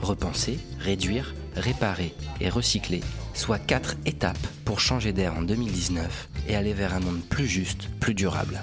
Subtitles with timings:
[0.00, 3.00] repenser, réduire, réparer et recycler,
[3.34, 7.88] soit quatre étapes pour changer d'air en 2019 et aller vers un monde plus juste,
[8.00, 8.60] plus durable.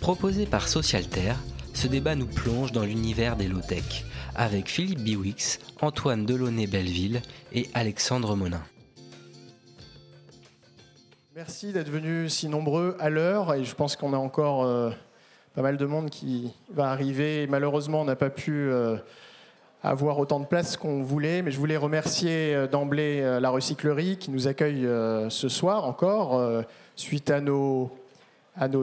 [0.00, 1.34] Proposé par Socialter,
[1.74, 7.20] ce débat nous plonge dans l'univers des low-tech avec Philippe Biwix, Antoine Delaunay-Belleville
[7.52, 8.62] et Alexandre Monin.
[11.34, 14.90] Merci d'être venus si nombreux à l'heure et je pense qu'on a encore euh,
[15.54, 17.46] pas mal de monde qui va arriver.
[17.46, 18.96] Malheureusement, on n'a pas pu euh,
[19.82, 24.18] avoir autant de place qu'on voulait, mais je voulais remercier euh, d'emblée euh, la recyclerie
[24.18, 26.40] qui nous accueille euh, ce soir encore,
[26.96, 27.90] suite à nos,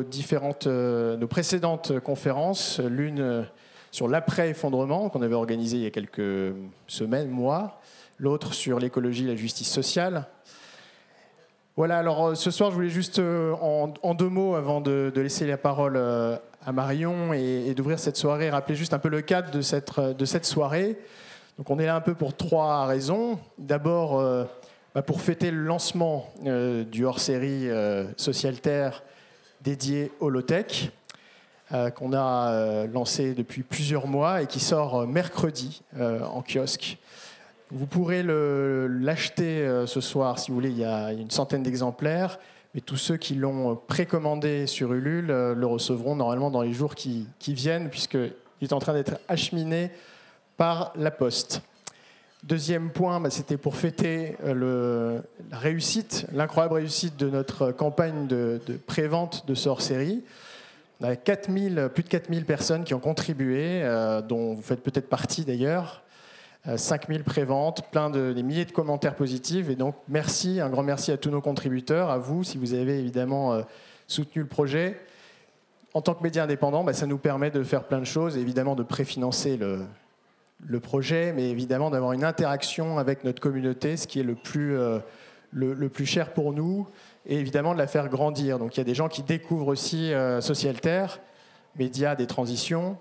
[0.09, 3.45] différentes, nos précédentes conférences, l'une
[3.91, 6.55] sur l'après-effondrement qu'on avait organisé il y a quelques
[6.87, 7.79] semaines, mois,
[8.17, 10.25] l'autre sur l'écologie et la justice sociale.
[11.75, 15.57] Voilà, alors ce soir, je voulais juste, en, deux mots, avant de, de laisser la
[15.57, 15.97] parole
[16.67, 20.25] à Marion et, d'ouvrir cette soirée, rappeler juste un peu le cadre de cette, de
[20.25, 20.97] cette soirée.
[21.57, 23.39] Donc on est là un peu pour trois raisons.
[23.57, 24.43] D'abord, euh,
[24.93, 29.01] bah, pour fêter le lancement euh, du hors-série euh, Social Terre
[29.61, 30.91] dédié au low-tech,
[31.95, 36.97] qu'on a lancé depuis plusieurs mois et qui sort mercredi en kiosque.
[37.71, 42.39] Vous pourrez l'acheter ce soir si vous voulez, il y a une centaine d'exemplaires.
[42.77, 46.93] Et tous ceux qui l'ont précommandé sur Ulule euh, le recevront normalement dans les jours
[46.93, 49.89] qui, viennent, puisqu'il est en train d'être acheminé
[50.57, 51.63] par la Poste.
[52.43, 55.19] Deuxième point, bah, c'était pour fêter euh,
[55.49, 60.23] la réussite, l'incroyable réussite de notre campagne de, de pré-vente de ce hors-série.
[61.01, 65.09] On a 4000, plus de 4000 personnes qui ont contribué, euh, dont vous faites peut-être
[65.09, 66.03] partie d'ailleurs.
[66.75, 69.69] 5000 euh, préventes, plein de des milliers de commentaires positifs.
[69.69, 72.99] Et donc, merci, un grand merci à tous nos contributeurs, à vous, si vous avez
[72.99, 73.61] évidemment euh,
[74.07, 74.99] soutenu le projet.
[75.93, 78.75] En tant que média indépendant, bah, ça nous permet de faire plein de choses, évidemment
[78.75, 79.79] de préfinancer le,
[80.65, 84.77] le projet, mais évidemment d'avoir une interaction avec notre communauté, ce qui est le plus,
[84.77, 84.99] euh,
[85.51, 86.87] le, plus cher pour nous,
[87.25, 88.59] et évidemment de la faire grandir.
[88.59, 90.11] Donc il y a des gens qui découvrent aussi
[90.41, 91.19] Socialterre,
[91.77, 92.97] média des transitions,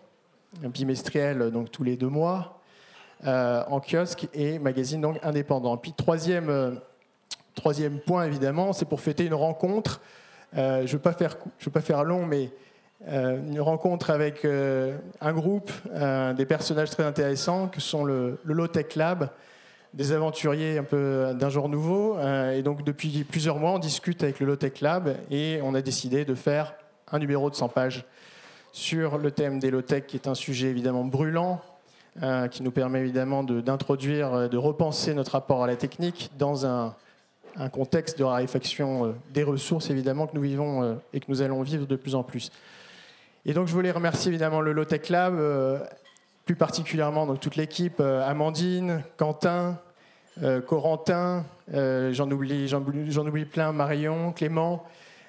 [0.63, 2.66] bimestriel donc tous les deux mois, euh,
[3.25, 5.77] en kiosque et magazine donc indépendant.
[5.77, 6.73] Puis troisième, euh,
[7.55, 10.01] troisième point évidemment, c'est pour fêter une rencontre.
[10.57, 12.51] Euh, je ne veux, pas faire, je veux pas faire long, mais
[13.07, 15.71] une rencontre avec un groupe,
[16.35, 19.29] des personnages très intéressants que sont le, le Low Tech Lab,
[19.93, 22.19] des aventuriers un peu d'un genre nouveau.
[22.19, 25.83] et donc depuis plusieurs mois, on discute avec le Low Tech Lab et on a
[25.83, 26.75] décidé de faire
[27.13, 28.07] un numéro de 100 pages
[28.73, 31.63] sur le thème des low tech, qui est un sujet évidemment brûlant,
[32.23, 36.65] euh, qui nous permet évidemment d'introduire, de, de, repenser notre rapport à la technique dans
[36.65, 36.95] un,
[37.73, 41.61] contexte de raréfaction euh, des ressources, évidemment, que nous vivons euh, et que nous allons
[41.61, 42.51] vivre de plus en plus.
[43.45, 45.39] Et donc, je voulais remercier évidemment le Lotech Lab,
[46.47, 49.79] plus particulièrement donc, toute l'équipe, Amandine, Quentin,
[50.67, 54.85] Corentin, j'en oublie, oublie, plein, Marion, Clément,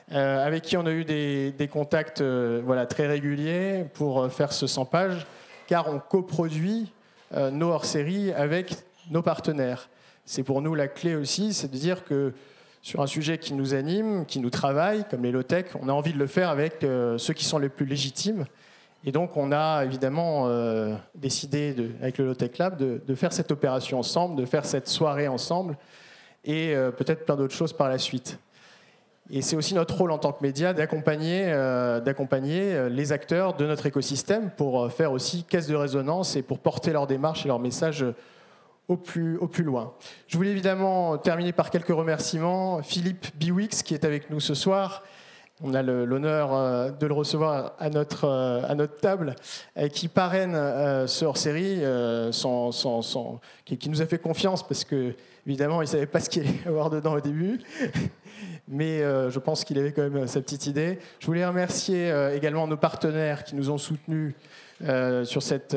[0.10, 4.86] avec qui on a eu des, des contacts voilà, très réguliers pour faire ce 100
[4.86, 5.28] pages
[5.68, 6.92] car on coproduit
[7.36, 8.76] euh, nos hors-séries avec
[9.12, 9.90] nos partenaires.
[10.26, 12.34] C'est pour nous la clé aussi, c'est de dire que
[12.82, 16.14] sur un sujet qui nous anime, qui nous travaille, comme les low-tech, on a envie
[16.14, 18.46] de le faire avec euh, ceux qui sont les plus légitimes.
[19.06, 24.00] Et donc, on a évidemment euh, décidé, avec le Low-Tech Lab, de, faire cette opération
[24.00, 25.78] ensemble, de faire cette soirée ensemble,
[26.44, 28.40] et peut-être plein d'autres choses par la suite.
[29.30, 33.66] Et c'est aussi notre rôle en tant que média d'accompagner, euh, euh, les acteurs de
[33.66, 37.50] notre écosystème pour euh, faire aussi caisse de résonance et pour porter leur démarche et
[37.50, 38.06] leur message
[38.88, 39.94] au plus, loin.
[40.28, 42.82] Je voulais évidemment terminer par quelques remerciements.
[42.82, 45.04] Philippe Biwix, qui est avec nous ce soir,
[45.62, 49.36] on a l'honneur de le recevoir à notre, table,
[49.92, 50.54] qui parraine
[51.06, 51.82] ce hors-série,
[53.66, 55.16] qui, qui, nous a fait confiance parce que,
[55.46, 57.60] évidemment, il ne savait pas ce qu'il allait avoir dedans au début
[58.68, 61.00] mais euh, je pense qu'il avait quand même euh, sa petite idée.
[61.20, 64.34] Je voulais remercier euh, également nos partenaires qui nous ont soutenus
[65.24, 65.76] sur, cette,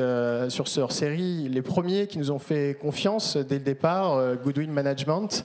[0.49, 5.43] sur ce hors-série, les premiers qui nous ont fait confiance dès le départ, Goodwin Management,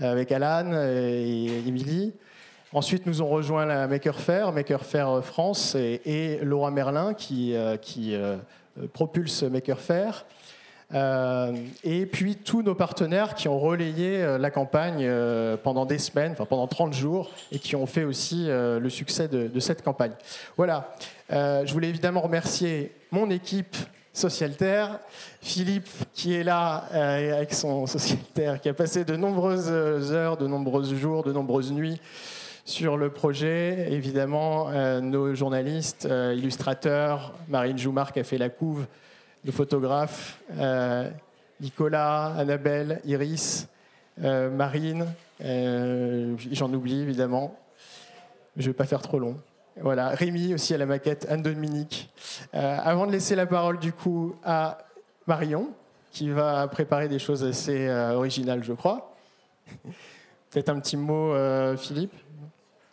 [0.00, 2.12] avec Alan et Emily.
[2.72, 8.16] Ensuite, nous ont rejoint la Maker Faire, Maker Faire France et, Laura Merlin qui, qui
[8.92, 10.24] propulse Maker Faire.
[10.94, 15.98] Euh, et puis tous nos partenaires qui ont relayé euh, la campagne euh, pendant des
[15.98, 20.12] semaines, pendant 30 jours, et qui ont fait aussi le succès de, cette campagne.
[20.56, 20.94] Voilà,
[21.30, 23.76] je voulais évidemment remercier mon équipe
[24.12, 24.98] Socialterre,
[25.40, 30.84] Philippe qui est là avec son Socialterre, qui a passé de nombreuses heures, de nombreux
[30.94, 32.00] jours, de nombreuses nuits
[32.64, 33.92] sur le projet.
[33.92, 38.86] Évidemment, nos journalistes, illustrateurs, Marine Joumar qui a fait la couve,
[39.44, 41.10] nos photographes, euh,
[41.60, 43.68] Nicolas, Annabelle, Iris,
[44.22, 45.06] euh, Marine,
[45.42, 47.58] euh, j'en oublie évidemment,
[48.56, 49.36] je ne vais pas faire trop long.
[49.80, 52.10] Voilà, Rémi aussi à la maquette, Anne-Dominique.
[52.52, 54.78] avant de laisser la parole du coup à
[55.26, 55.70] Marion,
[56.10, 59.14] qui va préparer des choses assez originales, je crois.
[60.50, 61.34] Peut-être un petit mot,
[61.78, 62.12] Philippe?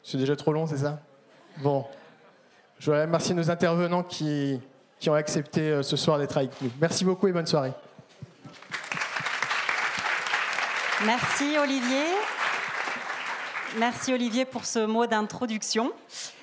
[0.04, 1.02] C'est déjà trop long, c'est ça?
[1.58, 1.86] Bon.
[2.80, 4.62] Je remercier nos intervenants qui,
[5.00, 6.70] qui ont accepté euh, ce soir d'être avec nous.
[6.80, 7.72] Merci beaucoup et bonne soirée.
[11.06, 12.06] Merci Olivier.
[13.78, 15.92] Merci Olivier pour ce mot d'introduction.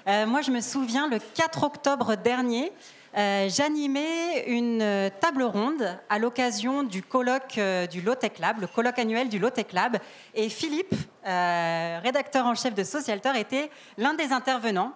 [0.07, 2.73] Euh, moi, je me souviens, le 4 octobre dernier,
[3.19, 7.59] euh, j'animais une table ronde à l'occasion du colloque
[7.91, 9.99] du Lotec Lab, le colloque annuel du Lotec Lab.
[10.35, 10.95] Et Philippe,
[11.25, 14.93] rédacteur en chef de Socialter, était l'un des intervenants.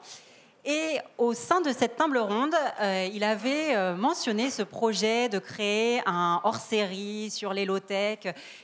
[0.64, 5.38] Et au sein de cette table ronde, euh, il avait euh, mentionné ce projet de
[5.38, 8.18] créer un hors-série sur les low-tech.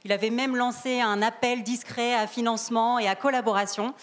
[0.05, 3.95] Il avait même lancé un appel discret à financement et à collaboration.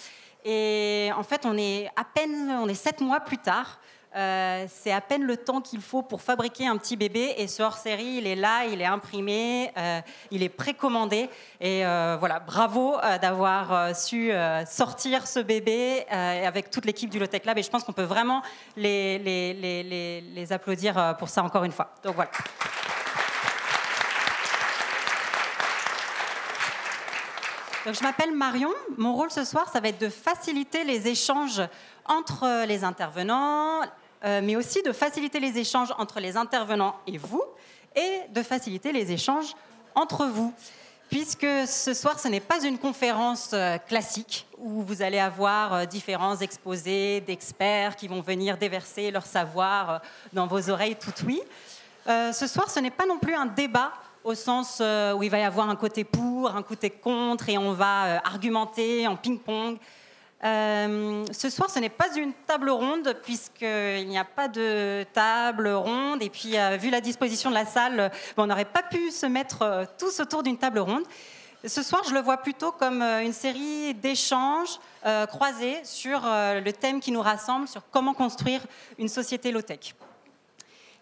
[0.43, 3.79] Et en fait, on est à peine, on est sept mois plus tard.
[4.15, 7.33] Euh, c'est à peine le temps qu'il faut pour fabriquer un petit bébé.
[7.37, 10.01] Et ce hors-série, il est là, il est imprimé, euh,
[10.31, 11.29] il est précommandé.
[11.59, 14.31] Et euh, voilà, bravo d'avoir su
[14.67, 17.57] sortir ce bébé avec toute l'équipe du Lotec Lab.
[17.57, 18.41] Et je pense qu'on peut vraiment
[18.75, 21.89] les, les, applaudir pour ça encore une fois.
[22.03, 22.31] Donc voilà.
[27.85, 28.71] Donc, je m'appelle Marion.
[28.97, 31.61] Mon rôle ce soir, ça va être de faciliter les échanges
[32.05, 33.81] entre les intervenants,
[34.25, 37.43] euh, mais aussi de faciliter les échanges entre les intervenants et vous,
[37.93, 39.53] et de faciliter les échanges
[39.95, 40.53] entre vous.
[41.09, 45.85] Puisque ce soir, ce n'est pas une conférence euh, classique où vous allez avoir euh,
[45.85, 51.41] différents exposés d'experts qui vont venir déverser leur savoir dans vos oreilles tout oui.
[52.07, 53.91] ce soir, ce n'est pas non plus un débat
[54.23, 54.81] au sens
[55.15, 59.05] où il va y avoir un côté pour, un côté contre, et on va argumenter
[59.05, 59.77] en ping-pong.
[60.43, 65.69] Euh, ce soir, ce n'est pas une table ronde, puisqu'il n'y a pas de table
[65.69, 66.21] ronde.
[66.21, 69.61] Et puis, euh, vu la disposition de la salle, on n'aurait pas pu se mettre
[69.61, 71.03] euh, tous autour d'une table ronde.
[71.65, 74.81] Ce soir, je le vois plutôt comme une série d'échanges
[75.29, 78.59] croisés sur le thème qui nous rassemble, sur comment construire
[78.99, 79.95] une société low-tech.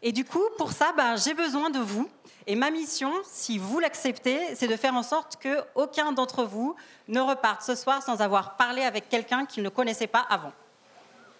[0.03, 2.07] Et du coup, pour ça, ben, j'ai besoin de vous.
[2.47, 6.75] Et ma mission, si vous l'acceptez, c'est de faire en sorte qu'aucun d'entre vous
[7.07, 10.51] ne reparte ce soir sans avoir parlé avec quelqu'un qu'il ne connaissait pas avant.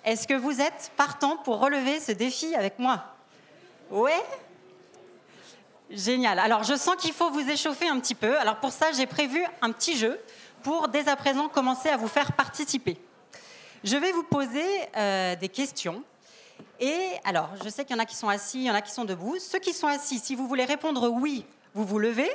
[0.05, 3.03] Est-ce que vous êtes partant pour relever ce défi avec moi?
[3.89, 4.11] Oui
[5.89, 6.39] Génial.
[6.39, 8.37] Alors je sens qu'il faut vous échauffer un petit peu.
[8.39, 10.19] Alors pour ça, j'ai prévu un petit jeu
[10.63, 12.97] pour dès à présent commencer à vous faire participer.
[13.83, 14.63] Je vais vous poser
[14.95, 16.03] euh, des questions
[16.79, 18.81] et alors, je sais qu'il y en a qui sont assis, il y en a
[18.81, 19.37] qui sont debout.
[19.39, 22.29] Ceux qui sont assis, si vous voulez répondre oui, vous vous levez.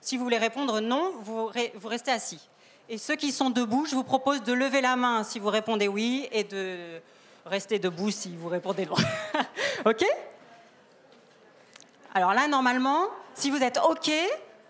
[0.00, 1.50] Si vous voulez répondre non, vous,
[1.84, 2.40] restez assis.
[2.88, 5.88] Et ceux qui sont debout, je vous propose de lever la main si vous répondez
[5.88, 7.00] oui et de
[7.46, 8.96] rester debout si vous répondez non.
[9.86, 10.04] OK?
[12.14, 14.10] Alors là, normalement, si vous êtes OK,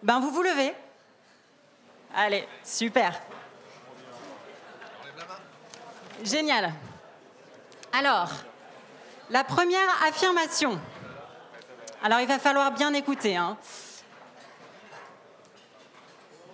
[0.03, 0.75] ben vous vous levez.
[2.15, 3.21] Allez, super.
[6.23, 6.73] Génial.
[7.93, 8.31] Alors,
[9.33, 10.79] la première affirmation.
[12.05, 13.37] Alors il va falloir bien écouter.
[13.37, 13.57] Hein.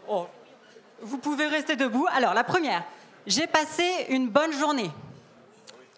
[0.08, 0.26] Oh.
[1.00, 2.06] Vous pouvez rester debout.
[2.12, 2.84] Alors la première.
[3.26, 4.90] J'ai passé une bonne journée.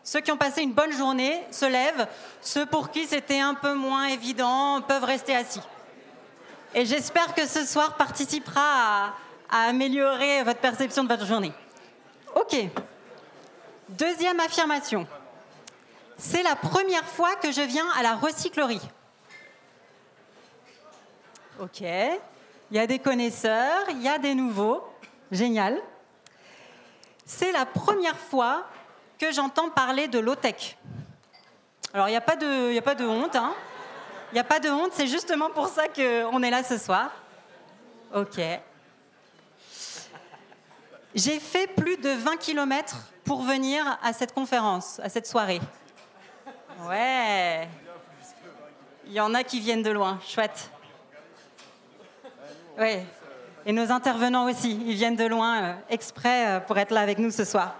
[0.03, 2.09] Ceux qui ont passé une bonne journée se lèvent.
[2.41, 5.61] Ceux pour qui c'était un peu moins évident peuvent rester assis.
[6.75, 9.15] Et j'espère que ce soir participera à,
[9.51, 11.53] à améliorer votre perception de votre journée.
[12.35, 12.57] Ok.
[13.91, 15.07] Deuxième affirmation.
[16.23, 18.83] C'est la première fois que je viens à la recyclerie.
[21.59, 21.81] Ok.
[21.81, 24.85] Il y a des connaisseurs, il y a des nouveaux.
[25.33, 25.81] Génial.
[27.25, 28.67] C'est la première fois
[29.19, 30.77] que j'entends parler de low-tech.
[31.95, 33.35] Alors, il n'y a, pas de, a pas de honte.
[33.35, 33.55] Hein.
[34.31, 37.11] Il n'y a pas de honte, c'est justement pour ça qu'on est là ce soir.
[38.15, 38.39] Ok.
[41.15, 45.61] J'ai fait plus de 20 km pour venir à cette conférence, à cette soirée.
[46.89, 47.69] Ouais.
[49.07, 50.19] Il y en a qui viennent de loin.
[50.27, 50.71] Chouette.
[52.79, 52.99] Oui.
[53.67, 57.19] Et nos intervenants aussi, ils viennent de loin euh, exprès euh, pour être là avec
[57.19, 57.75] nous ce soir.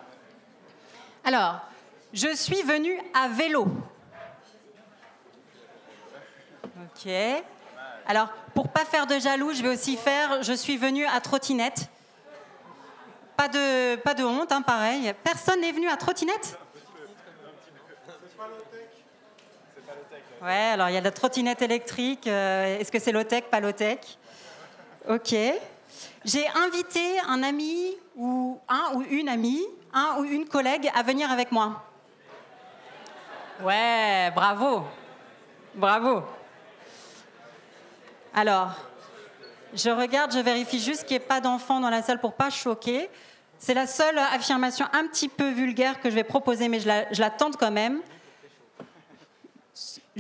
[1.25, 1.61] Alors,
[2.13, 3.67] je suis venue à vélo.
[6.65, 7.11] Ok.
[8.07, 11.89] Alors, pour pas faire de jaloux, je vais aussi faire je suis venue à trottinette.
[13.37, 15.15] Pas de, pas de honte, hein, pareil.
[15.25, 16.59] Personne n'est venu à trottinette?
[20.43, 22.27] Ouais, alors il y a la trottinette électrique.
[22.27, 23.99] euh, Est-ce que c'est low-tech, pas low-tech?
[25.09, 25.35] Ok.
[26.25, 31.31] J'ai invité un ami ou un ou une amie, un ou une collègue à venir
[31.31, 31.83] avec moi.
[33.63, 34.85] Ouais, bravo.
[35.75, 36.23] Bravo.
[38.35, 38.71] Alors,
[39.75, 42.49] je regarde, je vérifie juste qu'il n'y ait pas d'enfants dans la salle pour pas
[42.49, 43.11] choquer.
[43.59, 47.13] C'est la seule affirmation un petit peu vulgaire que je vais proposer, mais je la,
[47.13, 48.01] je la tente quand même.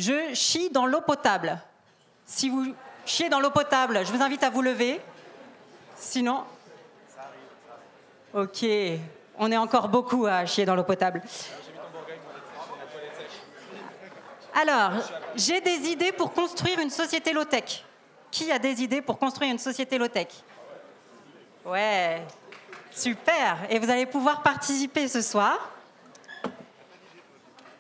[0.01, 1.61] Je chie dans l'eau potable.
[2.25, 4.99] Si vous chiez dans l'eau potable, je vous invite à vous lever.
[5.95, 6.45] Sinon.
[8.33, 8.65] Ok,
[9.37, 11.21] on est encore beaucoup à chier dans l'eau potable.
[14.55, 14.93] Alors,
[15.37, 17.85] j'ai des idées pour construire une société low-tech.
[18.31, 20.29] Qui a des idées pour construire une société low-tech?
[21.67, 22.23] Ouais,
[22.91, 23.59] super.
[23.69, 25.59] Et vous allez pouvoir participer ce soir.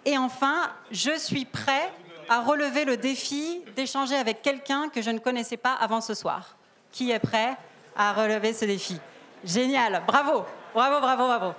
[0.05, 1.91] Et enfin, je suis prêt
[2.31, 6.57] à relever le défi d'échanger avec quelqu'un que je ne connaissais pas avant ce soir.
[6.93, 7.57] Qui est prêt
[7.97, 8.99] à relever ce défi?
[9.45, 11.55] Génial, bravo, bravo, bravo, bravo.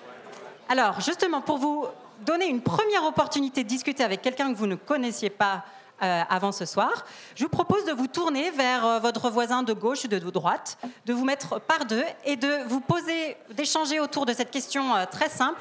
[0.70, 1.88] Alors, justement, pour vous
[2.22, 5.66] donner une première opportunité de discuter avec quelqu'un que vous ne connaissiez pas
[6.02, 9.74] euh, avant ce soir, je vous propose de vous tourner vers euh, votre voisin de
[9.74, 14.26] gauche ou de droite, de vous mettre par deux et de vous poser, d'échanger autour
[14.26, 15.60] de cette question euh, très simple.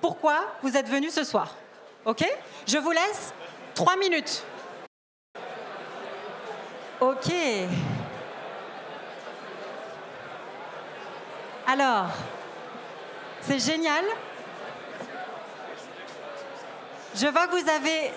[0.00, 1.56] Pourquoi vous êtes venu ce soir?
[2.04, 2.24] Ok?
[2.68, 3.34] Je vous laisse
[3.74, 4.44] trois minutes.
[7.02, 7.32] Ok.
[11.66, 12.06] Alors,
[13.40, 14.04] c'est génial.
[17.16, 18.12] Je vois que vous avez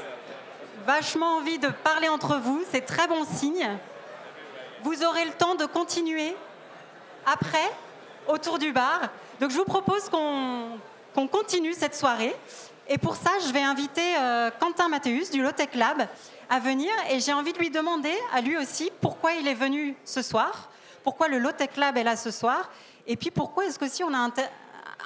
[0.85, 3.67] vachement envie de parler entre vous, c'est très bon signe.
[4.83, 6.35] Vous aurez le temps de continuer
[7.25, 7.71] après,
[8.27, 8.99] autour du bar.
[9.39, 12.35] Donc je vous propose qu'on continue cette soirée.
[12.87, 16.07] Et pour ça, je vais inviter euh, Quentin Mathéus du Lotech Lab
[16.49, 16.91] à venir.
[17.09, 20.69] Et j'ai envie de lui demander, à lui aussi, pourquoi il est venu ce soir,
[21.03, 22.69] pourquoi le Lotech Lab est là ce soir,
[23.07, 24.29] et puis pourquoi est-ce qu'aussi on a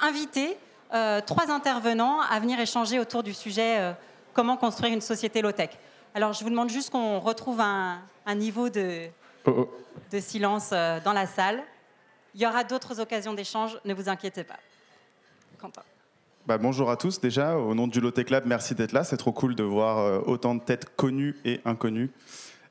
[0.02, 0.56] invité
[0.92, 3.92] euh, trois intervenants à venir échanger autour du sujet euh,
[4.32, 5.70] comment construire une société low-tech.
[6.14, 9.08] Alors je vous demande juste qu'on retrouve un, un niveau de,
[9.46, 9.70] Oh, oh.
[10.10, 11.62] de silence euh, dans la salle.
[12.34, 14.58] Il y aura d'autres occasions d'échange, ne vous inquiétez pas.
[15.58, 15.82] Quentin.
[16.50, 19.04] Bah, bonjour à tous déjà, au nom du Lotech Lab, merci d'être là.
[19.04, 22.10] C'est trop cool de voir euh, autant de têtes connues et inconnues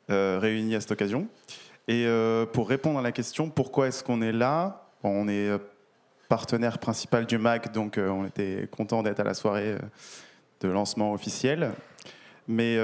[0.09, 1.29] euh, réunies à cette occasion.
[1.87, 4.89] Et euh, pour répondre à la question, pourquoi est-ce qu'on est là?
[5.01, 5.49] On est
[6.27, 9.77] partenaire principal du MAC, donc on était content d'être à la soirée
[10.59, 11.71] de lancement officiel.
[12.49, 12.77] Mais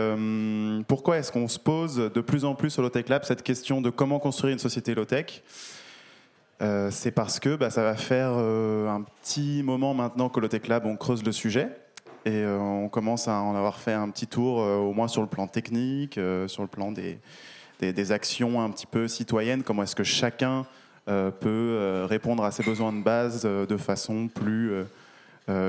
[0.88, 3.90] pourquoi est-ce qu'on se pose de plus en plus au Lotech Lab cette question de
[3.90, 5.44] comment construire une société low-tech
[6.62, 10.68] Euh, c'est parce que bah, ça va faire euh, un petit moment maintenant qu'au Lotech
[10.68, 11.70] Lab, on creuse le sujet.
[12.26, 15.28] Et euh, on commence à en avoir fait un petit tour, au moins sur le
[15.28, 17.20] plan technique, sur le plan des,
[17.80, 19.64] des, actions un petit peu citoyennes.
[19.64, 20.66] Comment est-ce que chacun
[21.06, 24.72] peut répondre à ses besoins de base de façon plus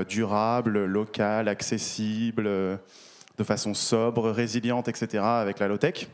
[0.09, 5.23] durable, locale, accessible, de façon sobre, résiliente, etc.
[5.23, 6.07] avec la low-tech.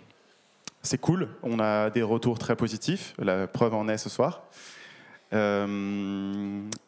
[0.85, 4.43] C'est cool, on a des retours très positifs, la preuve en est ce soir.
[5.31, 5.65] Euh,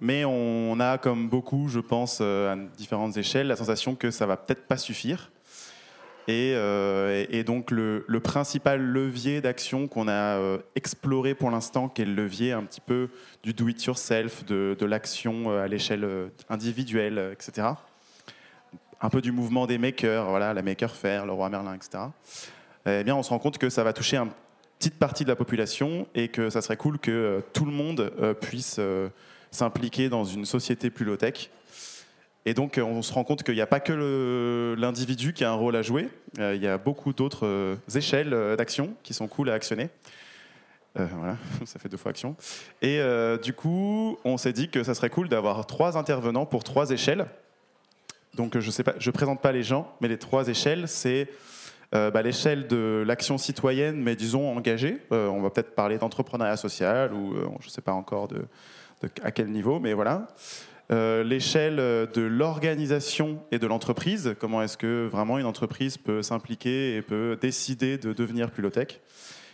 [0.02, 4.26] mais on a, comme beaucoup, je pense, euh, à différentes échelles, la sensation que ça
[4.26, 5.32] va peut-être pas suffire.
[6.28, 12.16] Et, euh, donc le, principal levier d'action qu'on a exploré pour l'instant, qui est le
[12.16, 13.08] levier un petit peu
[13.44, 16.06] du do-it-yourself, de, de l'action à l'échelle
[16.50, 17.70] individuelle, etc.
[19.00, 22.06] Un peu du mouvement des makers, voilà, la Maker Faire, le Roi Merlin, etc.
[22.88, 24.30] Eh bien, on se rend compte que ça va toucher une
[24.78, 28.12] petite partie de la population et que ça serait cool que euh, tout le monde
[28.22, 29.10] euh, puisse euh,
[29.52, 31.50] s'impliquer dans une société plus low-tech.
[32.46, 35.56] Et donc, on se rend compte qu'il n'y a pas que l'individu qui a un
[35.56, 39.90] rôle à jouer, il y a beaucoup d'autres échelles d'action qui sont cool à actionner.
[40.94, 42.36] Voilà, ça fait deux fois action.
[42.84, 43.02] Et
[43.42, 47.26] du coup, on s'est dit que ça serait cool d'avoir trois intervenants pour trois échelles.
[48.36, 51.28] Donc, je ne présente pas les gens, mais les trois échelles, c'est
[51.94, 54.98] euh, bah, l'échelle de l'action citoyenne, mais disons engagée.
[55.12, 58.30] Euh, on va peut-être parler d'entrepreneuriat social ou euh, je ne sais pas encore
[59.24, 60.28] à quel niveau, mais voilà.
[60.90, 64.36] L'échelle de l'organisation et de l'entreprise.
[64.40, 69.00] Comment est-ce que vraiment une entreprise peut s'impliquer et peut décider de devenir plus low-tech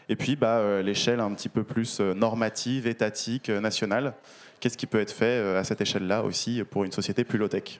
[0.09, 4.13] Et puis bah, l'échelle un petit peu plus normative, étatique, nationale.
[4.59, 7.79] Qu'est-ce qui peut être fait à cette échelle-là aussi pour une société plus low-tech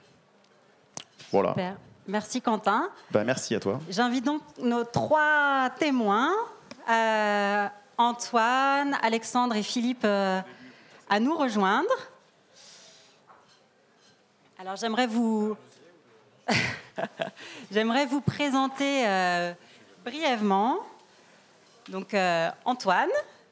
[1.30, 1.50] Voilà.
[1.50, 1.76] Super.
[2.06, 2.90] Merci Quentin.
[3.10, 3.80] Bah, merci à toi.
[3.88, 6.32] J'invite donc nos trois témoins,
[7.96, 11.92] Antoine, Alexandre et Philippe, à nous rejoindre.
[14.62, 15.56] Alors j'aimerais vous,
[17.72, 19.52] j'aimerais vous présenter euh,
[20.04, 20.78] brièvement.
[21.88, 23.08] Donc euh, Antoine,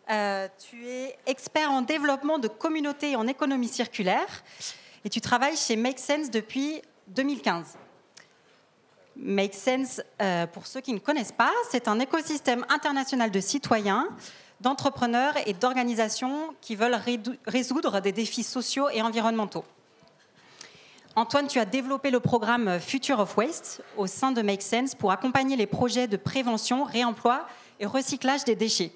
[0.09, 4.45] euh, tu es expert en développement de communautés et en économie circulaire
[5.05, 7.77] et tu travailles chez Make Sense depuis 2015.
[9.23, 10.01] Make Sense,
[10.53, 14.09] pour ceux qui ne connaissent pas, c'est un écosystème international de citoyens,
[14.61, 16.99] d'entrepreneurs et d'organisations qui veulent
[17.47, 19.65] résoudre des défis sociaux et environnementaux.
[21.17, 25.11] Antoine, tu as développé le programme Future of Waste au sein de Make Sense pour
[25.11, 27.47] accompagner les projets de prévention, réemploi
[27.81, 28.93] et recyclage des déchets.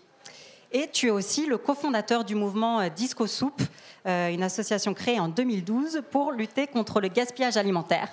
[0.71, 3.61] Et tu es aussi le cofondateur du mouvement Disco Soup,
[4.07, 8.09] euh, une association créée en 2012 pour lutter contre le gaspillage alimentaire.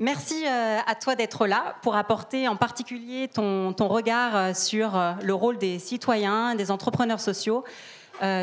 [0.00, 5.34] Merci euh, à toi d'être là pour apporter en particulier ton, regard euh, sur le
[5.34, 7.64] rôle des citoyens, des entrepreneurs sociaux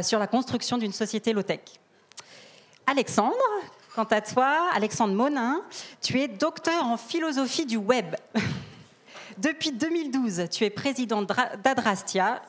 [0.02, 1.60] sur la construction d'une société low-tech.
[2.88, 3.36] Alexandre,
[3.98, 5.60] Quant à toi, Alexandre Monin,
[6.04, 8.16] tu es docteur en philosophie du web.
[9.40, 12.44] Depuis 2012, tu es président d'Adrastia.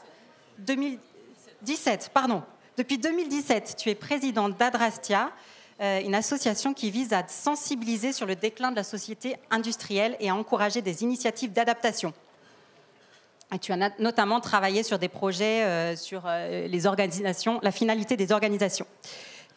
[0.59, 2.43] 2017, pardon.
[2.77, 5.31] Depuis 2017, tu es président d'Adrastia, euh,
[5.81, 10.35] une association qui vise à sensibiliser sur le déclin de la société industrielle et à
[10.35, 12.13] encourager des initiatives d'adaptation.
[13.61, 18.33] tu as notamment travaillé sur des projets euh, sur euh, les organisations, la finalité des
[18.33, 18.87] organisations.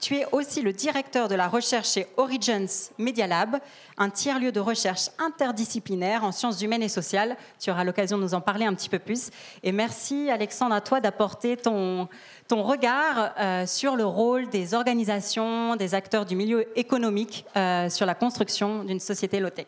[0.02, 2.68] Tu es aussi le directeur de la recherche chez Origins
[2.98, 3.60] Media Lab,
[4.00, 7.38] un tiers-lieu de recherche interdisciplinaire en sciences humaines et sociales.
[7.60, 9.30] Tu auras l'occasion de nous en parler un petit peu plus.
[9.62, 12.10] Et merci Alexandre à toi d'apporter ton,
[12.48, 18.08] ton regard euh, sur le rôle des organisations, des acteurs du milieu économique euh, sur
[18.08, 19.68] la construction d'une société low-tech.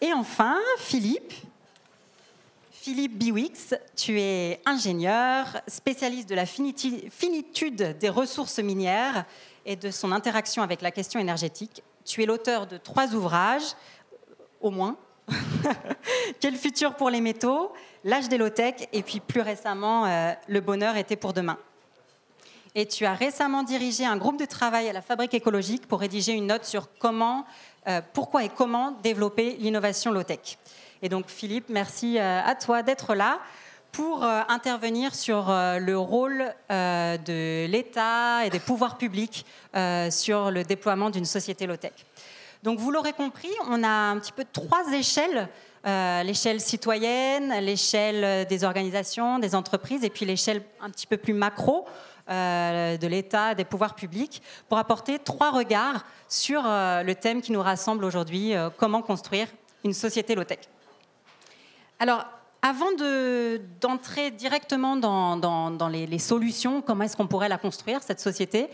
[0.00, 1.34] Et enfin, Philippe,
[2.82, 9.24] Philippe Biwix, tu es ingénieur, spécialiste de la finitude des ressources minières
[9.64, 11.84] et de son interaction avec la question énergétique.
[12.04, 13.76] Tu es l'auteur de trois ouvrages,
[14.60, 14.96] au moins.
[16.40, 20.96] Quel futur pour les métaux, L'âge des low-tech et puis plus récemment, euh, Le bonheur
[20.96, 21.58] était pour demain.
[22.74, 26.32] Et tu as récemment dirigé un groupe de travail à la Fabrique écologique pour rédiger
[26.32, 27.44] une note sur comment,
[27.86, 30.58] euh, pourquoi et comment développer l'innovation low-tech.
[31.04, 33.40] Et donc Philippe, merci euh, à toi d'être là
[33.90, 39.44] pour euh, intervenir sur euh, le rôle de l'État et des pouvoirs publics
[40.10, 41.92] sur le déploiement d'une société low-tech.
[42.62, 45.48] Donc vous l'aurez compris, on a un petit peu trois échelles.
[45.84, 51.86] l'échelle citoyenne, l'échelle des organisations, des entreprises, et puis l'échelle un petit peu plus macro
[52.28, 58.04] de l'État, des pouvoirs publics, pour apporter trois regards sur le thème qui nous rassemble
[58.04, 59.48] aujourd'hui, comment construire
[59.84, 60.60] une société low-tech.
[62.02, 62.24] Alors,
[62.62, 62.90] avant
[63.80, 68.68] d'entrer directement dans, les, solutions, comment est-ce qu'on pourrait la construire, cette société,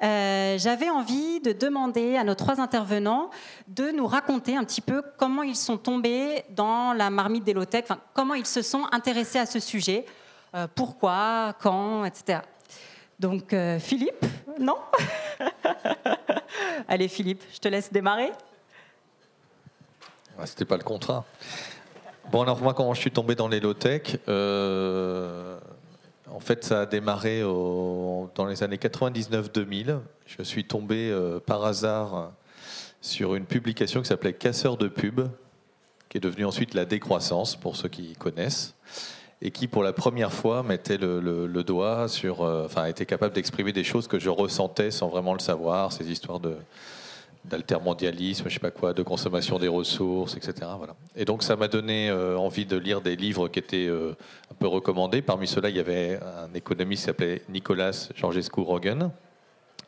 [0.00, 3.30] euh, j'avais envie de demander à nos trois intervenants
[3.66, 7.86] de nous raconter un petit peu comment ils sont tombés dans la marmite des low-tech,
[8.14, 10.06] comment ils se sont intéressés à ce sujet,
[10.54, 12.42] euh, pourquoi, quand, etc.
[13.18, 14.24] Donc, euh, Philippe,
[14.60, 14.78] non
[16.88, 18.30] Allez, Philippe, je te laisse démarrer.
[20.38, 21.24] Ah, c'était pas le contrat.
[22.30, 25.58] Bon, alors moi, quand je suis tombé dans les low-tech, euh,
[26.30, 29.98] en fait, ça a démarré dans les années 99-2000.
[30.26, 32.32] Je suis tombé euh, par hasard
[33.00, 35.22] sur une publication qui s'appelait Casseur de pub,
[36.10, 38.74] qui est devenue ensuite la décroissance, pour ceux qui connaissent,
[39.40, 42.42] et qui, pour la première fois, mettait le, doigt sur.
[42.42, 46.10] Euh, enfin, était capable d'exprimer des choses que je ressentais sans vraiment le savoir, ces
[46.10, 46.56] histoires de
[47.48, 50.52] d'altermondialisme, je sais pas quoi, de consommation des ressources, etc.
[50.76, 50.94] Voilà.
[51.16, 54.16] Et donc ça m'a donné euh, envie de lire des livres qui étaient euh,
[54.50, 55.22] un peu recommandés.
[55.22, 59.10] Parmi ceux-là, il y avait un économiste qui s'appelait Nicolas Georgescu Rogan,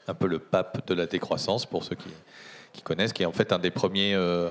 [0.09, 3.53] un peu le pape de la décroissance pour ceux qui, connaissent, qui est en fait
[3.53, 4.51] un des premiers euh,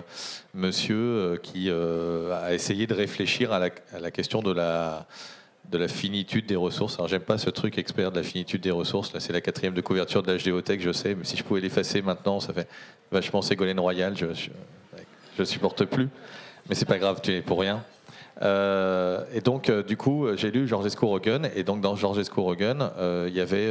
[0.53, 5.07] monsieur qui a essayé de réfléchir à la question de la
[5.69, 6.95] de la finitude des ressources.
[6.95, 9.13] Alors j'aime pas ce truc expert de la finitude des ressources.
[9.13, 11.61] Là, c'est la quatrième de couverture de la géothèque, je sais, mais si je pouvais
[11.61, 12.67] l'effacer maintenant, ça fait
[13.11, 14.17] vachement Ségolène Royal.
[14.17, 14.27] Je,
[15.37, 16.09] je, supporte plus,
[16.67, 17.83] mais c'est pas grave, tu es pour rien.
[18.41, 22.91] Euh, et donc, euh, du coup, j'ai lu Georges Rogan, et donc dans Georges Rogan,
[22.97, 23.69] euh, il y avait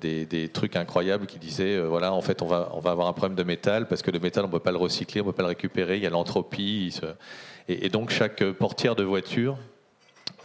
[0.00, 3.36] des, trucs incroyables qui disaient, voilà, en fait, on va, on va avoir un problème
[3.36, 5.36] de métal parce que le métal, on ne peut pas le recycler, on ne peut
[5.36, 6.98] pas le récupérer, il y a l'entropie.
[7.68, 9.56] Et, donc, chaque portière de voiture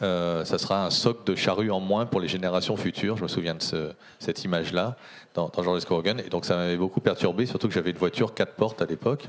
[0.01, 3.17] euh, ça sera un soc de charrue en moins pour les générations futures.
[3.17, 4.95] Je me souviens de cette image-là
[5.33, 6.17] dans, dans Georges Corrigan.
[6.19, 9.27] Et donc ça m'avait beaucoup perturbé, surtout que j'avais une voiture 4 portes à l'époque,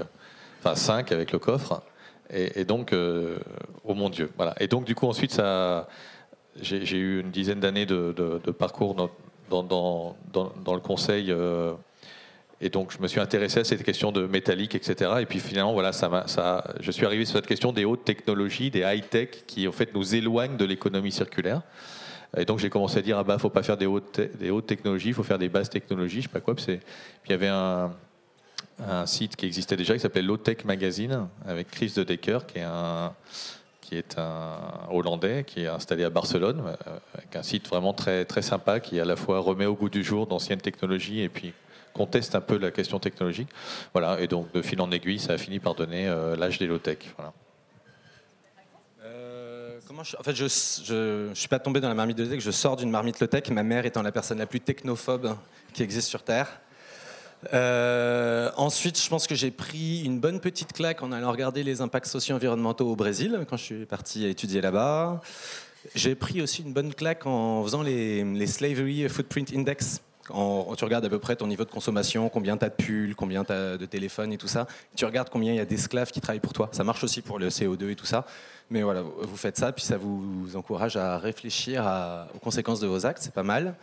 [0.61, 1.83] enfin 5 avec le coffre.
[2.31, 3.39] Et, donc, euh,
[3.85, 4.55] oh mon Dieu, voilà.
[4.61, 5.89] Et donc du coup ensuite, ça,
[6.61, 9.11] j'ai eu une dizaine d'années de, parcours dans,
[9.51, 11.33] le conseil.
[11.33, 11.73] Euh,
[12.61, 15.13] et donc, je me suis intéressé à cette question de métallique, etc.
[15.21, 18.71] Et puis finalement, voilà, ça, ça je suis arrivé sur cette question des hautes technologies,
[18.71, 21.63] des high-tech, qui en fait nous éloignent de l'économie circulaire.
[22.37, 24.21] Et donc, j'ai commencé à dire, ah bah, faut pas faire des hautes,
[24.67, 26.57] technologies, il faut faire des basses technologies, je sais pas quoi.
[26.57, 26.81] Puis,
[27.27, 27.93] il y avait un,
[28.87, 32.59] un, site qui existait déjà, qui s'appelait Low Tech Magazine, avec Chris de Decker, qui
[32.59, 33.15] est un,
[33.81, 34.59] qui est un
[34.91, 39.01] Hollandais qui est installé à Barcelone, euh, avec un site vraiment très, très sympa qui
[39.01, 41.55] à la fois remet au goût du jour d'anciennes technologies et puis
[41.99, 43.49] conteste un peu la question technologique.
[43.93, 46.67] Voilà, et donc de fil en aiguille, ça a fini par donner euh, l'âge des
[46.67, 46.99] low-tech.
[49.05, 50.45] Euh, je, en fait, je
[51.29, 53.85] ne suis pas tombé dans la marmite low-tech, je sors d'une marmite low-tech, ma mère
[53.85, 55.37] étant la personne la plus technophobe
[55.73, 56.61] qui existe sur Terre.
[57.53, 61.81] Euh, ensuite, je pense que j'ai pris une bonne petite claque en allant regarder les
[61.81, 65.21] impacts socio-environnementaux au Brésil, quand je suis parti étudier là-bas.
[65.95, 71.09] J'ai pris aussi une bonne claque en faisant les Slavery Footprint Index, tu regardes à
[71.09, 73.87] peu près ton niveau de consommation, combien tu as de pulls, combien tu as de
[73.87, 74.67] téléphones et tout ça.
[74.97, 76.69] Tu regardes combien il y a d'esclaves qui travaillent pour toi.
[76.73, 78.27] Ça marche aussi pour le CO2 et tout ça.
[78.71, 81.85] Mais voilà, vous faites ça, puis ça vous encourage à réfléchir
[82.35, 83.23] aux conséquences de vos actes.
[83.23, 83.75] C'est pas mal.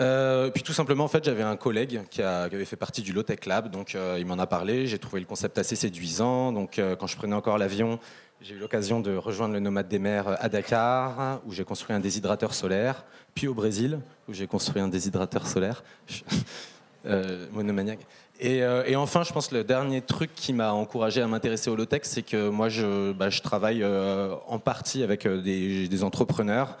[0.00, 3.22] Euh, puis tout simplement, en fait, j'avais un collègue qui, avait fait partie du Low
[3.22, 4.86] Tech Lab, donc euh, il m'en a parlé.
[4.86, 6.52] J'ai trouvé le concept assez séduisant.
[6.52, 7.98] Donc, euh, quand je prenais encore l'avion,
[8.40, 11.98] j'ai eu l'occasion de rejoindre le Nomade des mers à Dakar, où j'ai construit un
[11.98, 13.98] déshydrateur solaire, puis au Brésil,
[14.28, 15.82] où j'ai construit un déshydrateur solaire,
[17.06, 18.06] euh, monomaniaque.
[18.38, 21.68] Et, euh, et, enfin, je pense que le dernier truc qui m'a encouragé à m'intéresser
[21.68, 26.78] au low-tech, c'est que moi, je, bah, travaille euh, en partie avec des, entrepreneurs.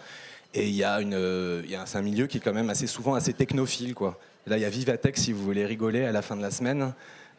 [0.54, 3.94] Et il y a, a un milieu qui est quand même assez souvent assez technophile.
[4.46, 6.92] Là, il y a Vivatech, si vous voulez rigoler, à la fin de la semaine.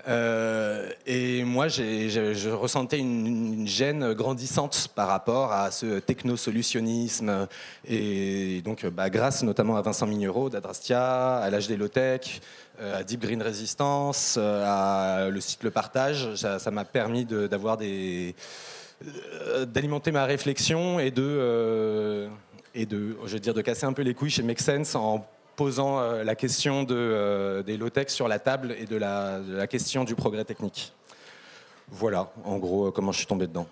[0.08, 7.48] Euh, et moi, je ressentais une, gêne grandissante par rapport à ce techno-solutionnisme.
[7.88, 12.42] Et donc, bah, grâce notamment à Vincent Mignereau d'Adrastia, à l'âge des low-tech,
[12.82, 17.78] euh, à Deep Green Resistance, euh, à le site Le Partage, ça m'a permis d'avoir
[17.78, 18.36] des
[19.68, 22.28] d'alimenter ma réflexion et de
[22.76, 25.26] et de je veux dire de casser un peu les couilles chez Make Sense en
[25.60, 30.16] posant euh, la question euh, des low-tech sur la table et de la, question du
[30.16, 30.94] progrès technique.
[31.90, 33.68] Voilà, en gros, euh, comment je suis tombé dedans.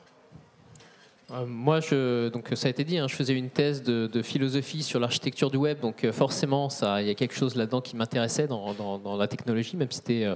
[1.48, 5.00] moi, je, donc, ça a été dit, hein, je faisais une thèse de, philosophie sur
[5.00, 6.68] l'architecture du web, donc forcément,
[7.00, 10.28] il y a quelque chose là-dedans qui m'intéressait dans, dans, la technologie, même si c'était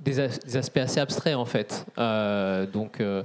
[0.00, 0.20] des,
[0.56, 1.86] aspects assez abstraits en fait.
[1.98, 3.22] Euh, donc, euh,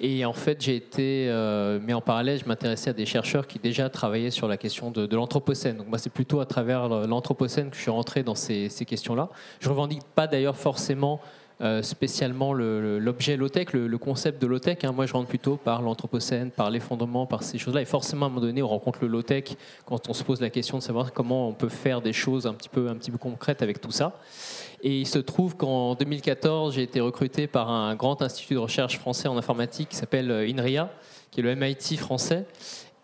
[0.00, 3.58] et en fait, j'ai été, euh, mais en parallèle, je m'intéressais à des chercheurs qui
[3.58, 5.76] déjà travaillaient sur la question de, l'anthropocène.
[5.76, 9.28] Donc moi, c'est plutôt à travers l'anthropocène que je suis rentré dans ces, questions-là.
[9.60, 11.20] Je revendique pas d'ailleurs forcément
[11.82, 14.78] spécialement l'objet low-tech, le, concept de low-tech.
[14.84, 14.92] Hein.
[14.92, 17.82] Moi, je rentre plutôt par l'anthropocène, par l'effondrement, par ces choses-là.
[17.82, 20.50] Et forcément, à un moment donné, on rencontre le low-tech quand on se pose la
[20.50, 23.18] question de savoir comment on peut faire des choses un petit peu, un petit peu
[23.18, 24.12] concrètes avec tout ça.
[24.82, 28.98] Et il se trouve qu'en 2014, j'ai été recruté par un grand institut de recherche
[28.98, 30.90] français en informatique qui s'appelle euh, INRIA,
[31.30, 32.46] qui est le MIT français.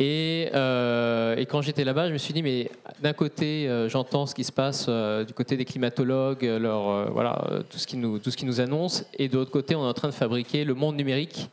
[0.01, 2.69] Et, euh, et, quand j'étais là-bas, je me suis dit, mais
[3.01, 7.79] d'un côté, euh, j'entends ce qui se passe du côté des climatologues, leur, voilà, tout,
[7.79, 10.15] ce qui nous, tout nous annonce, et de l'autre côté, on est en train de
[10.15, 11.49] fabriquer le monde numérique,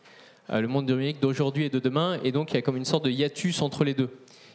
[0.49, 3.05] le monde numérique d'aujourd'hui et de demain, et donc il y a comme une sorte
[3.05, 4.09] de hiatus entre les deux.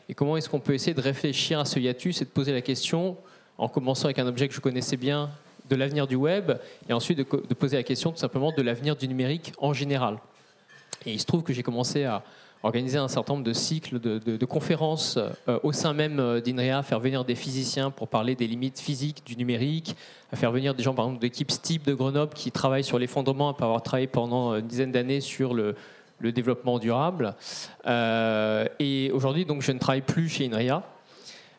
[0.09, 2.62] Et comment est-ce qu'on peut essayer de réfléchir à ce hiatus et de poser la
[2.62, 3.16] question,
[3.59, 5.31] en commençant avec un objet que je connaissais bien,
[5.68, 6.53] de l'avenir du web
[6.88, 10.18] et ensuite de, poser la question tout simplement de l'avenir du numérique en général.
[11.05, 12.22] Et il se trouve que j'ai commencé à
[12.62, 17.01] organiser un certain nombre de cycles de, conférences euh, au sein même euh, d'INREA, faire
[17.01, 19.97] venir des physiciens pour parler des limites physiques du numérique,
[20.35, 23.64] faire venir des gens par exemple d'équipes type de Grenoble qui travaillent sur l'effondrement après
[23.64, 25.75] avoir travaillé pendant une dizaine d'années sur le,
[26.21, 27.35] développement durable.
[27.87, 30.83] Euh, et aujourd'hui, donc, je ne travaille plus chez INRIA.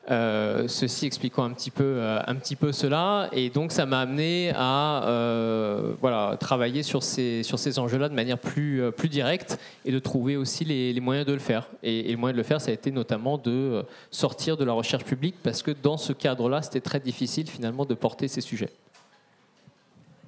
[0.09, 3.99] Euh, ceci expliquant un petit peu, euh, un petit peu cela, et donc ça m'a
[3.99, 9.59] amené à euh, voilà, travailler sur ces, sur ces enjeux-là de manière plus, plus directe
[9.83, 11.67] et de trouver aussi les, moyens de le faire.
[11.83, 14.71] Et, et, le moyen de le faire, ça a été notamment de sortir de la
[14.71, 18.69] recherche publique, parce que dans ce cadre-là, c'était très difficile finalement de porter ces sujets.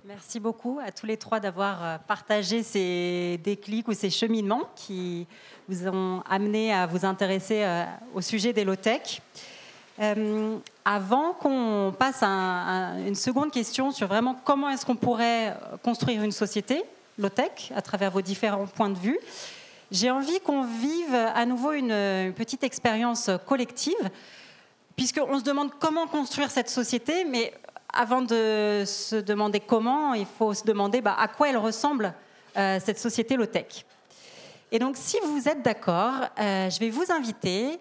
[0.04, 5.26] Merci beaucoup à tous les trois d'avoir partagé ces déclics ou ces cheminements qui
[5.70, 7.64] vous ont amené à vous intéresser
[8.14, 9.22] au sujet des low-tech.
[10.00, 16.24] Euh, avant qu'on passe à, une seconde question sur vraiment comment est-ce qu'on pourrait construire
[16.24, 16.84] une société
[17.18, 19.20] low-tech à travers vos différents points de vue,
[19.92, 24.10] J'ai envie qu'on vive à nouveau une, petite expérience collective,
[24.96, 27.54] puisqu'on se demande comment construire cette société, mais
[27.92, 32.14] avant de se demander comment, il faut se demander bah, à quoi elle ressemble,
[32.56, 33.86] euh, cette société low-tech.
[34.72, 37.80] Et donc, si vous êtes d'accord, euh, je vais vous inviter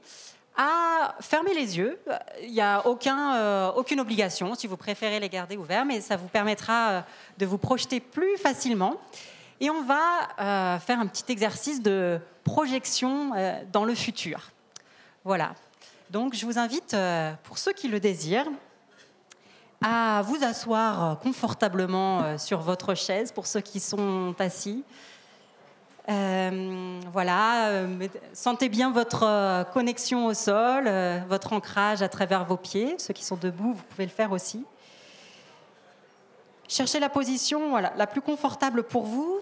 [0.59, 1.99] à fermer les yeux.
[2.43, 6.27] Il n'y a euh, aucune obligation, si vous préférez les garder ouverts, mais ça vous
[6.27, 7.01] permettra euh,
[7.39, 8.97] de vous projeter plus facilement.
[9.61, 13.33] Et on va euh, faire un petit exercice de projection
[13.73, 14.51] dans le futur.
[15.25, 15.55] Voilà.
[16.11, 16.97] Donc, je vous invite,
[17.45, 18.49] pour ceux qui le désirent,
[19.83, 24.85] à vous asseoir confortablement sur votre chaise, pour ceux qui sont assis.
[26.09, 30.91] Euh, voilà, euh, sentez bien votre euh, connexion au sol,
[31.29, 32.95] votre ancrage à travers vos pieds.
[32.99, 34.65] Ceux qui sont debout, vous pouvez le faire aussi.
[36.67, 39.41] Cherchez la position la plus confortable pour vous,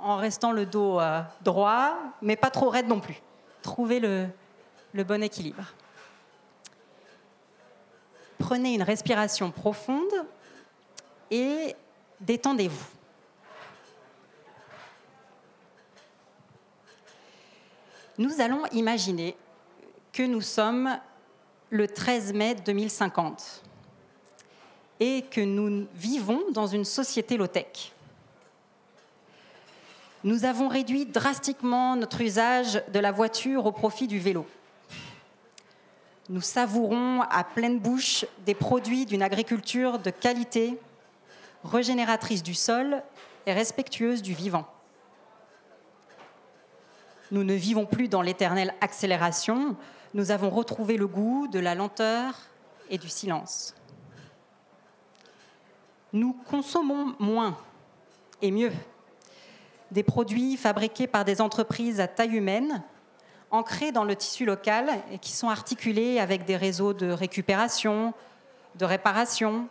[0.00, 1.00] en restant le dos
[1.42, 3.20] droit, mais pas trop raide non plus.
[3.62, 5.64] Trouvez le bon équilibre.
[8.38, 10.12] Prenez une respiration profonde
[11.30, 11.74] et
[12.20, 12.86] détendez-vous.
[18.16, 19.36] Nous allons imaginer
[20.12, 20.88] que nous sommes
[21.70, 23.62] le 13 mai 2050
[25.00, 27.92] et que nous vivons dans une société low-tech.
[30.22, 34.46] Nous avons réduit drastiquement notre usage de la voiture au profit du vélo.
[36.28, 40.78] Nous savourons à pleine bouche des produits d'une agriculture de qualité,
[41.64, 43.02] régénératrice du sol
[43.44, 44.66] et respectueuse du vivant.
[47.34, 49.74] Nous ne vivons plus dans l'éternelle accélération,
[50.14, 52.32] nous avons retrouvé le goût de la lenteur
[52.90, 53.74] et du silence.
[56.12, 57.56] Nous consommons moins
[58.40, 58.70] et mieux
[59.90, 62.84] des produits fabriqués par des entreprises à taille humaine,
[63.50, 68.14] ancrés dans le tissu local et qui sont articulés avec des réseaux de récupération,
[68.76, 69.66] de réparation,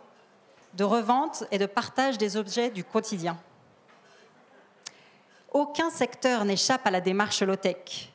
[0.74, 3.38] de revente et de partage des objets du quotidien.
[5.54, 8.12] Aucun secteur n'échappe à la démarche low-tech.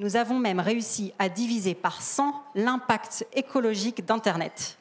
[0.00, 4.76] Nous avons même réussi à diviser par 100 l'impact écologique d'Internet.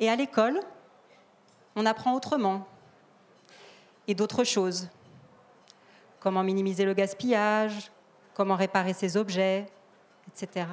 [0.00, 0.60] Et à l'école,
[1.76, 2.66] on apprend autrement
[4.08, 4.88] et d'autres choses.
[6.20, 7.92] Comment minimiser le gaspillage,
[8.32, 9.66] comment réparer ses objets,
[10.28, 10.66] etc.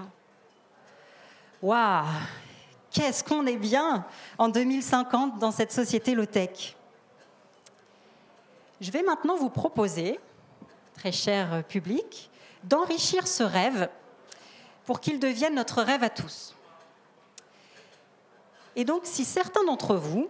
[1.61, 2.05] Waouh
[2.89, 4.05] Qu'est-ce qu'on est bien
[4.37, 6.77] en 2050 dans cette société low-tech?
[8.81, 10.19] Je vais maintenant vous proposer,
[10.95, 12.31] très cher public,
[12.63, 13.87] d'enrichir ce rêve
[14.85, 16.55] pour qu'il devienne notre rêve à tous.
[18.75, 20.27] Et donc, si certains d'entre vous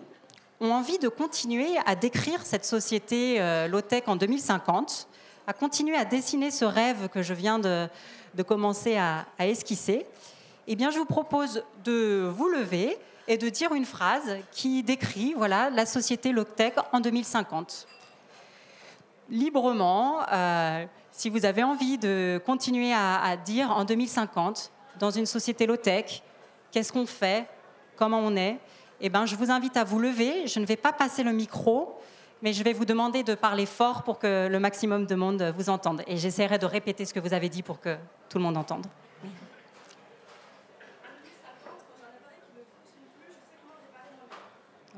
[0.60, 5.08] ont envie de continuer à décrire cette société euh, low-tech en 2050,
[5.48, 7.88] à continuer à dessiner ce rêve que je viens de,
[8.46, 10.06] commencer à, à esquisser,
[10.68, 12.98] eh bien, je vous propose de vous lever
[13.30, 17.88] et de dire une phrase qui décrit voilà, la société low-tech en 2050.
[19.32, 25.66] Librement, euh, si vous avez envie de continuer à, dire en 2050, dans une société
[25.66, 26.22] low-tech,
[26.70, 27.48] qu'est-ce qu'on fait,
[27.96, 28.60] comment on est,
[29.00, 30.48] eh ben, je vous invite à vous lever.
[30.48, 31.98] Je ne vais pas passer le micro,
[32.42, 35.70] mais je vais vous demander de parler fort pour que le maximum de monde vous
[35.70, 36.04] entende.
[36.08, 37.96] Et j'essaierai de répéter ce que vous avez dit pour que
[38.28, 38.86] tout le monde entende.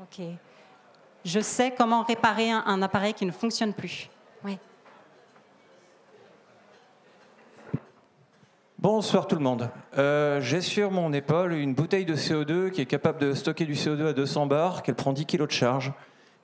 [0.02, 0.26] Ok.
[1.24, 4.10] Je sais comment réparer un appareil qui ne fonctionne plus.
[8.78, 9.70] Bonsoir tout le monde.
[9.96, 13.72] Euh, J'ai sur mon épaule une bouteille de CO2 qui est capable de stocker du
[13.72, 15.94] CO2 à 200 bars, qu'elle prend 10 kg de charge.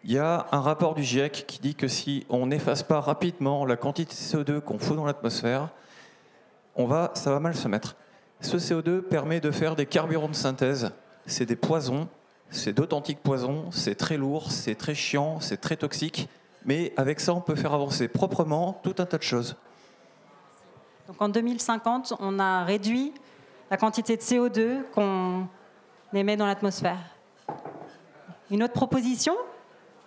[0.04, 3.66] Il y a un rapport du GIEC qui dit que si on n'efface pas rapidement
[3.66, 5.68] la quantité de CO2 qu'on fout dans l'atmosphère,
[6.78, 7.96] va, ça va mal se mettre.
[8.40, 10.92] Ce CO2 permet de faire des carburants de synthèse.
[11.26, 12.08] C'est des poisons,
[12.48, 16.30] c'est d'authentiques poisons, c'est très lourd, c'est très chiant, c'est très toxique.
[16.64, 19.56] Mais avec ça, on peut faire avancer proprement tout un tas de choses.
[21.08, 23.12] Donc en 2050, on a réduit
[23.70, 25.46] la quantité de CO2 qu'on
[26.12, 26.98] émet dans l'atmosphère.
[28.50, 29.34] Une autre proposition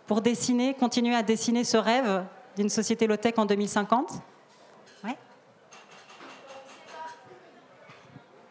[0.06, 4.12] pour dessiner, continuer à dessiner ce rêve d'une société low-tech en 2050
[5.04, 5.18] Ouais.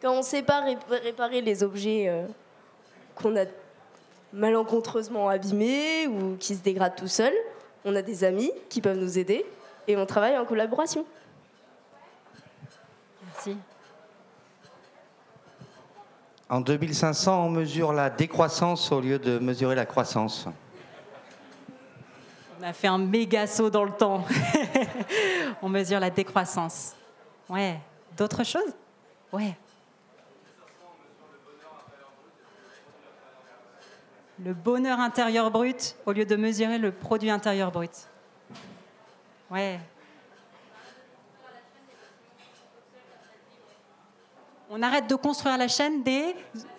[0.00, 2.26] Quand on ne sait pas ré- réparer les objets euh,
[3.14, 3.44] qu'on a
[4.32, 7.34] malencontreusement abîmés ou qui se dégradent tout seuls,
[7.84, 9.44] on a des amis qui peuvent nous aider
[9.88, 11.04] et on travaille en collaboration.
[13.24, 13.56] Merci.
[16.48, 20.46] En 2500, on mesure la décroissance au lieu de mesurer la croissance.
[22.60, 24.24] On a fait un méga saut dans le temps.
[25.62, 26.94] On mesure la décroissance.
[27.48, 27.80] Ouais.
[28.16, 28.72] D'autres choses?
[29.32, 29.56] Ouais.
[34.44, 38.08] Le bonheur intérieur brut au lieu de mesurer le produit intérieur brut.
[39.50, 39.78] Ouais.
[44.68, 46.34] On arrête de construire la chaîne des,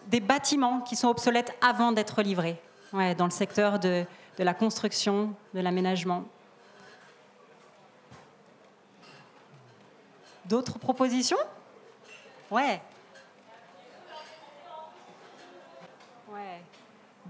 [0.08, 2.60] des bâtiments qui sont obsolètes avant d'être livrés.
[2.91, 4.04] Ouais, dans le secteur de,
[4.38, 6.26] de la construction, de l'aménagement.
[10.45, 11.38] D'autres propositions?
[12.52, 12.82] Ouais.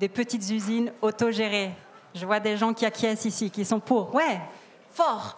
[0.04, 1.72] Des petites usines autogérées.
[2.14, 4.14] Je vois des gens qui acquiescent ici, qui sont pour.
[4.14, 4.42] Ouais,
[4.92, 5.38] fort.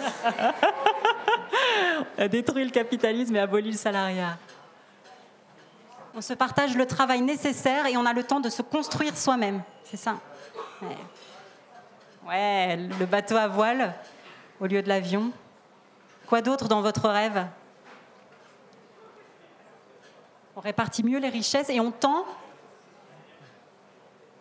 [2.16, 4.38] On a détruit le capitalisme et aboli le salariat.
[6.14, 9.60] On se partage le travail nécessaire et on a le temps de se construire soi-même.
[9.84, 10.14] C'est ça.
[10.80, 10.96] Ouais.
[12.26, 13.92] ouais, le bateau à voile
[14.58, 15.30] au lieu de l'avion.
[16.26, 17.44] Quoi d'autre dans votre rêve?
[20.56, 22.24] On répartit mieux les richesses et on tend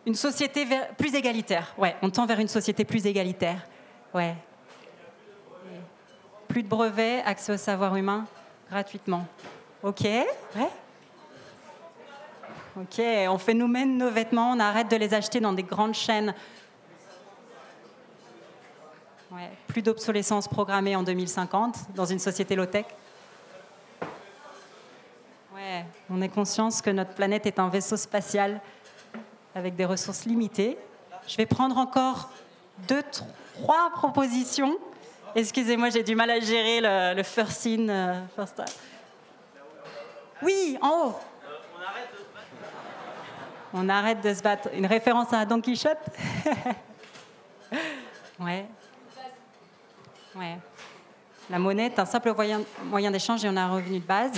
[0.05, 1.73] une société vers- plus égalitaire.
[2.01, 3.65] On tend vers une société plus égalitaire.
[6.47, 8.25] Plus de brevets, accès au savoir humain
[8.69, 9.25] gratuitement.
[9.83, 10.05] Ok,
[13.29, 16.33] on fait nous-mêmes nos vêtements, on arrête de les acheter dans des grandes chaînes.
[19.67, 22.85] Plus d'obsolescence programmée en 2050 dans une société low-tech.
[26.09, 28.59] On est conscience que notre planète est un vaisseau spatial
[29.55, 30.77] avec des ressources limitées.
[31.27, 32.29] Je vais prendre encore
[32.87, 33.03] deux,
[33.53, 34.77] trois propositions.
[35.35, 38.19] Excusez-moi, j'ai du mal à gérer le, le first in, euh.
[40.41, 41.15] Oui, en haut.
[43.73, 44.69] On arrête de se battre.
[44.73, 45.97] Une référence à Don Quichotte
[48.39, 48.65] Ouais.
[50.35, 50.57] Ouais.
[51.49, 52.33] La monnaie est un simple
[52.83, 54.31] moyen d'échange et on a un revenu de base.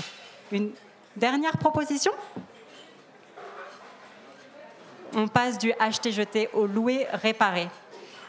[0.52, 0.72] Une
[1.16, 2.12] dernière proposition?
[5.16, 7.68] On passe du acheter-jeter au louer-réparer.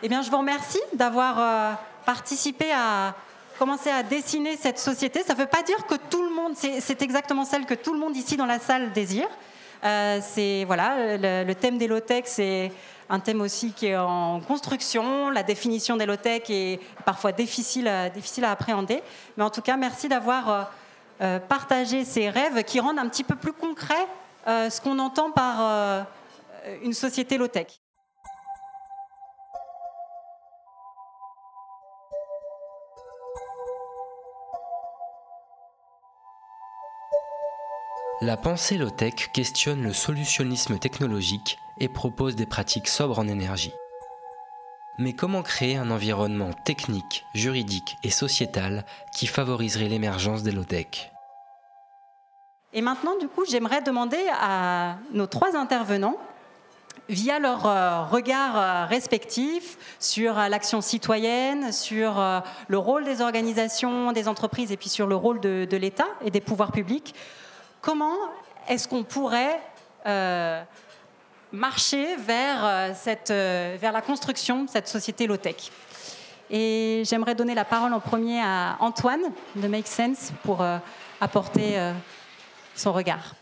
[0.02, 1.72] Eh bien, je vous remercie d'avoir euh,
[2.04, 3.14] participé à
[3.58, 5.22] commencer à dessiner cette société.
[5.22, 7.98] Ça ne veut pas dire que tout le monde, c'est exactement celle que tout le
[7.98, 9.28] monde ici dans la salle désire.
[9.84, 12.72] Euh, c'est voilà, le, thème des low-tech, c'est
[13.08, 15.30] un thème aussi qui est en construction.
[15.30, 19.02] La définition des low-tech est parfois difficile, difficile à appréhender.
[19.36, 20.70] Mais en tout cas, merci d'avoir
[21.20, 24.06] euh, partagé ces rêves qui rendent un petit peu plus concret
[24.48, 26.02] euh, ce qu'on entend par euh,
[26.82, 27.80] une société low-tech.
[38.20, 43.72] La pensée low-tech questionne le solutionnisme technologique et propose des pratiques sobres en énergie.
[44.98, 51.10] Mais comment créer un environnement technique, juridique et sociétal qui favoriserait l'émergence des low-tech
[52.72, 56.18] Et maintenant, du coup, j'aimerais demander à nos trois intervenants,
[57.08, 62.22] via leur euh, regard euh, respectif sur euh, l'action citoyenne, sur
[62.68, 66.40] le rôle des organisations, des entreprises et puis sur le rôle de, l'État et des
[66.40, 67.14] pouvoirs publics,
[67.80, 68.16] comment
[68.68, 69.60] est-ce qu'on pourrait
[71.54, 75.56] marcher vers, euh, cette, euh, vers la construction de cette société low-tech
[76.50, 79.22] Et j'aimerais donner la parole en premier à Antoine
[79.56, 80.78] de Make Sense pour euh,
[81.20, 81.78] apporter
[82.74, 83.34] son regard.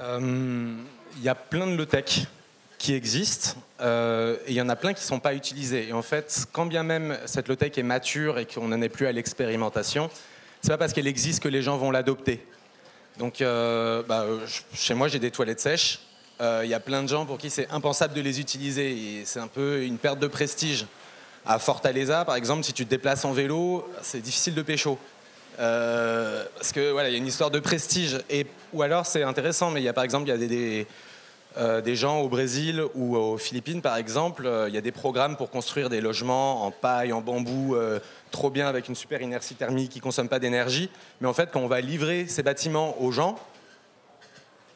[0.00, 2.26] Il y a plein de low-tech
[2.78, 5.88] qui existent et il y en a plein qui ne sont pas utilisés.
[5.88, 9.06] Et en fait, quand bien même cette low-tech est mature et qu'on n'en est plus
[9.06, 10.10] à l'expérimentation,
[10.62, 12.44] c'est pas parce qu'elle existe que les gens vont l'adopter.
[13.18, 15.98] Donc, bah, ch- chez moi, j'ai des toilettes sèches.
[16.40, 19.40] Euh, Il y a plein de gens pour qui c'est impensable de les utiliser c'est
[19.40, 20.86] un peu une perte de prestige.
[21.46, 24.98] À Fortaleza, par exemple, si tu te déplaces en vélo, c'est difficile de pécho.
[25.58, 28.18] Euh, parce que voilà, il y a une histoire de prestige.
[28.30, 30.46] Et, ou alors, c'est intéressant, mais il y a par exemple, il y a des,
[30.46, 30.86] des,
[31.56, 35.36] euh, gens au Brésil ou aux Philippines, par exemple, euh, il y a des programmes
[35.36, 37.98] pour construire des logements en paille, en bambou, euh,
[38.30, 40.90] trop bien avec une super inertie thermique qui consomme pas d'énergie.
[41.20, 43.38] Mais en fait, quand on va livrer ces bâtiments aux gens,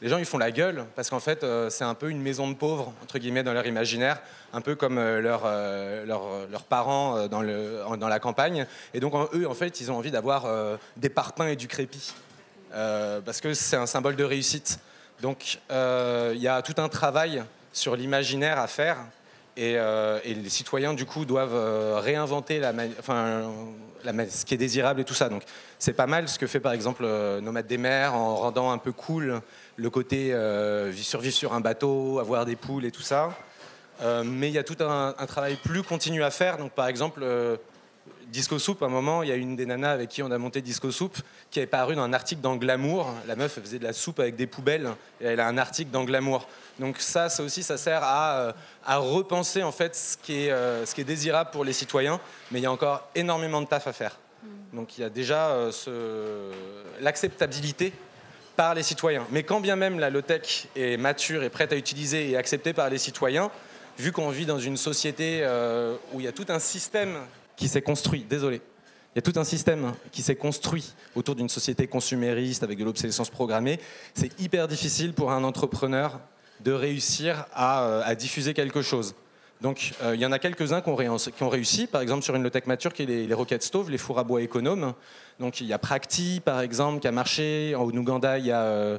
[0.03, 2.49] les gens ils font la gueule parce qu'en fait euh, c'est un peu une maison
[2.51, 4.21] de pauvres entre guillemets dans leur imaginaire,
[4.53, 8.67] un peu comme euh, leurs euh, leurs- leurs parents euh, dans, le, dans la campagne.
[8.93, 12.13] Et donc eux en fait ils ont envie d'avoir euh, des parpaings et du crépi
[12.75, 14.79] Euh, parce que c'est un symbole de réussite.
[15.21, 17.43] Donc euh, il y a tout un travail
[17.73, 18.97] sur l'imaginaire à faire.
[19.59, 23.43] Et, euh, et les citoyens, du coup, doivent euh, réinventer la, enfin,
[24.03, 25.29] la ce qui est désirable et tout ça.
[25.29, 25.43] Donc,
[25.79, 28.79] c'est pas mal ce que fait par exemple euh, Nomade des mers en rendant un
[28.79, 29.43] peu cool
[29.77, 33.37] le côté euh, survivre sur un bateau, avoir des poules et tout ça.
[34.03, 36.57] Euh, mais il y a tout un, un travail plus continu à faire.
[36.59, 37.57] Donc par exemple, euh,
[38.27, 40.39] Disco Soup, à un moment, il y a une des nanas avec qui on a
[40.39, 41.15] monté Disco Soup
[41.51, 43.13] qui est paru dans un article dans Glamour.
[43.27, 44.89] La meuf faisait de la soupe avec des poubelles
[45.21, 46.49] et elle a un article dans Glamour.
[46.79, 48.53] Donc ça, ça aussi, ça sert à, euh,
[48.87, 52.19] à repenser en fait ce qui, est, ce qui est désirable pour les citoyens.
[52.51, 54.19] Mais il y a encore énormément de taf à faire.
[54.73, 56.51] Donc il y a déjà ce-
[57.01, 57.93] l'acceptabilité
[58.57, 59.27] par les citoyens.
[59.31, 62.91] Mais quand bien même la low-tech est mature et prête à utiliser et acceptée par
[62.91, 63.51] les citoyens,
[63.99, 67.17] vu qu'on vit dans une société euh, où il y a tout un système
[67.57, 68.61] qui s'est construit, désolé,
[69.15, 72.85] il y a tout un système qui s'est construit autour d'une société consumériste avec de
[72.85, 73.79] l'obsolescence programmée,
[74.15, 76.21] c'est hyper difficile pour un entrepreneur
[76.61, 79.15] de réussir à, euh, à diffuser quelque chose.
[79.63, 82.67] Donc, euh, il y en a quelques-uns qui, ont réussi, par exemple sur une low-tech
[82.67, 84.93] mature qui est les, les rocket stoves, les fours à bois économes.
[85.39, 87.77] Donc, il y a Practi, par exemple, qui a marché.
[87.77, 88.99] En Ouganda, il y a euh,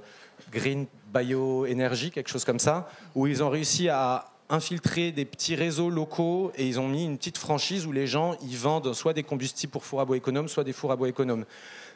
[0.54, 5.56] Green Bio Energy, quelque chose comme ça, où ils ont réussi à infiltrer des petits
[5.56, 9.14] réseaux locaux et ils ont mis une petite franchise où les gens y vendent soit
[9.14, 11.44] des combustibles pour fours à bois économes, soit des fours à bois économes.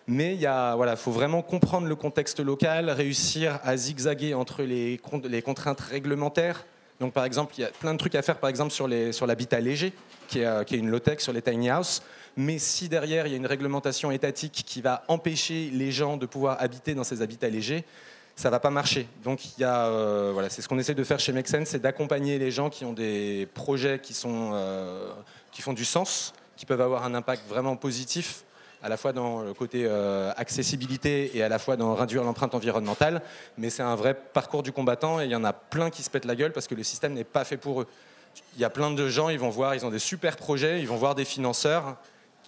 [0.08, 5.00] Mais il voilà, faut vraiment comprendre le contexte local, réussir à zigzaguer entre les
[5.42, 6.66] contraintes réglementaires.
[7.00, 9.60] Donc, par exemple, il y a plein de trucs à faire, par exemple, sur, l'habitat
[9.60, 9.94] léger,
[10.28, 12.02] qui est, euh, qui est une low-tech, sur les tiny houses.
[12.36, 16.26] Mais si derrière, il y a une réglementation étatique qui va empêcher les gens de
[16.26, 17.84] pouvoir habiter dans ces habitats légers,
[18.36, 19.08] ça va pas marcher.
[19.24, 22.52] Donc, euh, voilà, c'est ce qu'on essaie de faire chez Make Sense, c'est d'accompagner les
[22.52, 25.12] gens qui ont des projets qui, sont, euh,
[25.52, 28.44] qui font du sens, qui peuvent avoir un impact vraiment positif
[28.82, 32.54] à la fois dans le côté euh, accessibilité et à la fois dans réduire l'empreinte
[32.56, 33.22] environnementale.
[33.58, 36.10] Mais c'est un vrai parcours du combattant et il y en a plein qui se
[36.10, 37.88] pètent la gueule parce que le système n'est pas fait pour eux.
[38.56, 40.88] Il y a plein de gens, ils vont voir, ils ont des super projets, ils
[40.88, 41.98] vont voir des financeurs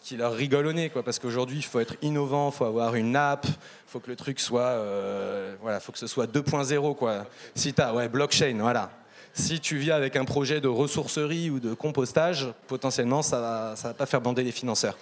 [0.01, 2.95] qui leur rigolent au nez, quoi, parce qu'aujourd'hui, il faut être innovant, il faut avoir
[2.95, 3.53] une app, il
[3.87, 7.25] faut que le truc soit, euh, voilà, faut que ce soit 2.0, quoi.
[7.53, 8.91] Si as, ouais, blockchain, voilà.
[9.33, 13.93] Si tu viens avec un projet de ressourcerie ou de compostage, potentiellement, ça ça va
[13.93, 14.97] pas faire bander les financeurs.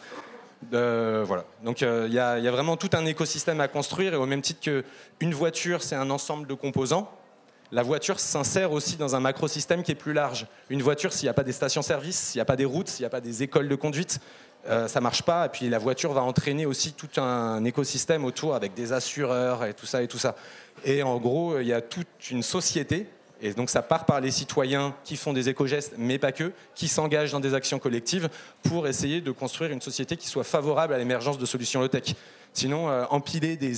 [0.73, 1.45] Euh, voilà.
[1.63, 4.59] Donc euh, il y, a- vraiment tout un écosystème à construire et au même titre
[5.19, 7.11] qu'une voiture, c'est un ensemble de composants.
[7.71, 10.47] La voiture s'insère aussi dans un macrosystème qui est plus large.
[10.69, 13.03] Une voiture, s'il n'y a pas des stations-service, s'il n'y a pas des routes, s'il
[13.03, 14.19] n'y a pas des écoles de conduite,
[14.69, 15.45] euh, ça marche pas.
[15.45, 19.73] Et puis la voiture va entraîner aussi tout un écosystème autour avec des assureurs et
[19.73, 20.35] tout ça et tout ça.
[20.85, 23.07] Et en gros, il y a toute une société.
[23.41, 26.87] Et donc ça part par les citoyens qui font des éco-gestes, mais pas que, qui
[26.87, 28.29] s'engagent dans des actions collectives
[28.63, 32.15] pour essayer de construire une société qui soit favorable à l'émergence de solutions low-tech.
[32.53, 33.73] Sinon, euh, empiler des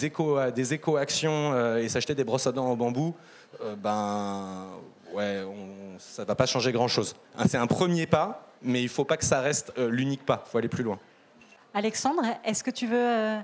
[0.56, 3.14] des éco-actions euh, et s'acheter des brosses à dents en bambou,
[3.62, 4.68] euh, ben
[5.14, 5.44] ouais,
[5.98, 7.16] ça va pas changer grand-chose.
[7.38, 10.44] Hein, C'est un premier pas, mais il faut pas que ça reste euh, l'unique pas.
[10.48, 11.00] Il faut aller plus loin.
[11.74, 13.38] Alexandre, est-ce que tu veux...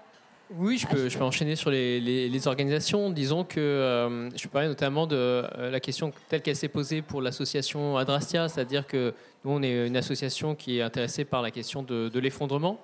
[0.53, 3.09] Oui, je peux, je peux enchaîner sur les, organisations.
[3.09, 7.21] Disons que euh, je parlais notamment de euh, la question telle qu'elle s'est posée pour
[7.21, 11.81] l'association Adrastia, c'est-à-dire que nous, on est une association qui est intéressée par la question
[11.81, 12.79] de, de l'effondrement.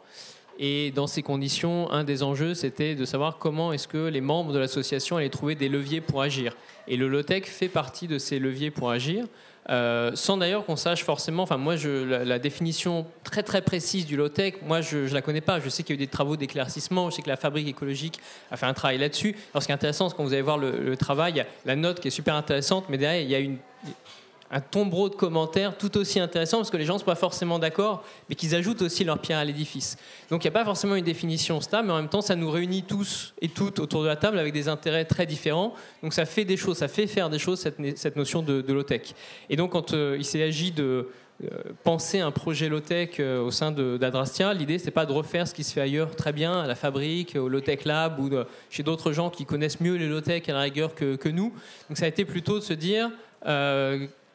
[0.57, 4.53] Et dans ces conditions, un des enjeux, c'était de savoir comment est-ce que les membres
[4.53, 6.55] de l'association allaient trouver des leviers pour agir.
[6.87, 9.25] Et le low-tech fait partie de ces leviers pour agir.
[9.69, 14.55] Euh, sans d'ailleurs qu'on sache forcément, enfin moi la, définition très très précise du low-tech,
[14.63, 15.59] moi je ne la connais pas.
[15.59, 18.19] Je sais qu'il y a eu des travaux d'éclaircissement, je sais que la fabrique écologique
[18.49, 19.35] a fait un travail là-dessus.
[19.53, 21.99] Alors ce qui est intéressant, c'est quand vous allez voir le, le travail, la note
[21.99, 23.57] qui est super intéressante, mais derrière il y a une,
[24.51, 27.57] un tombereau de commentaires tout aussi intéressant parce que les gens ne sont pas forcément
[27.57, 29.97] d'accord, mais qu'ils ajoutent aussi leur pierre à l'édifice.
[30.29, 32.51] Donc il n'y a pas forcément une définition stable, mais en même temps ça nous
[32.51, 35.73] réunit tous et toutes autour de la table avec des intérêts très différents.
[36.03, 38.73] Donc ça fait des choses, ça fait faire des choses cette, cette notion de, de
[38.73, 39.13] low-tech.
[39.49, 41.07] Et donc quand euh, il s'agit de
[41.43, 41.47] euh,
[41.85, 45.63] penser un projet low-tech euh, au sein d'Adrastia, l'idée c'est pas de refaire ce qui
[45.63, 48.29] se fait ailleurs très bien à la fabrique, au low-tech lab ou
[48.69, 51.53] chez d'autres gens qui connaissent mieux les low-tech à la rigueur que, nous.
[51.87, 53.09] Donc ça a été plutôt de se dire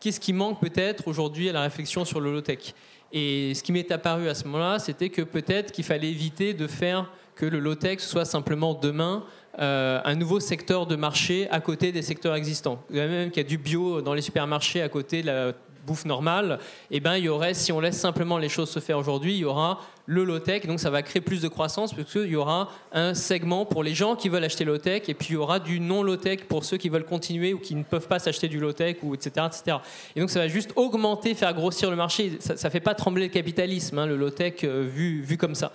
[0.01, 2.75] qu'est-ce qui manque peut-être aujourd'hui à la réflexion sur le low-tech?
[3.13, 6.67] Et ce qui m'est apparu à ce moment-là, c'était que peut-être qu'il fallait éviter de
[6.67, 9.25] faire que le low-tech soit simplement demain
[9.59, 12.83] euh, un nouveau secteur de marché à côté des secteurs existants.
[12.91, 15.53] Vous savez même qu'il y a du bio dans les supermarchés à côté de la
[15.87, 16.59] bouffe normale,
[16.91, 19.39] et ben il y aurait, si on laisse simplement les choses se faire aujourd'hui, il
[19.39, 22.71] y aura le low-tech, donc ça va créer plus de croissance parce qu'il y aura
[22.93, 25.81] un segment pour les gens qui veulent acheter low-tech, et puis il y aura du
[25.81, 28.99] non low-tech pour ceux qui veulent continuer ou qui ne peuvent pas s'acheter du low-tech,
[29.03, 29.79] ou etc., etc.
[30.15, 32.39] Et donc ça va juste augmenter, faire grossir le marché.
[32.41, 35.73] Ça ne fait pas trembler le capitalisme, hein, le low-tech euh, vu, vu comme ça.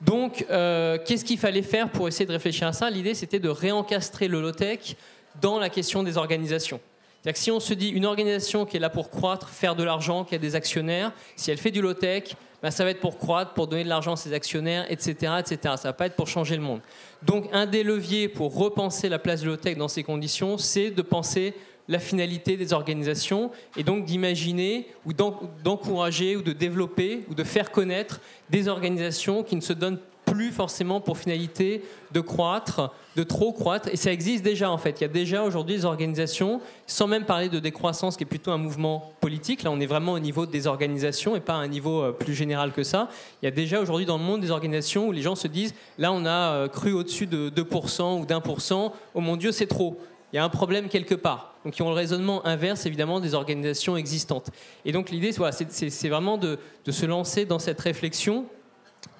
[0.00, 2.90] Donc euh, qu'est-ce qu'il fallait faire pour essayer de réfléchir à ça?
[2.90, 4.96] L'idée c'était de réencastrer le low-tech
[5.40, 6.80] dans la question des organisations.
[7.24, 9.82] C'est-à-dire que si on se dit une organisation qui est là pour croître, faire de
[9.82, 13.16] l'argent, qui a des actionnaires, si elle fait du low-tech, ben, ça va être pour
[13.16, 15.58] croître, pour donner de l'argent à ses actionnaires, etc., etc.
[15.62, 16.82] Ça ne va pas être pour changer le monde.
[17.22, 21.00] Donc un des leviers pour repenser la place de low-tech dans ces conditions, c'est de
[21.00, 21.54] penser
[21.88, 27.70] la finalité des organisations et donc d'imaginer ou d'encourager ou de développer ou de faire
[27.70, 28.20] connaître
[28.50, 33.88] des organisations qui ne se donnent plus forcément pour finalité de croître, de trop croître.
[33.88, 35.00] Et ça existe déjà en fait.
[35.00, 38.50] Il y a déjà aujourd'hui des organisations, sans même parler de décroissance qui est plutôt
[38.50, 39.62] un mouvement politique.
[39.62, 42.34] Là, on est vraiment au niveau des organisations et pas à un niveau euh, plus
[42.34, 43.08] général que ça.
[43.42, 45.74] Il y a déjà aujourd'hui dans le monde des organisations où les gens se disent,
[45.98, 48.92] là, on a euh, cru au-dessus de 2% ou d'1%.
[49.14, 49.98] Oh mon Dieu, c'est trop
[50.34, 51.54] il y a un problème quelque part.
[51.64, 54.50] Donc, ils ont le raisonnement inverse, évidemment, des organisations existantes.
[54.84, 56.58] Et donc, l'idée, c'est vraiment de,
[56.90, 58.46] se lancer dans cette réflexion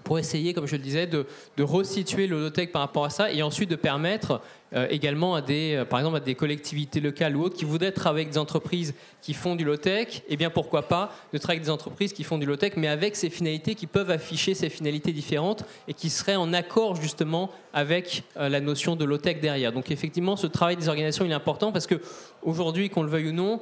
[0.05, 1.27] pour essayer, comme je le disais, de,
[1.57, 4.41] de resituer low-tech par rapport à ça et ensuite de permettre
[4.75, 7.93] euh, également à des, euh, par exemple, à des collectivités locales ou autres qui voudraient
[7.93, 11.59] travailler avec des entreprises qui font du low-tech, et eh bien pourquoi pas de travailler
[11.59, 14.69] avec des entreprises qui font du low-tech, mais avec ces finalités qui peuvent afficher ces
[14.69, 19.73] finalités différentes et qui seraient en accord justement avec euh, la notion de low-tech derrière.
[19.73, 22.01] Donc effectivement, ce travail des organisations il est important parce que
[22.43, 23.61] aujourd'hui, qu'on le veuille ou non,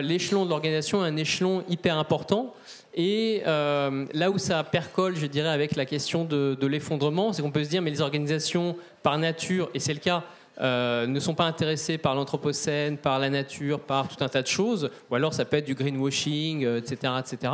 [0.00, 2.54] l'échelon de l'organisation est un échelon hyper important.
[2.94, 7.50] Et euh, là où ça percole, je dirais, avec la question de, l'effondrement, c'est qu'on
[7.50, 10.22] peut se dire, mais les organisations, par nature, et c'est le cas,
[10.60, 14.46] euh, ne sont pas intéressées par l'anthropocène, par la nature, par tout un tas de
[14.46, 16.96] choses, ou alors ça peut être du greenwashing, etc.
[17.04, 17.52] Euh, etc.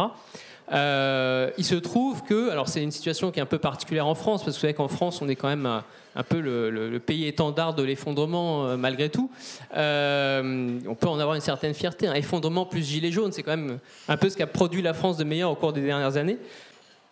[0.73, 4.15] Euh, il se trouve que, alors c'est une situation qui est un peu particulière en
[4.15, 7.27] France, parce que vous savez qu'en France, on est quand même un, peu le, pays
[7.27, 9.31] étendard de l'effondrement euh, malgré tout.
[9.77, 12.07] Euh, on peut en avoir une certaine fierté.
[12.07, 15.17] Un effondrement plus gilet jaune, c'est quand même un peu ce qu'a produit la France
[15.17, 16.39] de meilleur au cours des dernières années.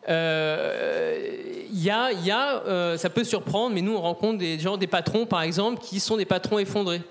[0.08, 4.86] Il y a, y a ça peut surprendre, mais nous on rencontre des gens, des
[4.86, 7.02] patrons par exemple, qui sont des patrons effondrés.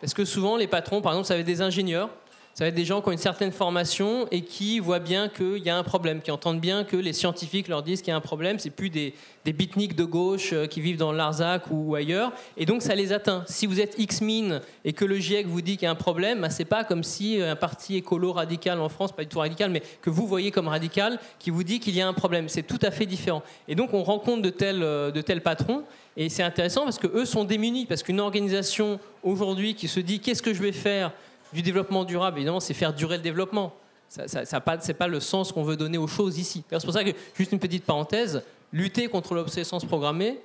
[0.00, 2.10] Parce que souvent les patrons, par exemple, ça va être des ingénieurs
[2.56, 5.58] ça va être des gens qui ont une certaine formation et qui voient bien qu'il
[5.58, 8.16] y a un problème, qui entendent bien que les scientifiques leur disent qu'il y a
[8.16, 8.58] un problème.
[8.58, 9.12] C'est plus des,
[9.44, 12.32] des de gauche euh, qui vivent dans l'Arzac ou ailleurs.
[12.56, 13.44] Et donc ça les atteint.
[13.46, 16.40] Si vous êtes X-Min et que le GIEC vous dit qu'il y a un problème,
[16.40, 19.70] bah, c'est pas comme si un parti écolo radical en France, pas du tout radical,
[19.70, 22.48] mais que vous voyez comme radical, qui vous dit qu'il y a un problème.
[22.48, 23.42] C'est tout à fait différent.
[23.68, 25.82] Et donc on rencontre de tels, euh, de tels patrons.
[26.16, 30.42] Et c'est intéressant parce qu'eux sont démunis, parce qu'une organisation aujourd'hui qui se dit qu'est-ce
[30.42, 31.12] que je vais faire
[31.52, 33.74] du développement durable, évidemment, c'est faire durer le développement.
[34.08, 36.64] Ça, ça, pas, pas le sens qu'on veut donner aux choses ici.
[36.70, 38.42] C'est pour ça que, juste une petite parenthèse,
[38.72, 40.38] lutter contre l'obsolescence programmée,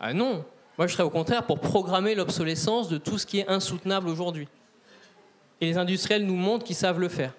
[0.00, 0.44] ah non.
[0.78, 4.48] Moi, je serais au contraire pour programmer l'obsolescence de tout ce qui est insoutenable aujourd'hui.
[5.60, 7.34] Et les industriels nous montrent qu'ils savent le faire.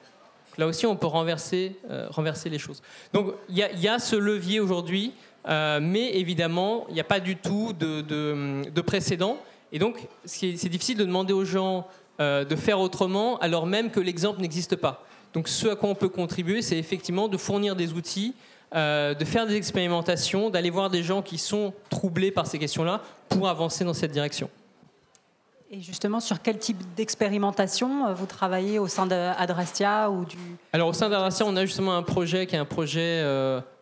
[0.57, 2.09] Là aussi, on peut renverser, euh,
[2.45, 2.83] les choses.
[3.13, 5.13] Donc, il y, a ce levier aujourd'hui,
[5.47, 9.37] euh, mais évidemment, il n'y a pas du tout de précédent.
[9.71, 11.87] Et donc, c'est difficile de demander aux gens
[12.21, 15.03] euh, de faire autrement alors même que l'exemple n'existe pas.
[15.33, 18.35] Donc ce à quoi on peut contribuer, c'est effectivement de fournir des outils,
[18.75, 23.01] euh, de faire des expérimentations, d'aller voir des gens qui sont troublés par ces questions-là
[23.27, 24.51] pour avancer dans cette direction.
[25.71, 30.37] Et justement, sur quel type d'expérimentation euh, vous travaillez au sein d'Adrastia ou du...
[30.73, 33.23] Alors au sein d'Adrastia, on a justement un projet qui est un projet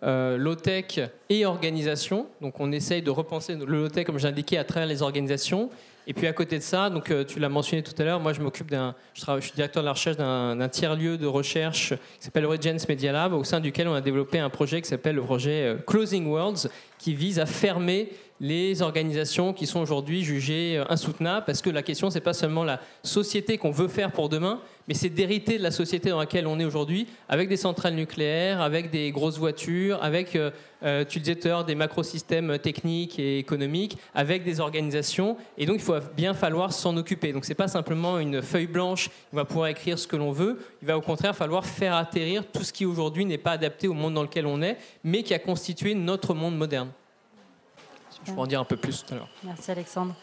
[0.01, 2.27] low-tech et organisation.
[2.39, 5.69] Donc on essaye de repenser le low-tech, comme j'indiquais, à travers les organisations.
[6.09, 8.33] Et puis à côté de ça, donc euh, tu l'as mentionné tout à l'heure, moi
[8.33, 12.47] je m'occupe d'un, je, suis directeur de la recherche d'un, tiers-lieu de recherche qui s'appelle
[12.47, 15.67] Regents Media Lab, au sein duquel on a développé un projet qui s'appelle le projet
[15.67, 18.09] euh, Closing Worlds, qui vise à fermer
[18.41, 22.63] les organisations qui sont aujourd'hui jugées euh, insoutenables, parce que la question, c'est pas seulement
[22.63, 26.47] la société qu'on veut faire pour demain, mais c'est d'hériter de la société dans laquelle
[26.47, 30.51] on est aujourd'hui, avec des centrales nucléaires, avec des grosses voitures, avec, euh,
[30.83, 31.37] euh tu disais
[31.67, 36.95] des macrosystèmes techniques et économiques, avec des organisations, et donc il faut bien falloir s'en
[36.97, 37.33] occuper.
[37.33, 40.59] Donc c'est pas simplement une feuille blanche, on va pouvoir écrire ce que l'on veut,
[40.81, 43.93] il va au contraire falloir faire atterrir tout ce qui aujourd'hui n'est pas adapté au
[43.93, 46.89] monde dans lequel on est, mais qui a constitué notre monde moderne.
[48.25, 49.29] Je vais en dire un peu plus tout à l'heure.
[49.43, 50.15] Merci Alexandre.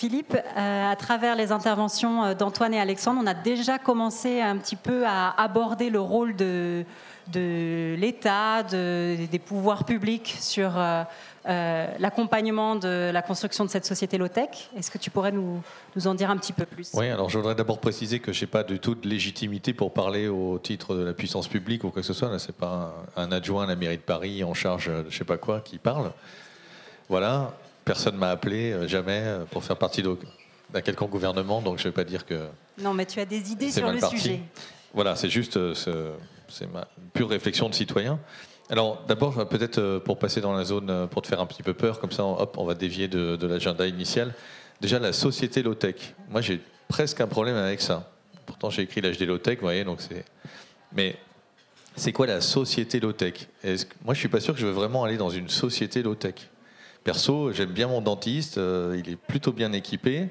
[0.00, 4.56] Philippe, euh, à travers les interventions euh, d'Antoine et Alexandre, on a déjà commencé un
[4.56, 6.86] petit peu à aborder le rôle de,
[7.30, 11.04] de l'État, de, des pouvoirs publics sur euh,
[11.98, 14.70] l'accompagnement de la construction de cette société low-tech.
[14.74, 15.60] Est-ce que tu pourrais nous,
[15.94, 16.92] nous, en dire un petit peu plus?
[16.94, 19.92] Oui, alors je voudrais d'abord préciser que je n'ai pas du tout de légitimité pour
[19.92, 22.38] parler au titre de la puissance publique ou quoi que ce soit.
[22.38, 25.06] Ce n'est pas un, un, adjoint à la mairie de Paris en charge de je
[25.06, 26.10] ne sais pas quoi qui parle.
[27.10, 27.52] Voilà,
[27.84, 31.88] personne m'a appelé, euh, jamais, euh, pour faire partie d'un quelconque gouvernement, donc je ne
[31.88, 32.46] vais pas dire que.
[32.78, 34.40] Non, mais tu as des idées sur le sujet.
[34.94, 35.74] Voilà, c'est juste, euh,
[36.48, 38.20] c'est ma pure réflexion de citoyen.
[38.70, 41.98] Alors, d'abord, peut-être pour passer dans la zone, pour te faire un petit peu peur,
[41.98, 44.32] comme ça, hop, on va dévier de, l'agenda initial.
[44.80, 46.14] Déjà, la société low-tech.
[46.28, 48.08] Moi, j'ai presque un problème avec ça.
[48.46, 50.24] pourtant j'ai écrit l'âge des low-tech, vous voyez, donc c'est.
[50.92, 51.16] Mais
[51.96, 53.48] c'est quoi la société low-tech?
[54.04, 56.48] Moi, je suis pas sûr que je veux vraiment aller dans une société low-tech.
[57.04, 60.28] Perso, j'aime bien mon dentiste, euh, il est plutôt bien équipé.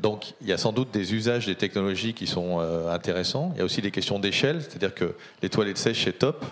[0.00, 3.52] Donc, il y a sans doute des usages des technologies qui sont euh, intéressants.
[3.54, 6.44] Il y a aussi des questions d'échelle, c'est-à-dire que les toilettes sèches, c'est top,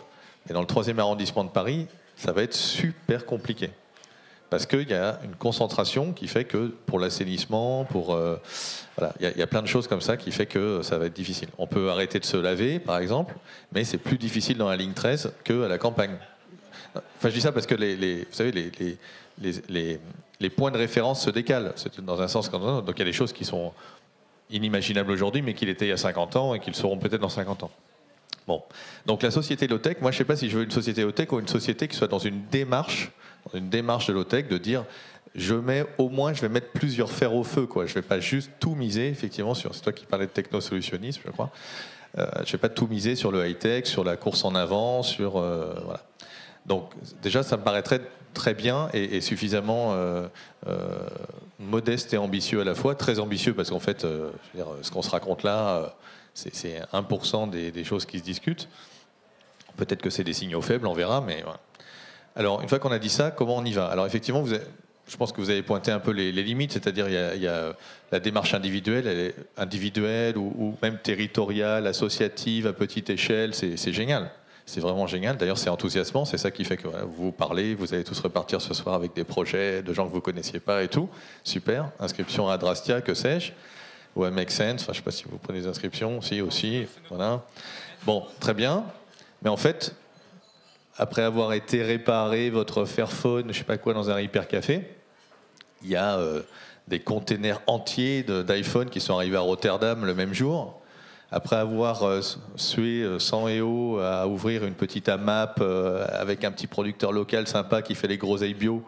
[0.47, 3.71] mais dans le troisième arrondissement de Paris, ça va être super compliqué.
[4.49, 8.15] Parce qu'il y a une concentration qui fait que pour l'assainissement, pour.
[8.15, 8.37] euh,
[8.97, 11.07] voilà, il y, y a plein de choses comme ça qui fait que ça va
[11.07, 11.49] être difficile.
[11.59, 13.35] On peut arrêter de se laver, par exemple,
[13.73, 16.19] mais c'est plus difficile dans la ligne 13 qu'à la campagne.
[16.95, 18.71] Enfin, je dis ça parce que les, vous savez, les,
[19.69, 19.99] les,
[20.41, 21.73] les- points de référence se décalent.
[21.77, 22.87] C'est dans un sens comme un autre.
[22.87, 23.73] Donc il y a des choses qui sont
[24.51, 27.21] inimaginables aujourd'hui, mais qui l'étaient il y a 50 ans et qui le seront peut-être
[27.21, 27.71] dans 50 ans.
[28.47, 28.63] Bon.
[29.07, 31.31] Donc la société low-tech, moi je ne sais pas si je veux une société low-tech
[31.33, 33.11] ou une société qui soit dans une démarche,
[33.55, 34.85] une démarche de low-tech, de dire
[35.35, 37.67] je mets au moins, je vais mettre plusieurs fers au feu.
[37.67, 37.87] Quoi.
[37.87, 39.75] Je ne vais pas juste tout miser, effectivement, sur.
[39.75, 41.51] C'est toi qui parlais de technosolutionnisme, je crois.
[42.19, 45.03] Euh, je ne vais pas tout miser sur le high-tech, sur la course en avant,
[45.03, 45.39] sur.
[45.39, 46.03] euh, voilà.
[46.67, 46.91] Donc
[47.23, 48.01] déjà, ça me paraîtrait
[48.35, 50.27] très bien et, suffisamment euh,
[50.67, 50.89] euh,
[51.59, 52.95] modeste et ambitieux à la fois.
[52.95, 54.31] Très ambitieux parce qu'en fait, euh,
[54.83, 55.95] ce qu'on se raconte là,
[56.35, 58.69] c'est c'est 1% des, des choses qui se discutent.
[59.77, 61.45] Peut-être que c'est des signaux faibles, on verra, mais.
[62.35, 63.87] Alors, une fois qu'on a dit ça, comment on y va?
[63.87, 64.65] Alors, effectivement, vous avez-
[65.07, 67.75] je pense que vous avez pointé un peu les, limites, c'est-à-dire il y, a,
[68.11, 74.31] la démarche individuelle, elle est individuelle ou, même territoriale, associative, à petite échelle, c'est génial.
[74.67, 75.37] C'est vraiment génial.
[75.37, 76.25] D'ailleurs, c'est enthousiasmant.
[76.25, 79.25] C'est ça qui fait que vous parlez, vous allez tous repartir ce soir avec des
[79.25, 81.09] projets de gens que vous connaissiez pas et tout.
[81.45, 81.91] Super.
[81.99, 83.53] Inscription à Drastia, que sais-je,
[84.15, 84.83] ou à Make Sense.
[84.83, 86.21] Enfin, je ne sais pas si vous prenez des inscriptions.
[86.23, 86.87] Si aussi.
[87.09, 87.43] Voilà.
[88.07, 88.85] Bon, très bien.
[89.43, 89.95] Mais en fait,
[90.97, 94.87] après avoir été réparé votre Fairphone, je sais pas quoi, dans un hypercafé,
[95.83, 96.43] il y a euh,
[96.87, 100.82] des containers entiers d'iPhone qui sont arrivés à Rotterdam le même jour.
[101.35, 102.21] Après avoir euh,
[102.57, 107.49] sué euh, 100 EO à ouvrir une petite AMAP euh, avec un petit producteur local
[107.49, 108.85] sympa qui fait les groseilles bio,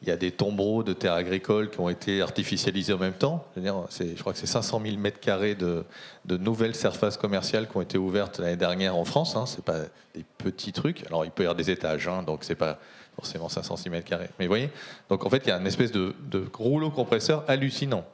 [0.00, 3.44] il y a des tombereaux de terres agricoles qui ont été artificialisés en même temps.
[3.56, 5.84] Je, crois que c'est 500 000 mètres carrés de,
[6.26, 9.36] nouvelles surfaces commerciales qui ont été ouvertes l'année dernière en France.
[9.36, 9.44] Hein.
[9.46, 9.80] C'est pas
[10.14, 11.06] des petits trucs.
[11.06, 12.78] Alors il peut y avoir des étages, hein, donc c'est pas
[13.14, 14.30] forcément 500 mètres carrés.
[14.38, 14.70] Mais vous voyez,
[15.10, 16.14] donc en fait il y a une espèce de
[16.54, 18.04] rouleau compresseur hallucinant.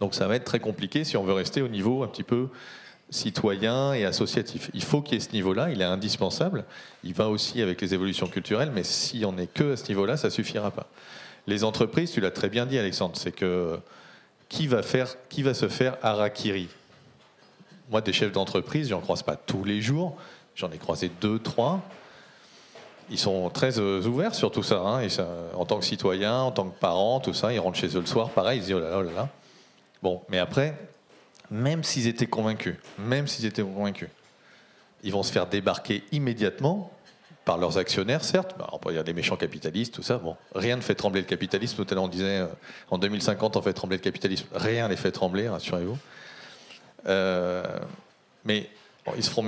[0.00, 2.48] Donc ça va être très compliqué si on veut rester au niveau un petit peu
[3.12, 4.70] citoyen et associatif.
[4.74, 6.64] Il faut qu'il y ait ce niveau-là, il est indispensable.
[7.04, 10.16] Il va aussi avec les évolutions culturelles, mais si on n'est que à ce niveau-là,
[10.16, 10.86] ça suffira pas.
[11.46, 13.78] Les entreprises, tu l'as très bien dit, Alexandre, c'est que
[14.48, 16.68] qui va faire, qui va se faire harakiri?
[17.90, 20.16] Moi, des chefs d'entreprise, j'en croise pas tous les jours.
[20.54, 21.80] J'en ai croisé deux, trois.
[23.10, 25.06] Ils sont très euh, ouverts sur tout ça, hein,
[25.54, 27.52] en tant que citoyens, en tant que parents, tout ça.
[27.52, 29.12] Ils rentrent chez eux le soir, pareil, ils se disent oh là là, oh là
[29.12, 29.28] là.
[30.02, 30.74] Bon, mais après,
[31.52, 34.08] même s'ils étaient convaincus, même s'ils étaient convaincus,
[35.04, 36.90] ils vont se faire débarquer immédiatement
[37.44, 38.54] par leurs actionnaires, certes.
[38.58, 40.16] Bah, on peut dire des méchants capitalistes, tout ça.
[40.16, 41.84] Bon, rien ne fait trembler le capitalisme.
[41.84, 42.46] Tout à l'heure, on disait euh,
[42.90, 44.46] en 2050, on fait trembler le capitalisme.
[44.54, 45.98] Rien ne les fait trembler, rassurez-vous.
[47.06, 47.64] Euh,
[48.44, 48.70] mais
[49.16, 49.40] ils, se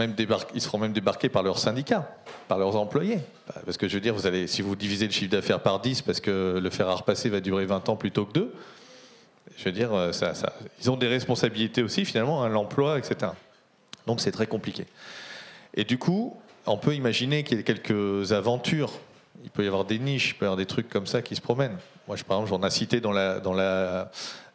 [0.76, 2.16] même débarquer par leurs syndicats,
[2.48, 3.20] par leurs employés.
[3.46, 5.80] Bah, Parce que je veux dire, vous allez, si vous divisez le chiffre d'affaires par
[5.80, 8.52] 10 parce que le fer à repasser va durer 20 ans plutôt que 2,
[9.57, 13.32] je veux dire, euh, ça, ça- ils ont des responsabilités aussi, finalement, hein, l'emploi, etc.
[14.07, 14.86] Donc c'est très compliqué.
[15.74, 16.36] Et du coup,
[16.66, 18.92] on peut imaginer qu'il y ait quelques aventures.
[19.42, 21.34] Il peut y avoir des niches, il peut y avoir des trucs comme ça qui
[21.36, 21.76] se promènent.
[22.07, 24.11] Moi, je, par exemple, j'en ai cité dans la, dans la,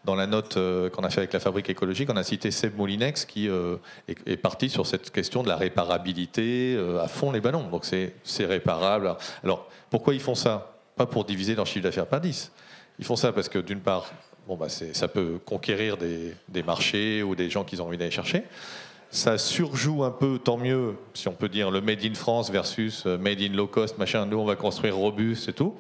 [0.06, 2.76] dans la note euh, qu'on a fait avec la fabrique écologique, on a cité Seb
[2.78, 3.78] Moulinex qui euh,
[4.08, 7.68] est, parti sur cette question de la réparabilité à fond les ballons.
[7.70, 9.16] Donc c'est c'est réparable.
[9.44, 10.74] Alors pourquoi ils font ça?
[10.96, 12.52] Pas pour diviser leur chiffre d'affaires par 10.
[13.00, 14.12] Ils font ça parce que d'une part,
[14.50, 18.10] bon, bah, ça peut conquérir des, des marchés ou des gens qu'ils ont envie d'aller
[18.10, 18.44] chercher.
[19.12, 23.04] Ça surjoue un peu, tant mieux, si on peut dire, le Made in France versus
[23.06, 24.26] euh, Made in low cost, machin.
[24.26, 25.76] Nous, on va construire robuste et tout.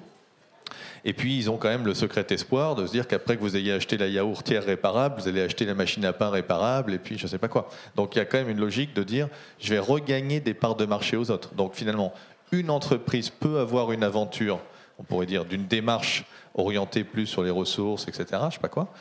[1.03, 3.55] Et puis, ils ont quand même le secret espoir de se dire qu'après que vous
[3.55, 7.17] ayez acheté la yaourtière réparable, vous allez acheter la machine à pain réparable, et puis
[7.17, 7.70] je ne sais pas quoi.
[7.95, 10.76] Donc, il y a quand même une logique de dire, je vais regagner des parts
[10.76, 11.55] de marché aux autres.
[11.55, 12.13] Donc, finalement,
[12.51, 14.59] une entreprise peut avoir une aventure,
[14.99, 18.91] on pourrait dire, d'une démarche orientée plus sur les ressources, etc., je sais pas quoi.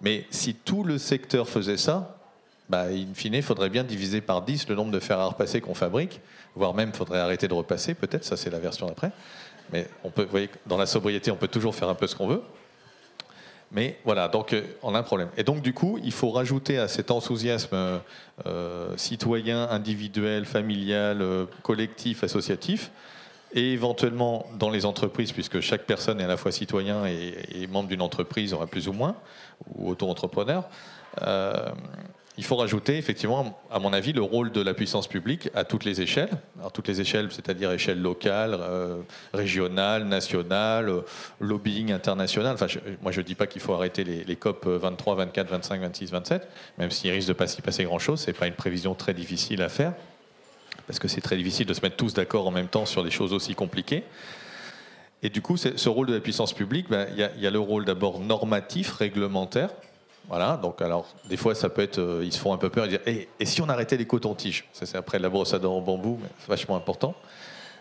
[0.00, 2.16] Mais si tout le secteur faisait ça,
[2.68, 5.60] bah, in fine, il faudrait bien diviser par 10 le nombre de fer à repasser
[5.60, 6.20] qu'on fabrique,
[6.54, 9.10] voire même faudrait arrêter de repasser, peut-être, ça c'est la version d'après.
[9.72, 12.14] Mais on peut, vous voyez, dans la sobriété, on peut toujours faire un peu ce
[12.14, 12.42] qu'on veut.
[13.72, 15.28] Mais voilà, donc euh, on a un problème.
[15.36, 17.98] Et donc du coup, il faut rajouter à cet enthousiasme euh,
[18.46, 21.24] euh, citoyen, individuel, familial,
[21.62, 22.90] collectif, associatif,
[23.52, 27.88] et éventuellement dans les entreprises, puisque chaque personne est à la fois citoyen et, membre
[27.88, 29.16] d'une entreprise, aura plus ou moins,
[29.74, 30.64] ou auto-entrepreneur,
[31.22, 31.70] euh,
[32.40, 35.84] il faut rajouter effectivement, à mon avis, le rôle de la puissance publique à toutes
[35.84, 36.30] les échelles.
[36.58, 39.02] Alors toutes les échelles, c'est-à-dire échelle locale, euh,
[39.34, 41.00] régionale, nationale, euh,
[41.40, 42.54] lobbying international.
[42.54, 42.66] Enfin,
[43.02, 46.48] moi, je ne dis pas qu'il faut arrêter les, COP 23, 24, 25, 26, 27,
[46.78, 48.20] même s'il risque de pas s'y passer grand-chose.
[48.20, 49.92] C'est pas une prévision très difficile à faire,
[50.90, 53.12] parce que c'est très difficile de se mettre tous d'accord en même temps sur des
[53.12, 54.02] choses aussi compliquées.
[55.22, 57.84] Et du coup, ce rôle de la puissance publique, ben, il y, a- le rôle
[57.84, 59.70] d'abord normatif, réglementaire.
[60.28, 62.86] Voilà, donc alors des fois ça peut être, euh, ils se font un peu peur,
[62.86, 64.64] ils disent, Eh, et si on arrêtait les cotons-tiges?
[64.72, 67.14] Ça c'est après la brosse à dents en bambou, mais c'est vachement important.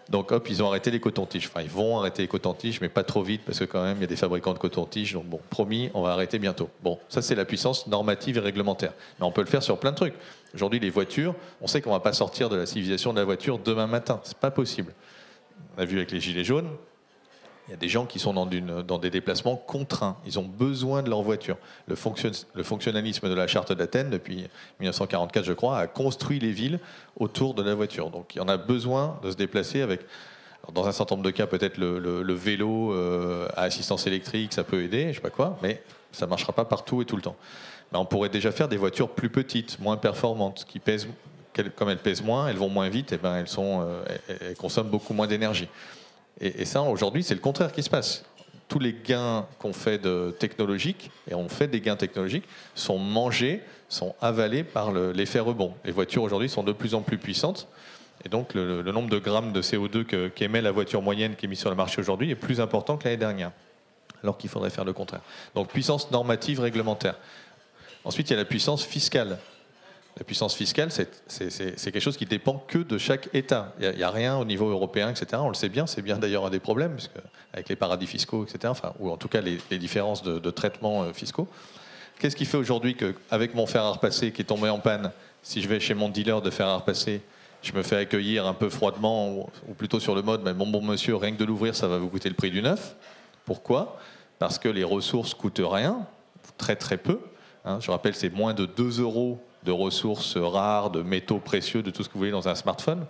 [0.10, 1.47] Donc hop, ils ont arrêté les cotons-tiges.
[1.47, 4.01] Enfin, ils vont arrêter les cotons-tiges, mais pas trop vite, parce que quand même, il
[4.01, 5.14] y a des fabricants de cotons-tiges.
[5.14, 6.70] Donc bon, promis, on va arrêter bientôt.
[6.84, 8.93] Bon, ça c'est la puissance normative et réglementaire.
[9.20, 10.16] Mais on peut le faire sur plein de trucs.
[10.55, 13.60] Aujourd'hui, les voitures, on sait qu'on va pas sortir de la civilisation de la voiture
[13.60, 14.20] demain matin.
[14.24, 14.93] C'est pas possible.
[15.78, 16.70] On a vu avec les gilets jaunes,
[17.70, 20.17] il y a des gens qui sont dans, des déplacements contraints.
[20.26, 21.55] Ils ont besoin de leur voiture.
[21.86, 24.47] Le, fonction- le fonctionnalisme de la charte d'Athènes, depuis
[24.80, 26.80] 1944, je crois, a construit les villes
[27.15, 28.09] autour de la voiture.
[28.09, 30.01] Donc il y en a besoin de se déplacer avec.
[30.74, 34.82] dans un certain nombre de cas, peut-être le, vélo euh, à assistance électrique, ça peut
[34.82, 37.36] aider, je sais pas quoi, mais ça ne marchera pas partout et tout le temps.
[37.91, 41.07] Mais on pourrait déjà faire des voitures plus petites, moins performantes, qui pèsent,
[41.76, 44.89] comme elles pèsent moins, elles vont moins vite, et ben elles, sont, euh, elles consomment
[44.89, 45.67] beaucoup moins d'énergie.
[46.41, 48.23] Et, ça, aujourd'hui, c'est le contraire qui se passe.
[48.67, 53.61] Tous les gains qu'on fait de technologiques, et on fait des gains technologiques, sont mangés,
[53.89, 55.73] sont avalés par le- l'effet rebond.
[55.83, 57.67] Les voitures aujourd'hui sont de plus en plus puissantes,
[58.23, 61.49] et donc le, nombre de grammes de CO2 que- qu'émet la voiture moyenne qui est
[61.49, 63.51] mise sur le marché aujourd'hui est plus important que l'année dernière,
[64.23, 65.21] alors qu'il faudrait faire le contraire.
[65.55, 67.15] Donc puissance normative réglementaire.
[68.05, 69.39] Ensuite, il y a la puissance fiscale.
[70.20, 73.74] La puissance fiscale, c'est- quelque chose qui dépend que de chaque État.
[73.80, 75.41] Il n'y a, rien au niveau européen, etc.
[75.43, 76.97] On le sait bien, c'est bien d'ailleurs un des problèmes,
[77.53, 81.03] avec les paradis fiscaux, etc., enfin, ou en tout cas les, différences de, de traitement
[81.03, 81.47] euh, fiscaux.
[82.20, 85.61] Qu'est-ce qui fait aujourd'hui qu'avec mon fer à repasser qui est tombé en panne, si
[85.61, 87.22] je vais chez mon dealer de fer à repasser,
[87.61, 90.67] je me fais accueillir un peu froidement, ou, ou plutôt sur le mode, mais bon,
[90.67, 92.97] bon monsieur, rien que de l'ouvrir, ça va vous coûter le prix du neuf.
[93.45, 93.97] Pourquoi?
[94.38, 96.05] Parce que les ressources coûtent rien,
[96.57, 97.22] très très peu.
[97.63, 101.91] Hein, je rappelle, c'est moins de 2 euros de ressources rares, de métaux précieux, de
[101.91, 103.05] tout ce que vous voulez dans un smartphone.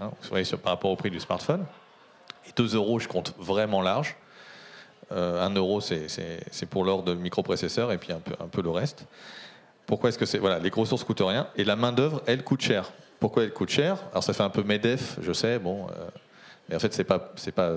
[0.00, 1.64] Hein, vous voyez, par rapport au prix du smartphone.
[2.48, 4.16] Et 2 euros, je compte vraiment large.
[5.12, 6.06] Euh, 1 euro, c'est-
[6.70, 9.04] pour l'ordre de microprocesseurs et puis un peu, le reste.
[9.86, 12.60] Pourquoi est-ce que c'est voilà, les ressources coûtent rien et la main d'œuvre, elle coûte
[12.60, 12.92] cher.
[13.18, 13.98] Pourquoi elle coûte cher?
[14.12, 16.06] Alors ça fait un peu Medef, je sais, bon, euh,
[16.68, 17.70] mais en fait pas c'est pas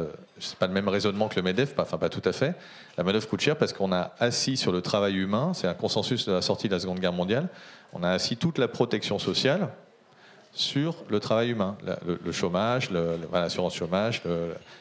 [0.60, 2.54] pas le même raisonnement que le Medef, pas, enfin pas tout à fait.
[2.98, 5.74] La main d'œuvre coûte cher parce qu'on a assis sur le travail humain, c'est un
[5.74, 7.48] consensus de la sortie de la Seconde Guerre mondiale.
[7.94, 9.70] On a assis toute la protection sociale
[10.52, 12.90] sur le travail humain, le, chômage,
[13.32, 14.22] l'assurance chômage,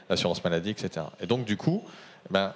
[0.08, 1.06] l'assurance maladie, etc.
[1.20, 1.82] Et donc du coup,
[2.30, 2.52] ben,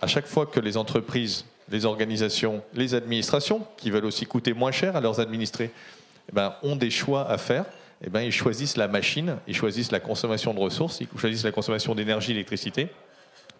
[0.00, 4.72] à chaque fois que les entreprises, les organisations, les administrations, qui veulent aussi coûter moins
[4.72, 5.70] cher à leurs administrés,
[6.28, 7.64] eh ben, ont des choix à faire,
[8.02, 11.52] eh ben, ils choisissent la machine, ils choisissent la consommation de ressources, ils choisissent la
[11.52, 12.88] consommation d'énergie, d'électricité,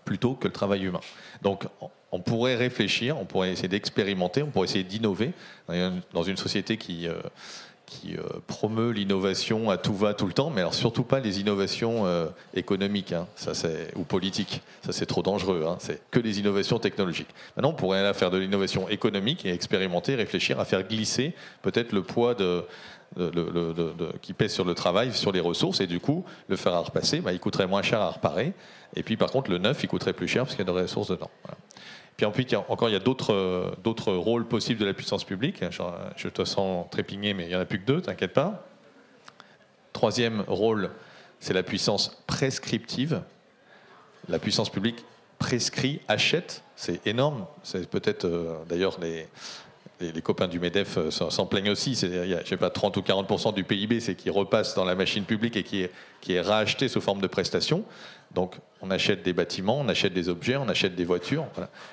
[0.04, 1.00] plutôt que le travail humain.
[1.42, 1.64] Donc
[2.12, 5.32] on- pourrait réfléchir, on pourrait essayer d'expérimenter, on pourrait essayer d'innover
[6.12, 7.14] dans une- société qui, euh,
[8.06, 12.06] euh, promeut l'innovation à tout va tout le temps, mais alors surtout pas les innovations
[12.06, 13.52] euh, économiques hein, ça,
[13.96, 14.60] ou politiques.
[14.84, 15.64] Ça, c'est trop dangereux.
[15.66, 17.30] hein, c'est que les innovations technologiques.
[17.56, 21.32] Maintenant, on pourrait là faire de l'innovation économique et expérimenter, réfléchir à faire glisser
[21.62, 22.62] peut-être le poids de,
[23.16, 25.98] de- de- de- de- de- qui pèse sur le travail, sur les ressources, et du
[25.98, 28.52] coup, le fer à repasser, bah, il coûterait moins cher à reparer.
[28.96, 30.78] Et puis, par contre, le neuf, il coûterait plus cher parce qu'il y a des
[30.82, 31.30] ressources dedans.
[32.18, 35.62] Puis ensuite, encore, il y a d'autres euh, d'autres rôles possibles de la puissance publique.
[36.16, 38.66] Je, te sens trépigner, mais il n'y en a plus que deux, t'inquiète pas.
[39.92, 40.90] Troisième rôle,
[41.38, 43.22] c'est la puissance prescriptive.
[44.28, 45.04] La puissance publique
[45.38, 47.46] prescrit, achète, c'est énorme.
[47.62, 49.28] C'est peut-être, euh, d'ailleurs, les,
[50.20, 51.92] copains du MEDEF euh, s'en plaignent aussi.
[51.92, 55.22] Il y sais pas, 30 ou 40% du PIB, c'est qui repasse dans la machine
[55.22, 57.84] publique et qui est racheté sous forme de prestations.
[58.34, 61.46] Donc, on achète des bâtiments, on achète des objets, on achète des voitures.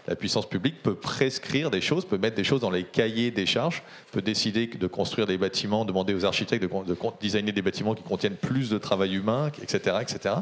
[0.07, 3.45] La puissance publique peut prescrire des choses, peut mettre des choses dans les cahiers des
[3.45, 8.03] charges, peut décider de construire des bâtiments, demander aux architectes de, designer des bâtiments qui
[8.03, 10.35] contiennent plus de travail humain, etc., etc.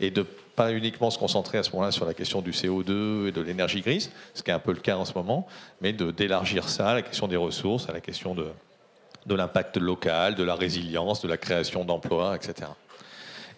[0.00, 0.26] Et de
[0.56, 3.82] pas uniquement se concentrer à ce moment-là sur la question du CO2 et de l'énergie
[3.82, 5.46] grise, ce qui est un peu le cas en ce moment,
[5.80, 10.42] mais d'élargir ça à la question des ressources, à la question de l'impact local, de
[10.42, 12.70] la résilience, de la création d'emplois, etc.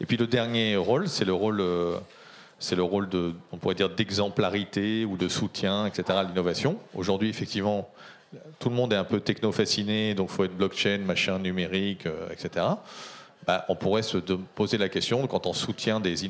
[0.01, 1.99] Et puis le dernier rôle, c'est le rôle, euh,
[2.59, 6.05] c'est le rôle de, on pourrait dire, d'exemplarité ou de soutien, etc.
[6.11, 6.79] à l'innovation.
[6.95, 7.91] Aujourd'hui, effectivement,
[8.59, 12.29] tout le monde est un peu techno-fasciné, donc il faut être blockchain, machin, numérique, euh,
[12.31, 12.67] etc.
[13.47, 16.25] bah, on pourrait se poser la question, quand on soutient des,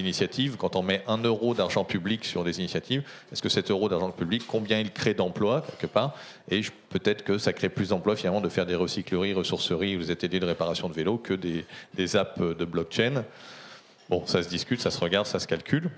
[0.00, 3.02] initiatives, quand on met un euro d'argent public sur des initiatives,
[3.32, 6.16] est-ce que cet euro d'argent public, combien il crée d'emplois, quelque part?
[6.50, 10.10] Et peut-être que ça crée plus d'emplois, finalement, de faire des recycleries, ressourceries ou des
[10.10, 13.24] ateliers de réparation de vélos que des apps de blockchain.
[14.08, 15.90] Bon, ça se discute, ça se regarde, ça se calcule.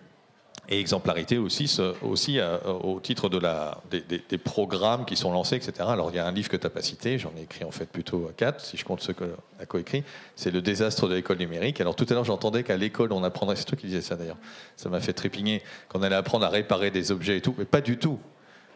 [0.69, 5.89] Et exemplarité aussi, aussi euh, au titre de la, des, programmes qui sont lancés, etc.
[5.89, 7.71] Alors il y a un livre que tu n'as pas cité, j'en ai écrit en
[7.71, 9.25] fait plutôt quatre, si je compte ceux que
[9.61, 10.03] a coécrit,
[10.35, 11.81] c'est Le désastre de l'école numérique.
[11.81, 14.39] Alors tout à l'heure j'entendais qu'à l'école on apprendrait, c'est toi qui disais ça d'ailleurs,
[14.77, 17.81] ça m'a fait trépigner, qu'on allait apprendre à réparer des objets et tout, mais pas
[17.81, 18.19] du tout.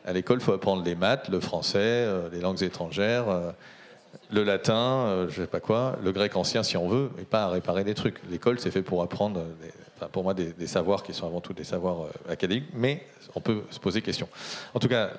[0.04, 3.28] À l'école il faut apprendre les maths, le français, euh, les langues étrangères.
[3.28, 3.50] euh,
[4.30, 7.44] le latin, euh, je sais pas quoi, le grec ancien si on veut, et pas
[7.44, 8.20] à réparer des trucs.
[8.30, 9.42] L'école, c'est fait pour apprendre,
[10.12, 13.04] pour moi, des, des savoirs qui sont avant tout des savoirs euh, académiques, mais
[13.34, 14.28] on peut se poser question.
[14.74, 15.10] En tout cas,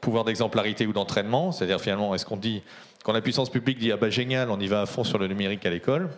[0.00, 2.62] pouvoir d'exemplarité ou d'entraînement, c'est-à-dire finalement, est-ce qu'on dit,
[3.04, 5.28] quand la puissance publique dit ah bah génial, on y va à fond sur le
[5.28, 6.10] numérique à l'école,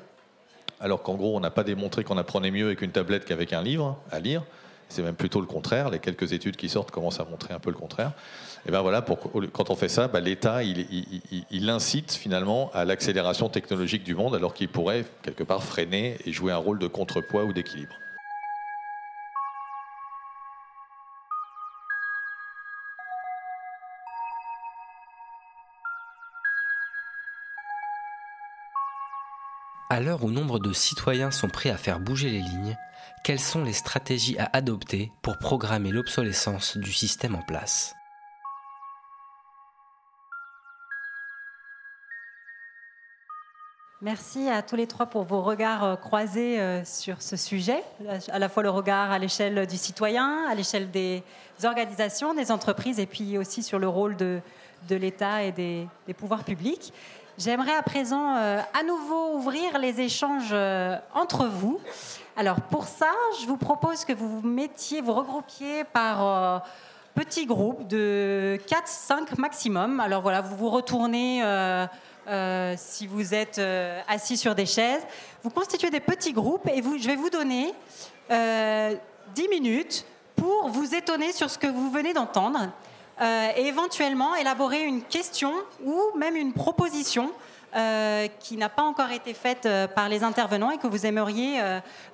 [0.80, 3.62] alors qu'en gros, on n'a pas démontré qu'on apprenait mieux avec une tablette qu'avec un
[3.62, 4.42] livre à lire.
[4.88, 5.88] C'est même plutôt le contraire.
[5.88, 8.12] Les quelques études qui sortent commencent à montrer un peu le contraire.
[8.66, 9.04] Et ben voilà,
[9.52, 14.54] quand on fait ça, bah, l'État, il incite finalement à l'accélération technologique du monde, alors
[14.54, 17.94] qu'il pourrait quelque part freiner et jouer un rôle de contrepoids ou d'équilibre.
[29.90, 32.76] À l'heure où nombre de citoyens sont prêts à faire bouger les lignes,
[33.22, 37.94] quelles sont les stratégies à adopter pour programmer l'obsolescence du système en place?
[44.02, 47.82] Merci à tous les trois pour vos regards euh, croisés euh, sur ce sujet,
[48.28, 51.22] à la fois le regard à l'échelle du citoyen, à l'échelle des
[51.62, 54.40] organisations, des entreprises, et puis aussi sur le rôle de,
[54.90, 55.88] l'État et des,
[56.18, 56.92] pouvoirs publics.
[57.38, 60.54] J'aimerais à présent euh, à nouveau ouvrir les échanges
[61.14, 61.78] entre vous.
[62.36, 66.64] Alors pour ça, je vous propose que vous vous mettiez, vous regroupiez par
[67.14, 70.00] petits groupes de 4-5 maximum.
[70.00, 71.42] Alors voilà, vous vous retournez
[72.26, 75.02] euh, si vous êtes euh, assis sur des chaises.
[75.42, 77.74] Vous constituez des petits groupes et je vais vous donner
[78.30, 78.94] euh,
[79.34, 80.06] 10 minutes
[80.36, 82.70] pour vous étonner sur ce que vous venez d'entendre
[83.20, 85.52] euh, et éventuellement élaborer une question
[85.84, 87.30] ou même une proposition
[87.76, 91.60] euh, qui n'a pas encore été faite euh, par les intervenants et que vous aimeriez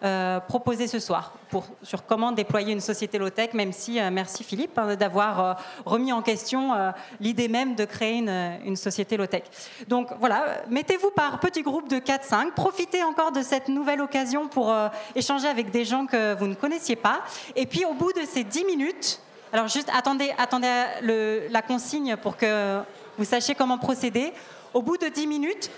[0.03, 1.35] euh, proposer ce soir
[1.83, 6.71] sur comment déployer une société low-tech, même si, merci Philippe, hein, d'avoir remis en question
[7.19, 8.19] l'idée même de créer
[8.65, 9.43] une, société low-tech.
[9.89, 14.73] Donc voilà, mettez-vous par petits groupes de 4-5, profitez encore de cette nouvelle occasion pour
[15.17, 17.23] échanger avec des gens que vous ne connaissiez pas.
[17.57, 19.21] Et puis au bout de ces 10 minutes,
[19.53, 22.79] alors juste attendez, attendez la consigne pour que
[23.19, 24.33] vous sachiez comment procéder.
[24.75, 25.71] Au bout de 10 minutes,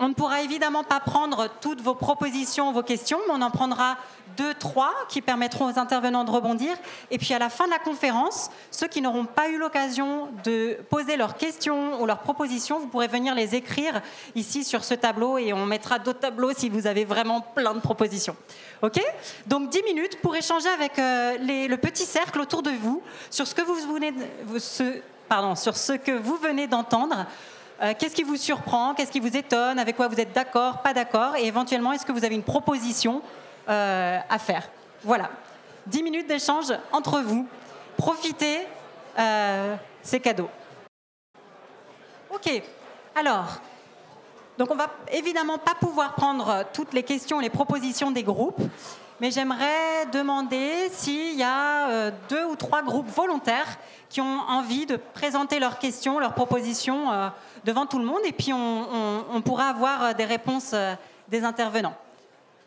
[0.00, 3.96] on ne pourra évidemment pas prendre toutes vos propositions, vos questions, mais on en prendra
[4.36, 6.76] deux, trois qui permettront aux intervenants de rebondir.
[7.10, 10.78] Et puis à la fin de la conférence, ceux qui n'auront pas eu l'occasion de
[10.88, 14.00] poser leurs questions ou leurs propositions, vous pourrez venir les écrire
[14.36, 17.80] ici sur ce tableau et on mettra d'autres tableaux si vous avez vraiment plein de
[17.80, 18.36] propositions.
[18.82, 19.00] OK?
[19.46, 23.54] Donc 10 minutes pour échanger avec euh, le petit cercle autour de vous sur ce
[23.56, 23.74] que vous
[26.36, 27.26] venez d'entendre.
[27.80, 28.94] Euh, Qu'est-ce qui vous surprend?
[28.94, 29.78] Qu'est-ce qui vous étonne?
[29.78, 30.82] Avec quoi vous êtes d'accord?
[30.82, 31.36] Pas d'accord?
[31.36, 33.22] Et éventuellement, est-ce que vous avez une proposition
[33.68, 34.68] euh, à faire?
[35.04, 35.30] Voilà.
[35.86, 37.46] 10 minutes d'échange entre vous.
[37.96, 38.66] Profitez,
[39.18, 40.48] euh, c'est cadeau.
[42.30, 42.62] Ok.
[43.14, 43.60] Alors,
[44.58, 48.60] donc on va évidemment pas pouvoir prendre toutes les questions, les propositions des groupes,
[49.20, 54.86] mais j'aimerais demander s'il y a euh, deux ou trois groupes volontaires qui ont envie
[54.86, 57.28] de présenter leurs questions, leurs propositions euh,
[57.64, 60.74] devant tout le monde, et puis on, pourra avoir euh, des réponses
[61.28, 61.94] des intervenants.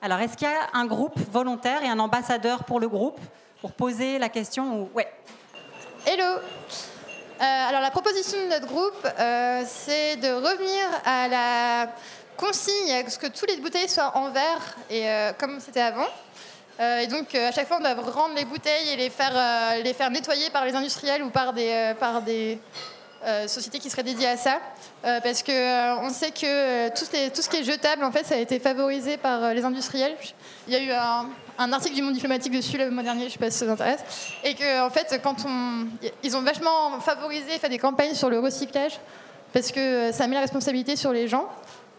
[0.02, 3.20] Alors, est-ce qu'il y a un groupe volontaire et un ambassadeur pour le groupe
[3.62, 4.90] pour poser la question ou...
[4.96, 5.12] Ouais.
[6.06, 6.40] Hello
[7.40, 9.08] Alors la proposition de notre groupe,
[9.68, 11.92] c'est de revenir à la
[12.36, 15.06] consigne à ce que toutes les bouteilles soient en verre et
[15.38, 16.08] comme c'était avant.
[16.82, 19.34] Euh, et donc euh, à chaque fois on doit rendre les bouteilles et les faire,
[19.36, 22.60] euh, nettoyer par les industriels ou par des,
[23.46, 24.60] sociétés qui seraient dédiées à ça.
[25.04, 28.40] Parce que euh, on sait que tout, ce qui est- jetable en fait ça a
[28.40, 30.16] été favorisé par les industriels.
[30.68, 30.92] Il y a eu
[31.60, 33.72] un, article du Monde diplomatique dessus le mois dernier, je sais pas si ça vous
[33.72, 34.02] intéresse,
[34.44, 35.86] et que en fait quand on,
[36.24, 39.00] ils ont vachement favorisé, fait des campagnes sur le recyclage
[39.54, 41.48] parce que ça met la responsabilité sur les gens.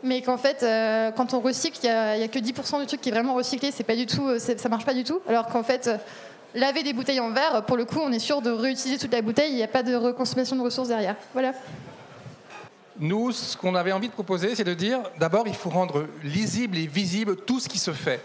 [0.03, 3.09] Mais qu'en fait, euh, quand on recycle, il n'y a, que 10% du truc qui
[3.09, 5.21] est vraiment recyclé, c'est pas du tout, euh, ça marche pas du tout.
[5.29, 5.97] Alors qu'en fait, euh,
[6.55, 9.23] laver des bouteilles en verre, pour le coup, on est sûr de réutiliser toute la
[9.23, 11.15] bouteille, il n'y a pas de reconsommation de ressources derrière.
[11.33, 11.53] Voilà.
[12.99, 16.77] Nous, ce qu'on avait envie de proposer, c'est de dire, d'abord, il faut rendre lisible
[16.77, 18.21] et visible tout ce qui se fait.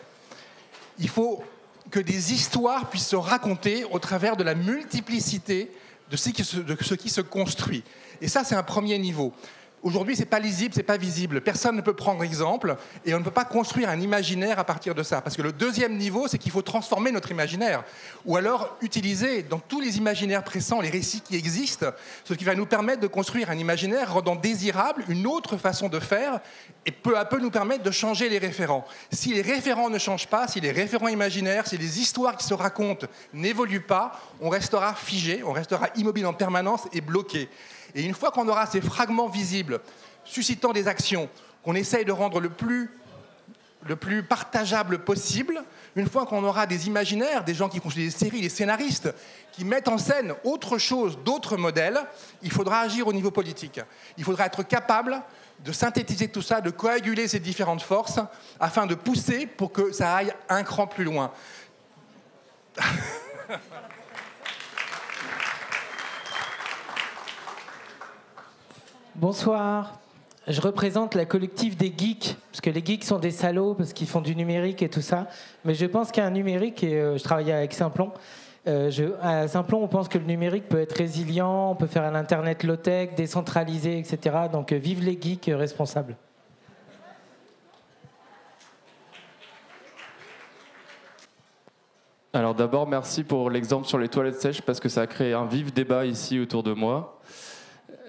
[1.00, 1.44] Il faut
[1.92, 5.72] que des histoires puissent se raconter au travers de la multiplicité
[6.10, 6.30] de ce
[6.96, 7.84] qui se construit.
[8.20, 9.34] Et ça, c'est un premier niveau.
[9.84, 11.40] Aujourd'hui, c'est pas lisible, c'est pas visible.
[11.40, 14.96] Personne ne peut prendre exemple et on ne peut pas construire un imaginaire à partir
[14.96, 15.22] de ça.
[15.22, 17.84] Parce que le deuxième niveau, c'est qu'il faut transformer notre imaginaire.
[18.26, 21.92] Ou alors utiliser dans tous les imaginaires pressants les récits qui existent,
[22.24, 26.00] ce qui va nous permettre de construire un imaginaire rendant désirable une autre façon de
[26.00, 26.40] faire
[26.88, 28.84] et peu à peu nous permettre de changer les référents.
[29.12, 32.56] Si les référents ne changent pas, si les référents imaginaires, si les histoires qui se
[32.56, 37.48] racontent n'évoluent pas, on restera figé, on restera immobile en permanence et bloqué.
[37.98, 39.82] Et une fois qu'on aura ces fragments visibles,
[40.24, 41.28] suscitant des actions
[41.64, 42.92] qu'on essaye de rendre le plus,
[43.88, 45.64] le plus partageable possible,
[45.96, 49.12] une fois qu'on aura des imaginaires, des gens qui font des séries, des scénaristes,
[49.52, 52.00] qui mettent en scène autre chose, d'autres modèles,
[52.44, 53.82] il faudra agir au niveau politique.
[54.16, 55.20] Il faudra être capable
[55.66, 58.20] de synthétiser tout ça, de coaguler ces différentes forces,
[58.60, 61.32] afin de pousser pour que ça aille un cran plus loin.
[69.18, 69.98] Bonsoir.
[70.48, 74.06] Je représente la collective des geeks, parce que les geeks sont des salauds, parce qu'ils
[74.06, 75.26] font du numérique et tout ça.
[75.66, 78.12] Mais je pense qu'il y a un numérique, et euh, je travaillais avec Simplon.
[78.68, 82.14] Euh, à Simplon, on pense que le numérique peut être résilient, on peut faire un
[82.14, 84.36] Internet low-tech, décentralisé, etc.
[84.54, 86.16] Donc euh, vive les geeks responsables.
[92.34, 95.48] Alors d'abord, merci pour l'exemple sur les toilettes sèches, parce que ça a créé un
[95.48, 97.20] vif débat ici autour de moi.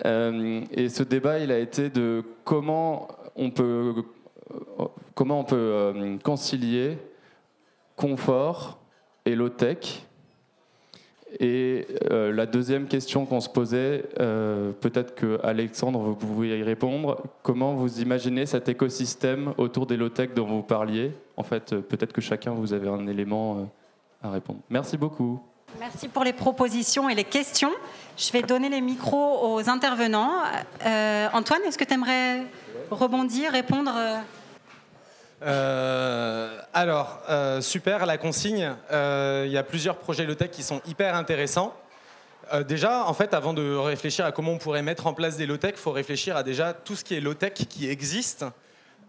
[0.05, 3.95] Euh, et ce débat, il a été de comment on peut,
[5.15, 6.99] comment on peut euh, concilier
[7.97, 8.79] confort
[9.25, 10.05] et low-tech.
[11.41, 14.05] Et euh, la deuxième question qu'on se posait,
[14.81, 17.23] peut-être que Alexandre, vous pouvez y répondre.
[17.43, 21.13] Comment vous imaginez cet écosystème autour des low-tech dont vous parliez?
[21.37, 23.69] En fait, peut-être que chacun vous avez un élément
[24.23, 24.61] à répondre.
[24.71, 25.43] Merci beaucoup.
[25.77, 27.71] Merci pour les propositions et les questions.
[28.17, 30.33] Je vais donner les micros aux intervenants.
[30.85, 32.47] Euh, Antoine, est-ce que tu aimerais
[32.91, 33.93] rebondir, répondre
[35.41, 38.75] euh, alors, euh, super, la consigne.
[38.91, 41.75] Il y a plusieurs projets low-tech qui sont hyper intéressants.
[42.67, 45.75] déjà, en fait, avant de réfléchir à comment on pourrait mettre en place des low-tech,
[45.77, 48.47] il faut réfléchir à déjà tout ce qui est low-tech qui existe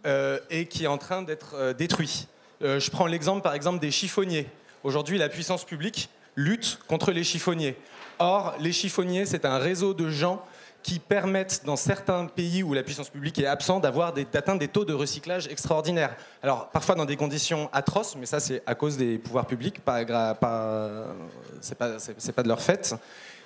[0.06, 2.28] et qui est en train d'être détruit.
[2.62, 4.48] je prends l'exemple, par exemple, des chiffonniers.
[4.84, 7.78] Aujourd'hui, la puissance publique lutte contre les chiffonniers.
[8.20, 10.44] Or, les chiffonniers, c'est un réseau de gens
[10.82, 14.86] qui permettent, dans certains pays où la puissance publique est absente, d'avoir d'atteindre des taux
[14.86, 16.16] de recyclage extraordinaires.
[16.42, 20.06] Alors, parfois dans des conditions atroces, mais ça, c'est à cause des pouvoirs publics, pas,
[20.36, 21.06] pas,
[21.60, 21.98] c'est pas,
[22.36, 22.96] pas, de leur fait.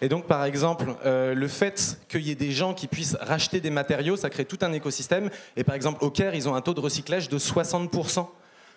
[0.02, 3.62] Et donc, par exemple, euh, le fait qu'il y ait des gens qui puissent racheter
[3.62, 5.30] des matériaux, ça crée tout un écosystème.
[5.56, 8.28] Et par exemple, au Caire, ils ont un taux de recyclage de 60%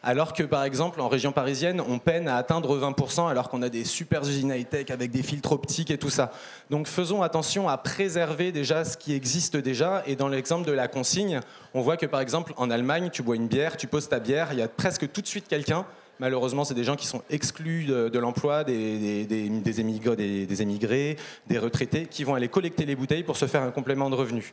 [0.06, 3.68] alors que par exemple en région parisienne, on peine à atteindre 20% alors qu'on a
[3.68, 6.30] des super usines high-tech avec des filtres optiques et tout ça.
[6.70, 10.04] Donc faisons attention à préserver déjà ce qui existe déjà.
[10.06, 11.40] Et dans l'exemple de la consigne,
[11.74, 14.50] on voit que par exemple en Allemagne, tu bois une bière, tu poses ta bière,
[14.52, 15.84] il y a presque tout de suite quelqu'un
[16.18, 22.24] Malheureusement, c'est des gens qui sont exclus de, l'emploi, des, des, émigrés, des retraités, qui
[22.24, 24.50] vont aller collecter les bouteilles pour se faire un complément de revenus.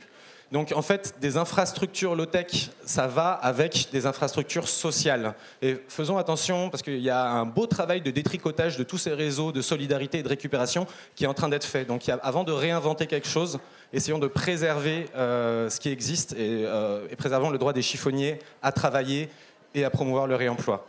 [0.54, 5.34] Donc en fait, des infrastructures low-tech, ça va avec des infrastructures sociales.
[5.64, 9.14] Et faisons attention parce qu'il y a un beau travail de détricotage de tous ces
[9.14, 10.86] réseaux de solidarité et de récupération
[11.16, 11.86] qui est en train d'être fait.
[11.86, 13.58] Donc avant de réinventer quelque chose,
[13.94, 18.38] essayons de préserver euh, ce qui existe et, euh, et préservons le droit des chiffonniers
[18.62, 19.30] à travailler
[19.74, 20.86] et à promouvoir le réemploi.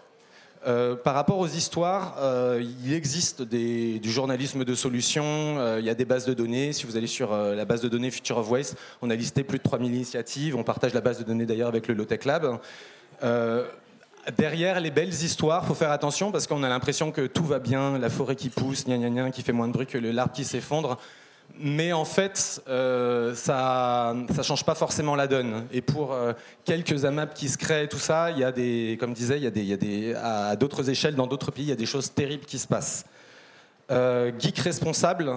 [0.67, 5.91] Euh, par rapport aux histoires, euh, il existe du journalisme de solution, euh, il y
[5.91, 6.73] a des bases de données.
[6.73, 9.59] Si vous allez sur la base de données Future of Waste, on a listé plus
[9.59, 10.57] de 3000 initiatives.
[10.57, 12.59] On partage la base de données d'ailleurs avec le Low Tech Lab.
[14.39, 17.99] derrière les belles histoires, faut faire attention parce qu'on a l'impression que tout va bien,
[17.99, 20.45] la forêt qui pousse, gna gna gna, qui fait moins de bruit que l'arbre qui
[20.45, 20.99] s'effondre.
[21.59, 25.67] Mais en fait, euh, ça ne change pas forcément la donne.
[25.73, 26.33] Et pour euh,
[26.65, 29.47] quelques AMAP qui se créent, tout ça, il y a des, comme disait, il y
[29.47, 31.77] a des, il y a des, à d'autres échelles, dans d'autres pays, il y a
[31.77, 33.05] des choses terribles qui se passent.
[33.91, 35.31] Euh, geek responsable,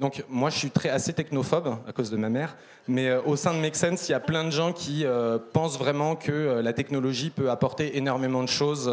[0.00, 2.56] donc moi je suis très assez technophobe à cause de ma mère,
[2.88, 5.06] mais au sein de Make Sense, il y a plein de gens qui
[5.52, 8.90] pensent vraiment que la technologie peut apporter énormément de choses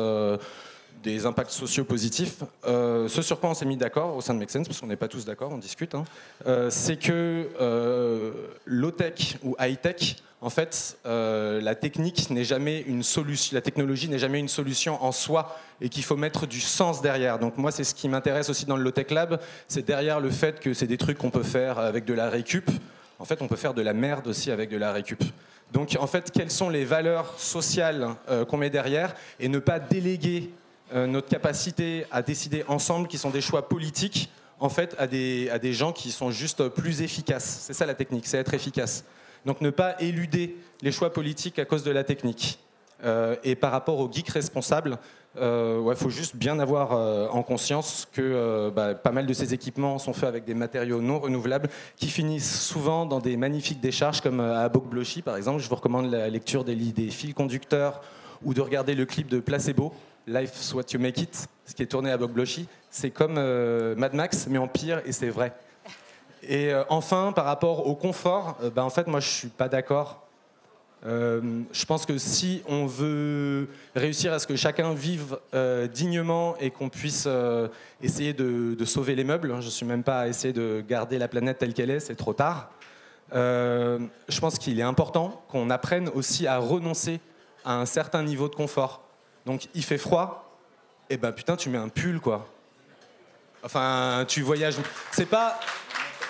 [1.04, 2.44] des impacts sociaux positifs.
[2.66, 4.88] Euh, ce sur quoi on s'est mis d'accord au sein de Make Sense, parce qu'on
[4.88, 6.04] n'est pas tous d'accord, on discute, hein,
[6.46, 8.32] euh, c'est que euh,
[8.66, 14.40] low-tech ou high-tech, en fait, la technique n'est jamais une solution, la technologie n'est jamais
[14.40, 17.40] une solution en soi et qu'il faut mettre du sens derrière.
[17.40, 20.60] Donc moi, c'est ce qui m'intéresse aussi dans le low-tech lab, c'est derrière le fait
[20.60, 22.70] que c'est des trucs qu'on peut faire avec de la récup
[23.20, 25.24] en fait, on peut faire de la merde aussi avec de la récup.
[25.74, 29.80] Donc, en fait, quelles sont les valeurs sociales euh, qu'on met derrière et ne pas
[29.80, 34.30] déléguer euh, notre capacité à décider ensemble, qui sont des choix politiques,
[34.60, 37.60] en fait, à des, à des gens qui sont juste plus efficaces.
[37.62, 39.04] C'est ça la technique, c'est être efficace.
[39.46, 42.60] Donc, ne pas éluder les choix politiques à cause de la technique.
[43.04, 44.98] Euh, et par rapport aux geeks responsables,
[45.36, 49.54] il euh, faut juste bien avoir euh, en conscience que bah, pas mal de ces
[49.54, 54.22] équipements sont faits avec des matériaux non renouvelables qui finissent souvent dans des magnifiques décharges
[54.22, 55.62] comme à Bokbloshi par exemple.
[55.62, 58.02] Je vous recommande la lecture des, des fils conducteurs
[58.44, 59.94] ou de regarder le clip de Placebo,
[60.28, 62.68] Life's What You Make It, ce qui est tourné à Bokbloshi.
[62.90, 63.36] C'est comme
[63.96, 65.54] Mad Max, mais en pire, et c'est vrai.
[66.44, 70.28] Et enfin, par rapport au confort, bah, en fait, moi, je suis pas d'accord
[71.06, 76.56] euh, je pense que si on veut réussir à ce que chacun vive euh, dignement
[76.60, 77.68] et qu'on puisse euh,
[78.02, 81.20] essayer de, sauver les meubles, hein, je ne suis même pas à essayer de garder
[81.20, 82.72] la planète telle qu'elle est, c'est trop tard.
[83.32, 87.20] je pense qu'il est important qu'on apprenne aussi à renoncer
[87.64, 89.07] à un certain niveau de confort.
[89.48, 90.60] Donc il fait froid,
[91.10, 92.48] et eh ben putain tu mets un pull quoi.
[93.64, 94.76] Enfin tu voyages.
[95.12, 95.60] C'est pas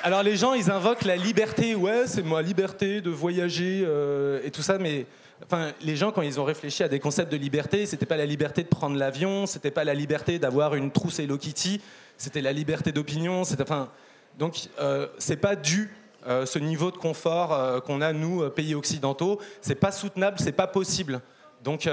[0.04, 1.76] alors les gens, ils invoquent la liberté.
[1.76, 5.06] Ouais, c'est moi, liberté de voyager euh, et tout ça, mais
[5.44, 8.26] enfin, les gens, quand ils ont réfléchi à des concepts de liberté, c'était pas la
[8.26, 11.82] liberté de prendre l'avion, c'était pas la liberté d'avoir une trousse Hello Kitty,
[12.16, 13.42] c'était la liberté d'opinion.
[13.42, 13.90] Enfin,
[14.38, 15.92] donc euh, c'est pas dû
[16.28, 19.42] euh, ce niveau de confort qu'on a nous pays occidentaux.
[19.62, 21.22] C'est pas soutenable, c'est pas possible.
[21.64, 21.90] Donc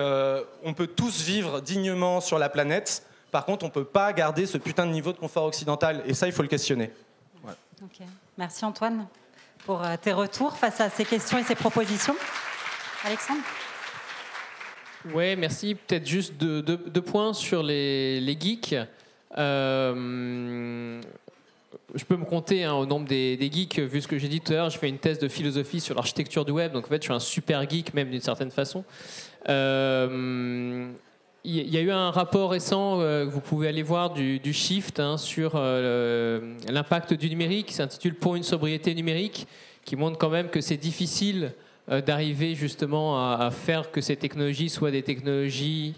[0.65, 3.05] on peut tous vivre dignement sur la planète.
[3.31, 6.03] Par contre, on peut pas garder ce putain de niveau de confort occidental.
[6.07, 6.93] Et ça, il faut le questionner.
[8.39, 9.07] Merci Antoine
[9.67, 12.17] pour euh, tes retours face à ces questions et ces propositions.
[13.05, 13.41] Alexandre?
[15.13, 15.75] Oui, merci.
[15.75, 18.75] Peut-être juste deux, points sur les, geeks.
[19.37, 21.01] Euh,
[21.95, 24.53] je peux me compter hein, au nombre des, geeks, vu ce que j'ai dit tout
[24.53, 24.71] à l'heure.
[24.71, 27.13] Je fais une thèse de philosophie sur l'architecture du web, donc en fait, je suis
[27.13, 28.85] un super geek, même d'une certaine façon.
[29.49, 30.93] Euh,
[31.45, 35.19] il y a eu un rapport récent euh, vous pouvez aller voir du, Shift hein,
[35.19, 39.47] sur euh, l'impact du numérique, qui s'intitule Pour une sobriété numérique,
[39.85, 41.53] qui montre quand même que c'est difficile
[41.91, 45.95] euh, d'arriver justement à, faire que ces technologies soient des technologies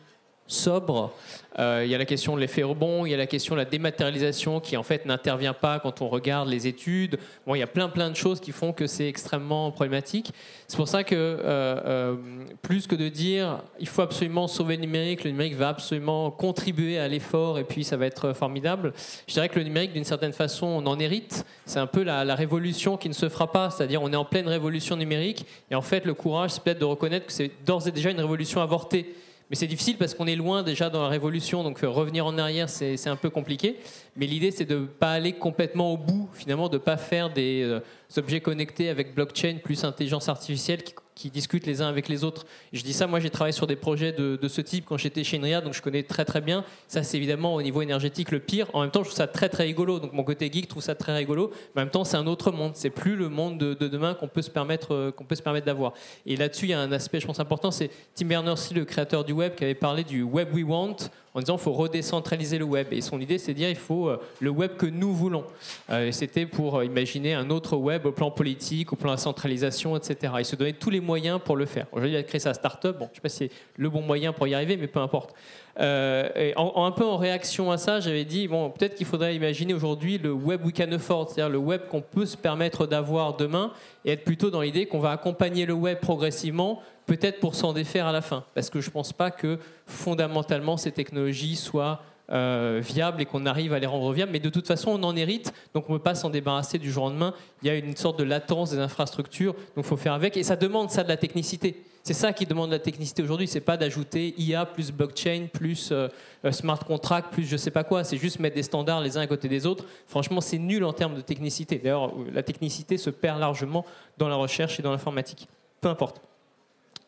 [0.46, 1.12] sobres
[1.58, 3.60] euh, il y a la question de l'effet rebond, il y a la question de
[3.60, 7.18] la dématérialisation qui en fait n'intervient pas quand on regarde les études.
[7.46, 10.32] Bon, il y a plein plein de choses qui font que c'est extrêmement problématique.
[10.68, 12.14] C'est pour ça que euh, euh,
[12.60, 16.98] plus que de dire il faut absolument sauver le numérique, le numérique va absolument contribuer
[16.98, 18.92] à l'effort et puis ça va être formidable.
[19.26, 21.46] Je dirais que le numérique d'une certaine façon on en hérite.
[21.64, 24.26] C'est un peu la, la révolution qui ne se fera pas, c'est-à-dire on est en
[24.26, 27.88] pleine révolution numérique et en fait le courage c'est peut-être de reconnaître que c'est d'ores
[27.88, 29.14] et déjà une révolution avortée
[29.48, 32.36] mais c'est difficile parce qu'on est loin déjà dans la révolution, donc euh, revenir en
[32.36, 33.76] arrière, c'est un peu compliqué.
[34.16, 37.32] Mais l'idée, c'est de ne pas aller complètement au bout, finalement, de ne pas faire
[37.32, 37.80] des euh,
[38.16, 42.46] objets connectés avec blockchain plus intelligence artificielle qui qui discutent les uns avec les autres.
[42.72, 45.38] je dis ça, moi j'ai travaillé sur des projets de, ce type quand j'étais chez
[45.38, 46.62] Inria, donc je connais très très bien.
[46.86, 48.68] Ça c'est évidemment au niveau énergétique le pire.
[48.74, 49.98] En même temps, je trouve ça très très rigolo.
[49.98, 51.50] Donc mon côté geek trouve ça très rigolo.
[51.74, 52.72] Mais en même temps, c'est un autre monde.
[52.74, 55.66] C'est plus le monde de, demain qu'on peut se permettre euh, qu'on peut se permettre
[55.66, 55.94] d'avoir.
[56.26, 59.24] Et là-dessus, il y a un aspect, je pense important, c'est Tim Berners-Lee, le créateur
[59.24, 60.96] du web, qui avait parlé du web we want
[61.36, 62.88] en disant qu'il faut redécentraliser le web.
[62.92, 65.44] Et son idée, c'est de dire il faut euh, le web que nous voulons.
[65.90, 69.94] Euh, c'était pour imaginer un autre web au plan politique, au plan de la centralisation,
[69.98, 70.32] etc.
[70.38, 71.88] Il se donnait tous les moyens pour le faire.
[71.92, 72.98] Aujourd'hui, il a créé sa start-up.
[72.98, 75.00] Bon, je ne sais pas si c'est le bon moyen pour y arriver, mais peu
[75.00, 75.34] importe.
[75.78, 79.74] Euh, et un peu en réaction à ça, j'avais dit bon, peut-être qu'il faudrait imaginer
[79.74, 83.72] aujourd'hui le web we can afford, c'est-à-dire le web qu'on peut se permettre d'avoir demain,
[84.04, 88.06] et être plutôt dans l'idée qu'on va accompagner le web progressivement, peut-être pour s'en défaire
[88.06, 92.00] à la fin, parce que je ne pense pas que fondamentalement ces technologies soient
[92.32, 94.32] euh, viables et qu'on arrive à les rendre viables.
[94.32, 96.90] Mais de toute façon, on en hérite, donc on ne peut pas s'en débarrasser du
[96.90, 97.34] jour au lendemain.
[97.62, 100.36] Il y a une sorte de latence des infrastructures, donc il faut faire avec.
[100.36, 101.84] Et ça demande ça de la technicité.
[102.06, 103.48] C'est ça qui demande la technicité aujourd'hui.
[103.48, 106.06] C'est pas d'ajouter IA plus blockchain plus euh,
[106.44, 108.04] euh, smart contract plus je sais pas quoi.
[108.04, 109.84] C'est juste mettre des standards les uns à côté des autres.
[110.06, 111.80] Franchement, c'est nul en termes de technicité.
[111.82, 113.84] D'ailleurs, la technicité se perd largement
[114.18, 115.48] dans la recherche et dans l'informatique.
[115.80, 116.20] Peu importe.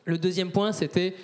[0.05, 1.15] Le deuxième point, c'était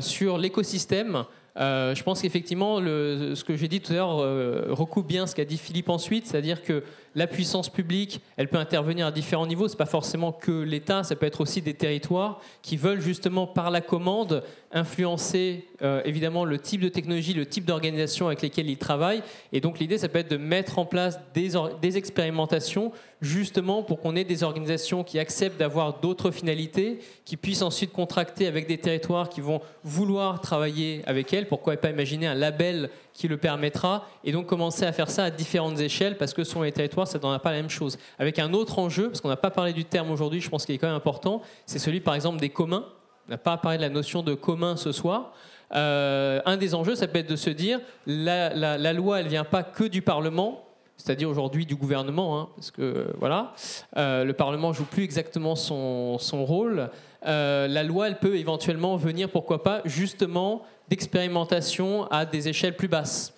[0.00, 1.24] sur l'écosystème.
[1.58, 5.34] Euh, je pense qu'effectivement, ce que j'ai dit tout à l'heure euh, recoupe bien ce
[5.34, 6.82] qu'a dit Philippe ensuite, c'est-à-dire que
[7.14, 9.68] la puissance publique, elle peut intervenir à différents niveaux.
[9.68, 13.46] Ce n'est pas forcément que l'État, ça peut être aussi des territoires qui veulent justement
[13.46, 14.42] par la commande
[14.72, 19.22] influencer euh, évidemment le type de technologie, le type d'organisation avec lesquelles ils travaillent.
[19.52, 24.16] Et donc l'idée, ça peut être de mettre en place des expérimentations justement pour qu'on
[24.16, 29.28] ait des organisations qui acceptent d'avoir d'autres finalités, qui puissent ensuite contracter avec des territoires
[29.28, 34.32] qui vont vouloir travailler avec elles pourquoi pas imaginer un label qui le permettra et
[34.32, 37.32] donc commencer à faire ça à différentes échelles parce que selon les territoires, ça n'en
[37.32, 37.98] a pas la même chose.
[38.18, 40.74] Avec un autre enjeu, parce qu'on n'a pas parlé du terme aujourd'hui, je pense qu'il
[40.74, 42.86] est quand même important, c'est celui par exemple des communs.
[43.28, 45.32] On n'a pas parlé de la notion de commun ce soir.
[45.74, 49.44] Euh, un des enjeux, ça peut être de se dire la, la loi, elle vient
[49.44, 50.64] pas que du Parlement,
[51.02, 53.54] c'est-à-dire aujourd'hui du gouvernement, hein, parce que voilà,
[53.96, 56.90] euh, le Parlement joue plus exactement son, son rôle.
[57.26, 60.62] Euh, la loi, elle peut éventuellement venir, pourquoi pas, justement
[60.92, 63.32] d'expérimentation à des échelles plus basses.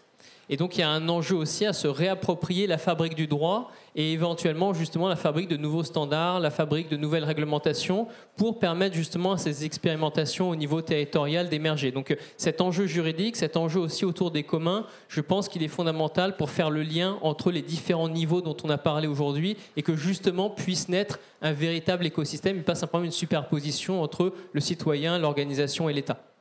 [0.50, 3.70] Et donc il y a un enjeu aussi à se réapproprier la fabrique du droit
[3.94, 8.96] et éventuellement justement la fabrique de nouveaux standards, la fabrique de nouvelles réglementations pour permettre
[8.96, 11.92] justement à ces expérimentations au niveau territorial d'émerger.
[11.92, 15.68] Donc euh, cet enjeu juridique, cet enjeu aussi autour des communs, je pense qu'il est
[15.68, 19.82] fondamental pour faire le lien entre les différents niveaux dont on a parlé aujourd'hui et
[19.82, 25.20] que justement puisse naître un véritable écosystème et pas simplement une superposition entre le citoyen,
[25.20, 26.33] l'organisation et l'État.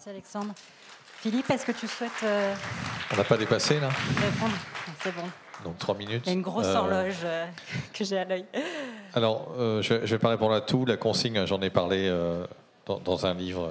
[0.00, 0.54] Merci Alexandre.
[1.18, 2.10] Philippe, est-ce que tu souhaites.
[2.22, 2.54] Euh,
[3.12, 4.54] On n'a pas dépassé là Répondre
[5.02, 5.24] C'est bon.
[5.62, 6.22] Donc trois minutes.
[6.24, 7.46] Il y a une grosse Euh, horloge euh,
[7.92, 8.46] que j'ai à l'œil.
[9.12, 9.52] Alors,
[9.82, 10.86] je ne vais pas répondre à tout.
[10.86, 12.08] La consigne, j'en ai parlé
[12.86, 13.70] dans, dans un livre.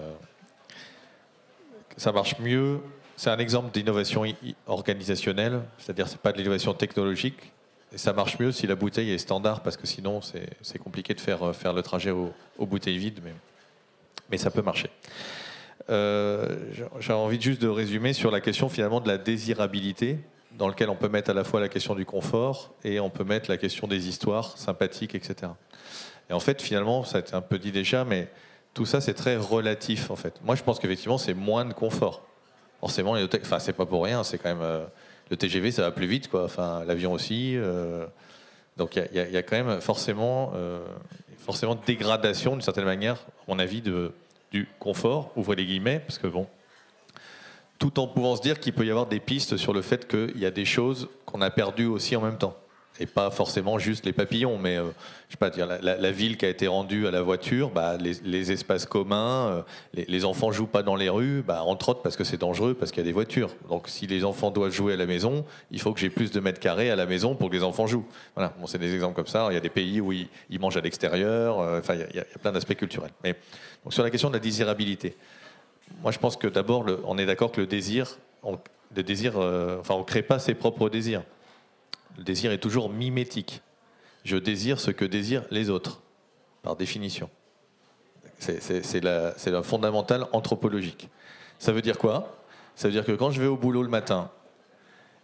[1.97, 2.79] ça marche mieux.
[3.17, 4.23] C'est un exemple d'innovation
[4.67, 7.53] organisationnelle, c'est-à-dire c'est pas de l'innovation technologique.
[7.91, 11.21] Et ça marche mieux si la bouteille est standard, parce que sinon c'est compliqué de
[11.21, 13.33] faire, faire le trajet aux, bouteilles vides, mais,
[14.29, 14.91] mais ça peut marcher.
[15.89, 16.55] Euh,
[16.99, 20.19] j'ai- envie juste de résumer sur la question finalement de la désirabilité,
[20.57, 23.23] dans lequel on peut mettre à la fois la question du confort et on peut
[23.23, 25.51] mettre la question des histoires sympathiques, etc.
[26.29, 28.27] Et en fait, finalement, ça a été un peu dit déjà, mais
[28.73, 30.35] tout ça c'est très relatif en fait.
[30.43, 32.21] Moi, je pense qu'effectivement, c'est moins de confort.
[32.81, 34.85] Forcément, les hôtels- enfin, c'est pas pour rien, c'est quand même euh,
[35.31, 36.43] le TGV, ça va plus vite, quoi.
[36.43, 37.53] Enfin, l'avion aussi.
[37.57, 38.05] euh,
[38.77, 40.79] donc, il y, y a quand même forcément, euh,
[41.39, 44.11] forcément dégradation d'une certaine manière, à mon avis, de,
[44.51, 45.31] du confort.
[45.35, 46.47] Ouvrez les guillemets, parce que bon,
[47.77, 50.39] tout en pouvant se dire qu'il peut y avoir des pistes sur le fait qu'il
[50.39, 52.55] y a des choses qu'on a perdues aussi en même temps.
[52.99, 54.89] Et pas forcément juste les papillons, mais euh,
[55.29, 58.85] sais pas dire la, ville qui a été rendue à la voiture, bah, les, espaces
[58.85, 59.61] communs, euh,
[59.93, 62.73] les, les enfants jouent pas dans les rues, bah, entre autres parce que c'est dangereux,
[62.73, 63.55] parce qu'il y a des voitures.
[63.69, 66.39] Donc si les enfants doivent jouer à la maison, il faut que j'ai plus de
[66.39, 68.05] mètres carrés à la maison pour que les enfants jouent.
[68.35, 69.47] Voilà, bon, c'est des exemples comme ça.
[69.51, 70.27] Il y a des pays où ils,
[70.59, 71.59] mangent à l'extérieur.
[71.59, 73.11] euh, il y a- plein d'aspects culturels.
[73.23, 73.35] Mais
[73.83, 75.15] donc, sur la question de la désirabilité,
[76.01, 78.57] moi, je pense que d'abord, on est d'accord que le désir, on,
[78.95, 79.37] le désir,
[79.79, 81.23] enfin, on crée pas ses propres désirs.
[82.19, 83.61] Le désir est toujours mimétique.
[84.25, 86.01] Je désire ce que désirent les autres,
[86.61, 87.29] par définition.
[88.39, 91.07] C'est- la, la fondamentale anthropologique.
[91.59, 92.37] Ça veut dire quoi?
[92.75, 94.29] Ça veut dire que quand je vais au boulot le matin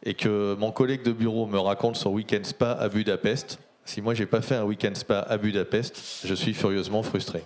[0.03, 4.13] et que mon collègue de bureau me raconte son week-end spa à Budapest, si moi
[4.13, 7.43] j'ai pas fait un week-end spa à Budapest, je suis furieusement frustré.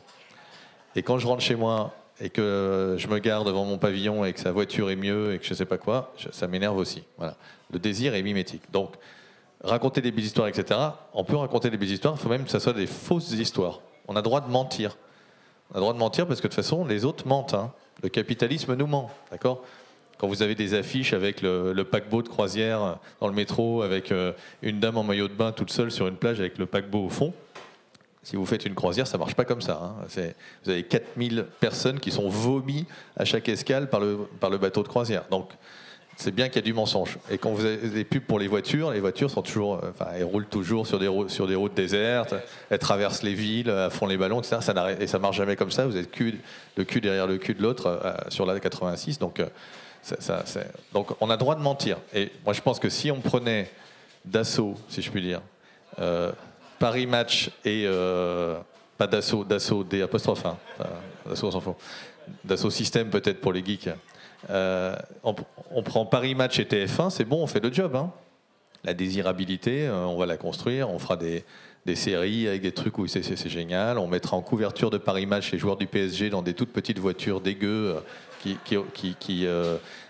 [0.96, 4.34] Et quand je rentre chez moi et que je me gare devant mon pavillon et
[4.34, 7.04] que sa voiture est mieux et que je sais pas quoi, ça m'énerve aussi.
[7.18, 7.36] Voilà.
[7.74, 8.64] Le désir est mimétique.
[8.72, 8.94] Donc,
[9.64, 10.80] raconter des belles histoires, etc.
[11.14, 13.80] On peut raconter des belles histoires, il faut même que ça soit des fausses histoires.
[14.08, 14.98] On a droit de mentir.
[15.72, 17.54] On a droit de mentir parce que de toute façon, les autres mentent.
[17.54, 17.72] hein.
[18.02, 19.64] Le capitalisme nous ment, d'accord?
[20.18, 24.34] Quand vous avez des affiches avec le, paquebot de croisière dans le métro, avec euh,
[24.62, 27.10] une dame en maillot de bain toute seule sur une plage avec le paquebot au
[27.10, 27.34] fond,
[28.24, 29.80] si vous faites une croisière, ça marche pas comme ça.
[29.82, 30.34] hein.
[30.64, 34.84] Vous avez 4000 personnes qui sont vomies à chaque escale par le, par le bateau
[34.84, 35.24] de croisière.
[35.32, 35.52] Donc,
[36.20, 37.18] c'est bien qu'il y a du mensonge.
[37.32, 40.12] Et quand vous avez des pubs pour les voitures, les voitures sont toujours, euh, enfin,
[40.14, 42.36] elles roulent toujours sur des, routes, sur des routes désertes,
[42.70, 44.58] elles traversent les villes, à fond les ballons, etc.
[44.60, 45.88] Ça et ça marche jamais comme ça.
[45.88, 46.40] Vous êtes cul,
[46.76, 49.18] le cul derrière le cul de l'autre euh, sur la 86.
[49.18, 49.48] Donc, euh,
[50.94, 51.98] donc, on a droit de mentir.
[52.14, 53.72] Et moi, je pense que si on prenait
[54.26, 55.42] d'assaut, si je puis dire,
[56.00, 56.32] euh,
[56.80, 58.58] Paris Match et euh,
[58.98, 60.58] pas d'assaut, d'assaut, des apostrophes, hein,
[61.26, 61.76] d'assaut, on s'en fout.
[62.44, 63.90] D'assaut système peut-être pour les geeks.
[64.50, 67.96] Euh, on, prend Paris Match et TF1, c'est bon, on fait le job.
[67.96, 68.12] hein.
[68.84, 71.44] La désirabilité, euh, on va la construire, on fera des,
[71.86, 73.98] des séries avec des trucs où c'est, génial.
[73.98, 77.00] On mettra en couverture de Paris Match les joueurs du PSG dans des toutes petites
[77.00, 78.00] voitures dégueu euh,
[78.42, 79.16] qui, qui, qui,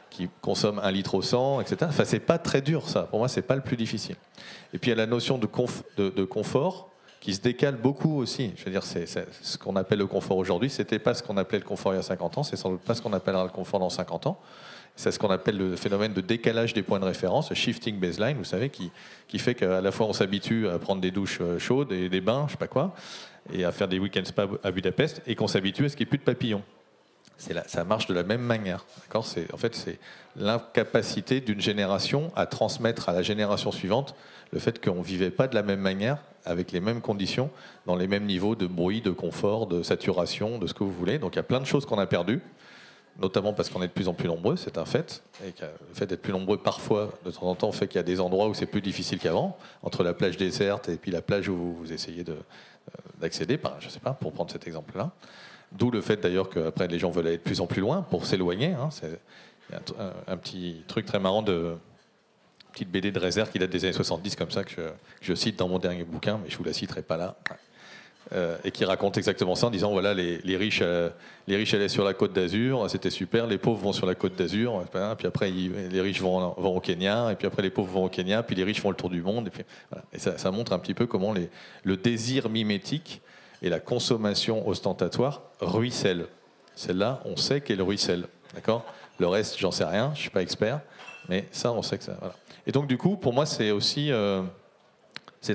[0.09, 1.77] qui, consomment un litre au 100, etc.
[1.89, 3.03] Enfin, c'est pas très dur ça.
[3.03, 4.17] Pour moi, c'est pas le plus difficile.
[4.73, 5.47] Et puis il y a la notion de,
[6.09, 6.89] de confort
[7.19, 8.51] qui se décale beaucoup aussi.
[8.55, 10.69] Je veux dire, c'est, ce qu'on appelle le confort aujourd'hui.
[10.69, 12.43] C'était pas ce qu'on appelait le confort il y a 50 ans.
[12.43, 14.39] C'est sans pas ce qu'on appellera le confort dans 50 ans.
[14.95, 18.43] C'est ce qu'on appelle le phénomène de décalage des points de référence, shifting baseline, vous
[18.43, 18.91] savez, qui,
[19.29, 22.19] qui fait qu'à la fois on s'habitue à prendre des douches euh, chaudes et des
[22.19, 22.93] bains, je sais pas quoi,
[23.53, 26.09] et à faire des week-ends spa à Budapest, et qu'on s'habitue à ce qu'il n'y
[26.09, 26.63] ait plus de papillons.
[27.37, 28.85] C'est la- ça marche de la même manière.
[29.03, 29.25] D'accord?
[29.25, 29.99] C'est, en fait, c'est
[30.35, 34.15] l'incapacité d'une génération à transmettre à la génération suivante
[34.51, 37.51] le fait qu'on ne vivait pas de la même manière, avec les mêmes conditions,
[37.85, 41.19] dans les mêmes niveaux de bruit, de confort, de saturation, de ce que vous voulez.
[41.19, 42.41] Donc il y a plein de choses qu'on a perdues.
[43.19, 45.21] notamment parce qu'on est de plus en plus nombreux, c'est un fait.
[45.45, 48.03] Et le fait d'être plus nombreux, parfois, de temps en temps, fait qu'il y a
[48.03, 51.49] des endroits où c'est plus difficile qu'avant, entre la plage déserte et puis la plage
[51.49, 52.35] où vous essayez euh,
[53.19, 55.11] d'accéder, je sais pas, pour prendre cet exemple-là.
[55.71, 58.25] D'où le fait d'ailleurs qu'après les gens veulent aller de plus en plus loin pour
[58.25, 58.73] s'éloigner.
[58.73, 58.89] Hein.
[58.91, 59.19] C'est
[60.27, 61.75] un petit truc très marrant de
[62.71, 65.67] petite BD de réserve qui date des années 70 comme ça que je, cite dans
[65.67, 67.35] mon dernier bouquin, mais je vous la citerai pas là.
[68.31, 71.09] Euh, et qui raconte exactement ça en disant voilà les, riches euh,
[71.47, 74.35] les riches allaient sur la côte d'Azur c'était super les pauvres vont sur la côte
[74.35, 78.05] d'Azur hein, puis après les riches vont, au Kenya et puis après les pauvres vont
[78.05, 80.05] au Kenya puis les riches font le tour du monde et puis voilà.
[80.13, 81.33] et ça, montre un petit peu comment
[81.83, 83.21] le désir mimétique
[83.63, 86.27] et la consommation ostentatoire ruissellent
[86.75, 88.85] celle-là on sait qu'elle ruisselle d'accord?
[89.17, 90.81] Le reste j'en sais rien je suis pas expert
[91.29, 92.35] mais ça on sait que ça voilà.
[92.69, 94.43] Et donc du coup pour moi c'est aussi euh,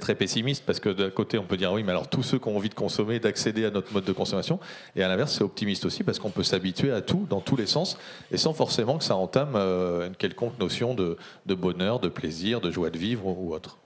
[0.00, 2.48] très pessimiste parce que d'un côté, on peut dire oui, mais alors tous ceux qui
[2.48, 4.58] ont envie de consommer, d'accéder à notre mode de consommation,
[4.96, 7.66] et à l'inverse, c'est optimiste aussi parce qu'on peut s'habituer à tout dans tous les
[7.66, 7.96] sens
[8.32, 11.16] et sans forcément que ça entame euh, une quelconque notion de,
[11.46, 13.78] bonheur, de plaisir, de joie de vivre ou, autre.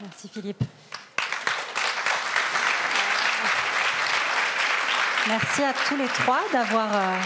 [0.00, 0.62] Merci Philippe.
[5.26, 7.16] Merci à tous les trois d'avoir euh,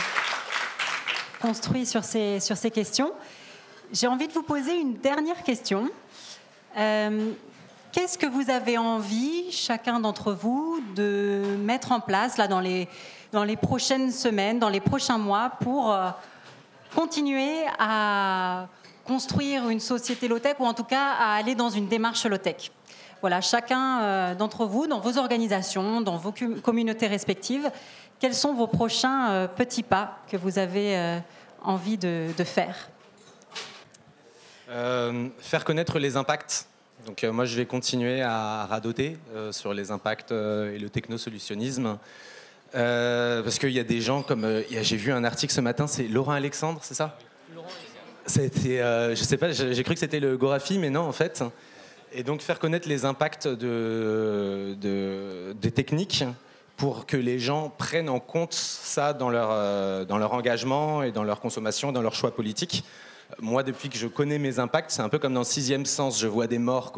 [1.40, 3.12] construit sur ces, sur ces questions.
[3.90, 5.88] J'ai envie de vous poser une dernière question.
[6.76, 7.32] Euh,
[7.90, 12.86] Qu'est-ce que vous avez envie, chacun d'entre vous, de mettre en place là, dans, les,
[13.32, 16.10] dans les prochaines semaines, dans les prochains mois, pour euh,
[16.94, 18.66] continuer à
[19.06, 22.70] construire une société low-tech ou en tout cas à aller dans une démarche low-tech?
[23.22, 27.70] Voilà, chacun euh, d'entre vous, dans vos organisations, dans vos communautés respectives,
[28.20, 31.20] quels sont vos prochains petits pas que vous avez
[31.62, 32.90] envie de faire?
[34.70, 36.66] Euh, faire connaître les impacts.
[37.06, 41.96] Donc euh, moi, je vais continuer à radoter euh, sur les impacts et le technosolutionnisme.
[42.72, 44.62] Parce qu'il y a des gens comme...
[44.70, 47.16] J'ai vu un article ce matin, c'est Laurent Alexandre, c'est ça?
[48.26, 48.78] C'était,
[49.16, 51.42] je sais pas, j'ai cru que c'était le Gorafi, mais non en fait.
[52.12, 56.24] Et donc faire connaître les impacts de, de- des techniques
[56.76, 61.24] pour que les gens prennent en compte ça dans leur, dans leur engagement et dans
[61.24, 62.84] leur consommation, dans leur choix politique.
[63.40, 66.26] Moi, depuis que je connais mes impacts, c'est un peu comme dans Sixième Sens, je
[66.26, 66.92] vois des morts.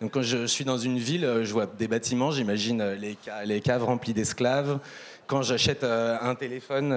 [0.00, 3.16] Donc quand je suis dans une ville, euh, je vois des bâtiments, j'imagine euh, les,
[3.24, 4.80] ca- les caves remplies d'esclaves.
[5.28, 6.90] Quand j'achète euh, un téléphone,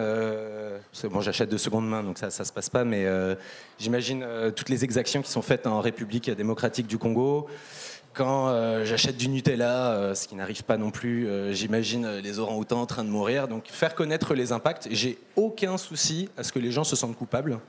[1.03, 3.07] bon, j'achète de seconde main, donc ça, ça se passe pas, mais
[3.80, 4.26] j'imagine
[4.56, 7.48] toutes les exactions qui sont faites en République démocratique du Congo.
[8.14, 8.53] Quand
[8.86, 13.10] j'achète du Nutella, ce qui n'arrive pas non plus, j'imagine les orang-outans en train de
[13.10, 13.48] mourir.
[13.48, 17.16] Donc faire connaître les impacts, j'ai aucun souci à ce que les gens se sentent
[17.18, 17.60] coupables.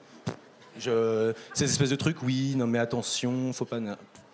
[1.55, 3.79] Ces espèces de trucs, oui, non mais attention, faut pas.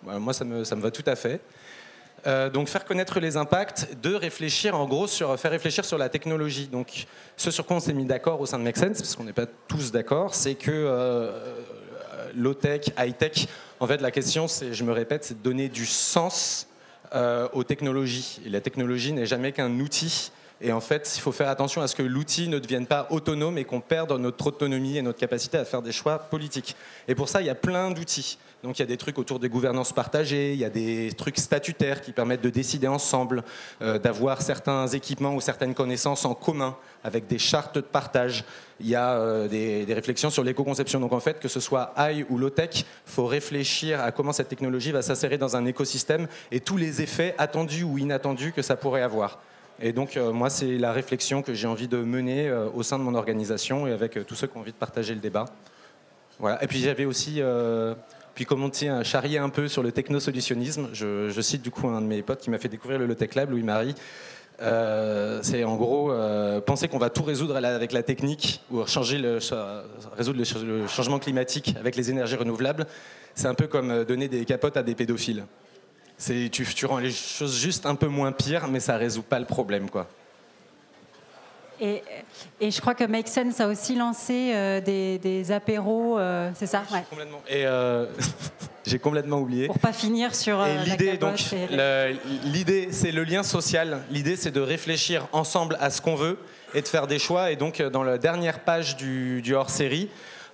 [0.03, 1.41] Moi, ça me, ça me va tout à fait.
[2.25, 6.09] Euh, donc faire connaître les impacts, de réfléchir en gros sur faire réfléchir sur la
[6.09, 6.67] technologie.
[6.67, 7.05] Donc
[7.35, 9.33] ce sur quoi on s'est mis d'accord au sein de Make Sense, parce qu'on n'est
[9.33, 11.31] pas tous d'accord, c'est que euh,
[12.35, 13.47] low tech, high tech,
[13.79, 16.67] en fait la question, c'est, je me répète, c'est de donner du sens
[17.15, 18.41] euh, aux technologies.
[18.45, 20.31] Et la technologie n'est jamais qu'un outil.
[20.59, 23.57] Et en fait, il faut faire attention à ce que l'outil ne devienne pas autonome
[23.57, 26.75] et qu'on perde notre autonomie et notre capacité à faire des choix politiques.
[27.07, 28.39] Et pour ça, il y a plein d'outils.
[28.63, 31.37] Donc il y a des trucs autour des gouvernances partagées, il y a des trucs
[31.37, 33.43] statutaires qui permettent de décider ensemble,
[33.83, 38.43] euh, d'avoir certains équipements ou certaines connaissances en commun avec des chartes de partage.
[38.79, 40.99] Il y a euh, des, réflexions sur l'éco-conception.
[40.99, 44.49] Donc en fait, que ce soit high ou low-tech, il faut réfléchir à comment cette
[44.49, 48.75] technologie va s'insérer dans un écosystème et tous les effets attendus ou inattendus que ça
[48.75, 49.39] pourrait avoir.
[49.79, 52.97] Et donc, euh, moi, c'est la réflexion que j'ai envie de mener euh, au sein
[52.97, 55.45] de mon organisation et avec euh, tous ceux qui ont envie de partager le débat.
[56.39, 56.63] Voilà.
[56.63, 57.41] Et puis, j'avais aussi,
[58.35, 60.89] puis commenté, un charrier un peu sur le technosolutionnisme.
[60.93, 63.33] Je, je cite du coup un de mes potes qui m'a fait découvrir le Tech
[63.33, 63.95] Lab, Louis-Marie.
[64.59, 66.11] C'est en gros
[66.65, 69.17] penser qu'on va tout résoudre avec la technique ou changer
[70.15, 72.85] résoudre le, ch- le changement climatique avec les énergies renouvelables.
[73.33, 75.45] C'est un peu comme donner des capotes à des pédophiles.
[76.17, 79.39] C'est tu, tu rends les choses juste un peu moins pires, mais ça résout pas
[79.39, 80.07] le problème, quoi.
[81.79, 82.01] Et,
[82.59, 86.65] et je crois que Make Sense a aussi lancé euh, des, des apéros, euh, c'est
[86.65, 86.81] ça?
[86.91, 87.03] Ouais.
[87.07, 87.39] Complètement.
[87.47, 88.07] Et euh,
[88.87, 89.67] j'ai complètement oublié.
[89.67, 92.15] Pour pas finir sur Et l'idée, donc, caboche et- le-
[92.45, 93.99] l'idée, c'est le lien social.
[94.09, 96.39] L'idée, c'est de réfléchir ensemble à ce qu'on veut
[96.73, 97.51] et de faire des choix.
[97.51, 100.09] Et donc, dans la dernière page du, du hors-série,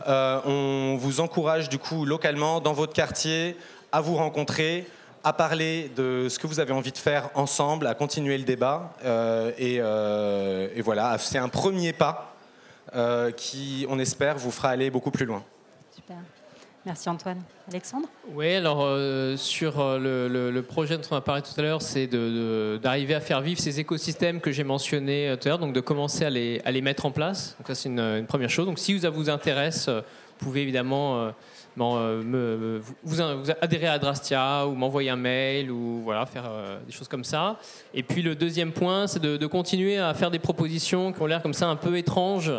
[0.05, 3.55] on vous encourage du coup localement dans votre quartier
[3.93, 4.85] à vous rencontrer,
[5.23, 8.93] à parler de ce que vous avez envie de faire ensemble, à continuer le débat.
[9.05, 12.35] Euh, et, euh, et voilà, c'est un premier pas
[12.95, 15.43] euh, qui, on espère, vous fera aller beaucoup plus loin.
[15.95, 16.17] Super.
[16.85, 17.41] Merci Antoine.
[17.69, 18.07] Alexandre?
[18.33, 21.81] Oui, alors euh, sur le, le- le projet dont on a parlé tout à l'heure,
[21.81, 25.59] c'est de- de- d'arriver à faire vivre ces écosystèmes que j'ai mentionnés tout à l'heure,
[25.59, 27.55] donc de commencer à les, à les mettre en place.
[27.57, 28.65] Donc ça, c'est une, une première chose.
[28.65, 31.31] Donc si ça vous intéresse, vous pouvez évidemment
[31.79, 36.91] euh, vous, vous- adhérer à Drastia ou m'envoyer un mail ou voilà, faire euh, des
[36.91, 37.57] choses comme ça.
[37.93, 41.41] Et puis le deuxième point, c'est de, continuer à faire des propositions qui ont l'air
[41.41, 42.51] comme ça un peu étranges.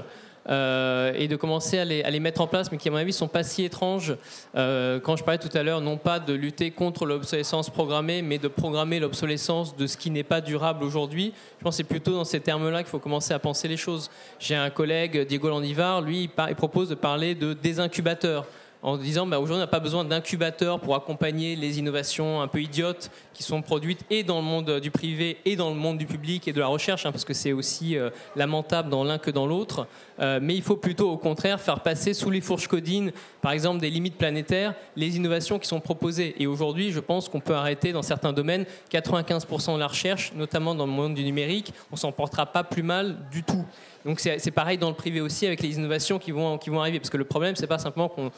[0.46, 3.28] euh, et de commencer à les, mettre en place, mais qui à mon avis sont
[3.28, 4.14] pas si étranges.
[4.52, 8.48] Quand je parlais tout à l'heure, non pas de lutter contre l'obsolescence programmée, mais de
[8.48, 11.32] programmer l'obsolescence de ce qui n'est pas durable aujourd'hui.
[11.58, 14.10] Je pense que c'est plutôt dans ces termes-là qu'il faut commencer à penser les choses.
[14.38, 18.44] J'ai un collègue, Diego Landivar, lui, il, propose de parler de désincubateurs
[18.84, 22.60] en disant bah, aujourd'hui on n'a pas besoin d'incubateurs pour accompagner les innovations un peu
[22.60, 26.04] idiotes qui sont produites et dans le monde du privé et dans le monde du
[26.04, 29.30] public et de la recherche, hein, parce que c'est aussi euh, lamentable dans l'un que
[29.30, 29.88] dans l'autre.
[30.20, 33.80] Euh, mais il faut plutôt au contraire faire passer sous les fourches codines, par exemple
[33.80, 36.34] des limites planétaires, les innovations qui sont proposées.
[36.38, 40.74] Et aujourd'hui, je pense qu'on peut arrêter dans certains domaines 95% de la recherche, notamment
[40.74, 43.64] dans le monde du numérique, on s'en portera pas plus mal du tout.
[44.04, 46.98] Donc c'est pareil dans le privé aussi avec les innovations qui vont, qui vont arriver.
[46.98, 48.30] Parce que le problème, c'est pas simplement qu'on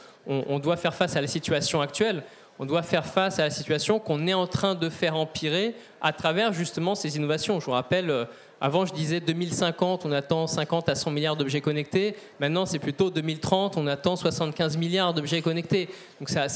[0.47, 2.23] on- doit faire face à la situation actuelle,
[2.59, 6.11] on doit faire face à la situation qu'on est en train de faire empirer à
[6.11, 7.59] travers justement ces innovations.
[7.59, 8.25] Je vous rappelle, euh,
[8.59, 12.15] avant je disais 2050, on attend 50 à 100 milliards d'objets connectés.
[12.39, 15.89] Maintenant, c'est plutôt 2030, on attend 75 milliards d'objets connectés.
[16.19, 16.47] Donc ça,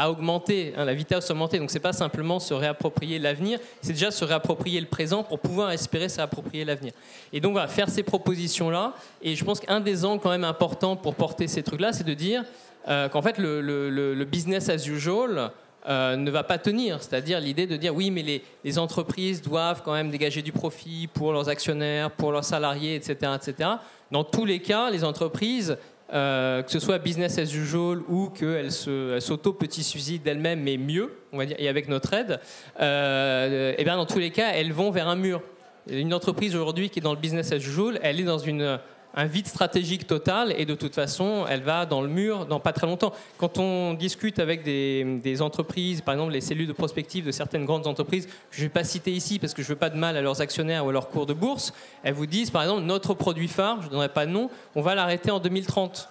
[0.00, 1.58] a augmenté, hein, la vitesse a augmenté.
[1.58, 5.72] Donc c'est pas simplement se réapproprier l'avenir, c'est déjà se réapproprier le présent pour pouvoir
[5.72, 6.92] espérer se réapproprier l'avenir.
[7.32, 8.94] Et donc voilà, faire ces propositions-là.
[9.22, 12.14] Et je pense qu'un des angles quand même importants pour porter ces trucs-là, c'est de
[12.14, 12.44] dire
[12.88, 15.50] euh, qu'en fait le business as usual
[15.88, 17.02] euh, ne va pas tenir.
[17.02, 21.32] C'est-à-dire l'idée de dire oui, mais les, entreprises doivent quand même dégager du profit pour
[21.32, 23.32] leurs actionnaires, pour leurs salariés, etc.
[23.34, 23.70] etc.
[24.10, 25.78] Dans tous les cas, les entreprises,
[26.12, 31.46] euh, que ce soit business as usual ou qu'elles s'auto-petit-suicident d'elles-mêmes, mais mieux, on va
[31.46, 32.40] dire, et avec notre aide,
[32.80, 35.40] euh, eh bien dans tous les cas, elles vont vers un mur.
[35.88, 38.78] Une entreprise aujourd'hui qui est dans le business as usual, elle est dans une,
[39.14, 42.72] un vide stratégique total et de toute façon, elle va dans le mur dans pas
[42.72, 43.12] très longtemps.
[43.38, 47.86] Quand on discute avec des, entreprises, par exemple les cellules de prospective de certaines grandes
[47.86, 50.20] entreprises, je ne vais pas citer ici parce que je veux pas de mal à
[50.20, 51.72] leurs actionnaires ou à leur cours de bourse,
[52.02, 54.82] elles vous disent par exemple notre produit phare, je ne donnerai pas de nom, on
[54.82, 56.08] va l'arrêter en 2030.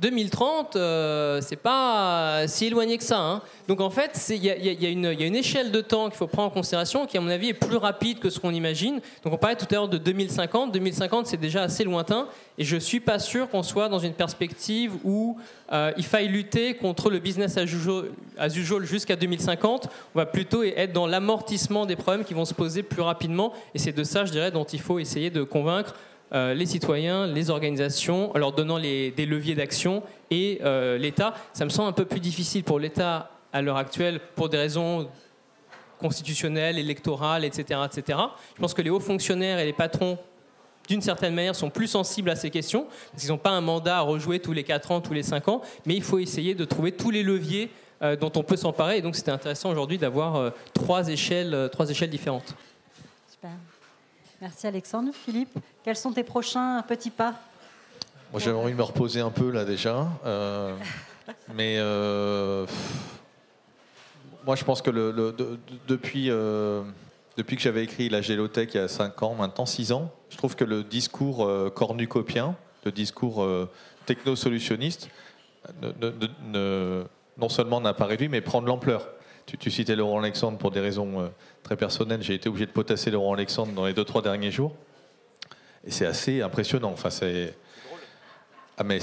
[0.00, 3.18] 2030, euh, c'est pas si éloigné que ça.
[3.18, 3.42] hein.
[3.68, 7.06] Donc en fait, il y, a- une- échelle de temps qu'il faut prendre en considération
[7.06, 9.00] qui, à mon avis, est plus rapide que ce qu'on imagine.
[9.22, 10.72] Donc on parlait tout à l'heure de 2050.
[10.72, 12.28] 2050, c'est déjà assez lointain.
[12.56, 15.36] Et je suis pas sûr qu'on soit dans une perspective où
[15.72, 17.64] euh, il faille lutter contre le business as
[18.56, 19.88] usual jusqu'à 2050.
[20.14, 23.52] On va plutôt être dans l'amortissement des problèmes qui vont se poser plus rapidement.
[23.74, 25.94] Et c'est de ça, je dirais, dont il faut essayer de convaincre
[26.34, 31.34] euh, les citoyens, les organisations, en leur donnant des leviers d'action et euh, l'État.
[31.52, 35.08] Ça me semble un peu plus difficile pour l'État à l'heure actuelle pour des raisons
[36.00, 38.18] constitutionnelles, électorales, etc., etc.
[38.56, 40.18] Je pense que les hauts fonctionnaires et les patrons,
[40.88, 43.98] d'une certaine manière, sont plus sensibles à ces questions, parce qu'ils n'ont pas un mandat
[43.98, 46.64] à rejouer tous les 4 ans, tous les 5 ans, mais il faut essayer de
[46.64, 47.70] trouver tous les leviers
[48.02, 48.98] euh, dont on peut s'emparer.
[48.98, 52.56] Et donc c'était intéressant aujourd'hui d'avoir trois, échelles, trois échelles différentes.
[53.30, 53.52] Super.
[54.44, 55.10] Merci Alexandre.
[55.14, 57.32] Philippe, quels sont tes prochains petits pas?
[58.30, 60.06] Moi, j'avais envie de me reposer un peu là déjà.
[60.26, 60.76] Euh,
[61.54, 62.66] mais euh,
[64.44, 65.58] moi, je pense que le, le- de- de-
[65.88, 66.82] depuis, euh,
[67.38, 70.36] depuis que j'avais écrit la Gélotech il y a 5 ans, maintenant 6 ans, je
[70.36, 72.54] trouve que le discours cornucopien,
[72.84, 73.48] le discours
[74.04, 75.08] techno-solutionniste,
[75.80, 77.04] ne- ne- ne- ne-
[77.38, 79.08] non seulement n'a pas réduit, mais prend de l'ampleur.
[79.46, 81.28] Tu, citais Laurent Alexandre pour des raisons euh,
[81.62, 82.22] très personnelles.
[82.22, 84.74] J'ai été obligé de potasser Laurent Alexandre dans les 2-3 derniers jours.
[85.86, 86.90] Et c'est assez impressionnant.
[86.92, 87.54] Enfin, c'est.
[88.78, 88.98] Ah, mais.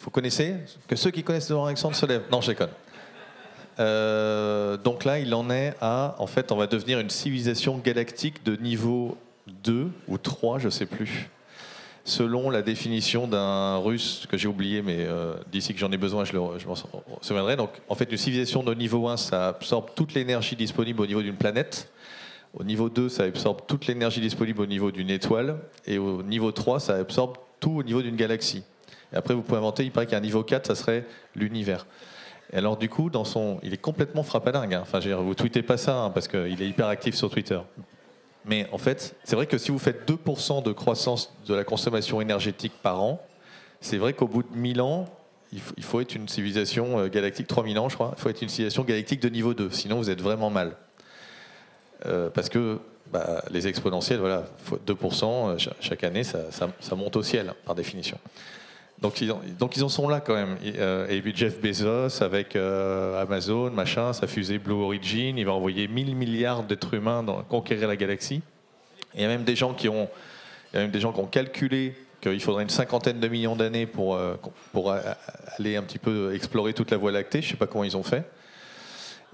[0.00, 0.56] Vous connaissez?
[0.86, 2.24] Que ceux qui connaissent Laurent Alexandre se lèvent.
[2.30, 2.70] Non, je déconne.
[3.80, 6.14] Euh, donc là, il en est à.
[6.18, 9.16] En fait, on va devenir une civilisation galactique de niveau
[9.64, 11.30] 2 ou 3, je sais plus.
[12.06, 16.24] Selon la définition d'un russe que j'ai oublié, mais euh, d'ici que j'en ai besoin,
[16.26, 16.74] je, je m'en
[17.22, 17.56] souviendrai.
[17.56, 21.22] Donc, en fait, une civilisation de niveau 1, ça absorbe toute l'énergie disponible au niveau
[21.22, 21.90] d'une planète.
[22.52, 25.56] Au niveau 2, ça absorbe toute l'énergie disponible au niveau d'une étoile.
[25.86, 28.62] Et au niveau 3, ça absorbe tout au niveau d'une galaxie.
[29.12, 31.86] Et après, vous pouvez inventer, il paraît qu'un niveau 4, ça serait l'univers.
[32.52, 34.74] Et alors, du coup, dans son, il est complètement frappadingue.
[34.74, 34.80] hein.
[34.82, 37.30] Enfin, je veux dire, vous tweetez pas ça, hein, parce qu'il est hyper actif sur
[37.30, 37.58] Twitter.
[38.44, 42.20] Mais en fait, c'est vrai que si vous faites 2% de croissance de la consommation
[42.20, 43.20] énergétique par an,
[43.80, 45.06] c'est vrai qu'au bout de 1000 ans,
[45.52, 48.48] il faut, être une civilisation euh, galactique, 3000 ans je crois, il faut être une
[48.48, 50.76] civilisation galactique de niveau 2, sinon vous êtes vraiment mal.
[52.06, 52.80] Euh, parce que
[53.12, 57.76] bah, les exponentielles, voilà, faut 2%, euh, cha- chaque année, ça monte au ciel, par
[57.76, 58.18] définition.
[59.00, 60.56] Donc ils, en, sont là quand même.
[60.64, 65.52] Et, euh, puis Jeff Bezos avec euh, Amazon, machin, sa fusée Blue Origin, il va
[65.52, 68.40] envoyer 1000 milliards d'êtres humains dans, conquérir la galaxie.
[69.14, 70.08] Et il y a même des gens qui ont,
[71.30, 74.36] calculé qu'il faudrait une cinquantaine de millions d'années pour, euh,
[75.58, 77.42] aller un petit peu explorer toute la Voie lactée.
[77.42, 78.24] Je ne sais pas comment ils ont fait.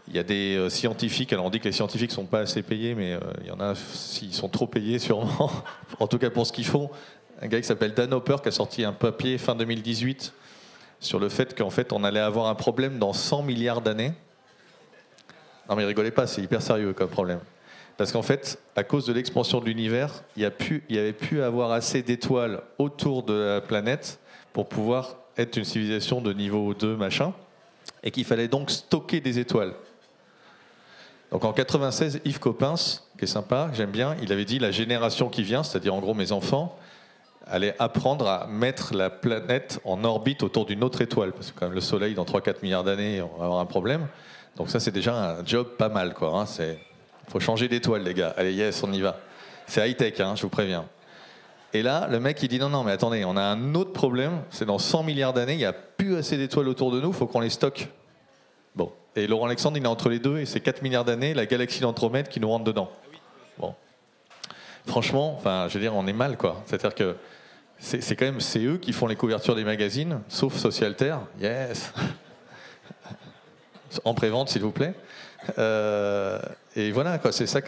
[0.08, 2.62] Il y a des scientifiques, alors on dit que les scientifiques ne sont pas assez
[2.62, 5.50] payés, mais il y en a, s'ils sont trop payés sûrement,
[6.00, 6.90] en tout cas pour ce qu'ils font.
[7.42, 10.34] Un gars qui s'appelle Dan Hopper qui a sorti un papier fin 2018
[11.00, 14.12] sur le fait qu'en fait on allait avoir un problème dans 100 milliards d'années.
[15.68, 17.40] Non mais rigolez pas, c'est hyper sérieux comme problème.
[17.96, 21.70] Parce qu'en fait, à cause de l'expansion de l'univers, il y, y avait pu avoir
[21.72, 24.20] assez d'étoiles autour de la planète
[24.52, 27.32] pour pouvoir être une civilisation de niveau 2, machin,
[28.02, 29.74] et qu'il fallait donc stocker des étoiles.
[31.30, 35.28] Donc en 96, Yves Coppens, qui est sympa, j'aime bien, il avait dit la génération
[35.28, 36.78] qui vient, c'est-à-dire en gros mes enfants,
[37.50, 41.32] allait apprendre à mettre la planète en orbite autour d'une autre étoile.
[41.32, 44.06] Parce que quand même le Soleil, dans 3-4 milliards d'années, on va avoir un problème.
[44.56, 46.14] Donc ça, c'est déjà un job pas mal.
[46.14, 46.38] quoi.
[46.38, 46.46] hein.
[46.46, 46.78] C'est
[47.28, 48.34] faut changer d'étoile, les gars.
[48.36, 49.18] Allez, yes, on y va.
[49.66, 50.84] C'est high-tech, hein, je vous préviens.
[51.72, 54.42] Et là, le mec, il dit non, non, mais attendez, on a un autre problème.
[54.50, 57.14] C'est dans 100 milliards d'années, il n'y a plus assez d'étoiles autour de nous, il
[57.14, 57.88] faut qu'on les stocke.
[58.74, 58.92] Bon.
[59.14, 61.80] Et Laurent Alexandre, il est entre les deux, et c'est 4 milliards d'années, la galaxie
[61.80, 62.90] d'Andromède qui nous rentre dedans.
[63.58, 63.74] Bon.
[64.86, 66.62] Franchement, enfin, je veux dire, on est mal, quoi.
[66.66, 67.14] C'est-à-dire que
[67.80, 71.20] c'est quand même, c'est eux qui font les couvertures des magazines, sauf Socialterre.
[71.40, 71.92] Yes.
[74.04, 74.94] En prévente, s'il vous plaît.
[75.58, 76.38] Euh,
[76.76, 77.60] et voilà, c'est ça.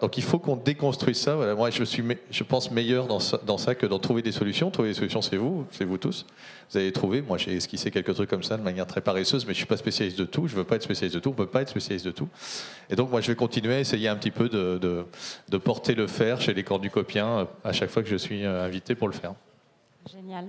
[0.00, 1.36] Donc il faut qu'on déconstruise ça.
[1.54, 4.70] Moi, je suis, je pense meilleur dans ça, dans ça que dans trouver des solutions.
[4.70, 6.26] Trouver des solutions, c'est vous, c'est vous tous.
[6.70, 7.22] Vous avez trouvé.
[7.22, 9.78] Moi, j'ai esquissé quelques trucs comme ça de manière très paresseuse, mais je suis pas
[9.78, 10.46] spécialiste de tout.
[10.48, 11.30] Je veux pas être spécialiste de tout.
[11.30, 12.28] On peut pas être spécialiste de tout.
[12.90, 14.78] Et donc, moi, je vais continuer à essayer un petit peu de,
[15.48, 18.64] de, porter le fer chez les cornucopiens euh, à chaque fois que je suis euh,
[18.64, 19.34] invité pour le faire.
[20.08, 20.46] Génial.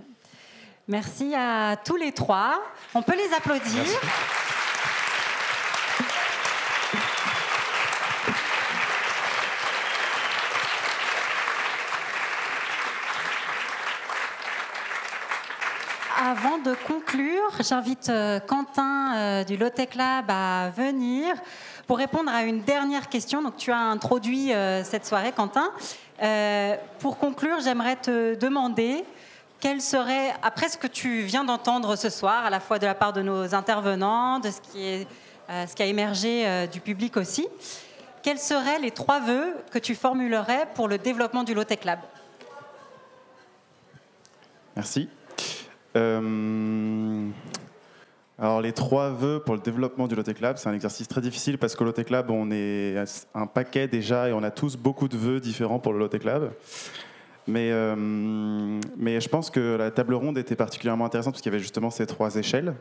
[0.88, 2.62] Merci à tous les trois.
[2.94, 3.84] On peut les applaudir.
[16.24, 21.34] Avant de conclure, j'invite euh, Quentin euh, du Lotec Lab à venir
[21.88, 23.42] pour répondre à une dernière question.
[23.42, 25.72] Donc, tu as introduit euh, cette soirée, Quentin.
[27.00, 29.04] Pour conclure, j'aimerais te demander
[29.62, 32.96] quel serait, après ce que tu viens d'entendre ce soir, à la fois de la
[32.96, 35.08] part de nos intervenants, de ce qui, est,
[35.50, 37.48] euh, ce qui a émergé euh, du public aussi,
[38.24, 42.00] quels seraient les trois vœux que tu formulerais pour le développement du Lotec Lab?
[44.76, 45.08] Merci.
[45.96, 47.30] Euh,
[48.40, 51.60] alors les trois vœux pour le développement du Lotec Lab, c'est un exercice très difficile
[51.60, 52.96] parce qu'au Lotec Lab, on est
[53.36, 56.52] un paquet déjà et on a tous beaucoup de vœux différents pour le Lotec Lab.
[57.48, 57.96] Mais, euh,
[58.98, 61.90] mais je pense que la table ronde était particulièrement intéressante parce qu'il y avait justement
[61.90, 62.76] ces trois échelles.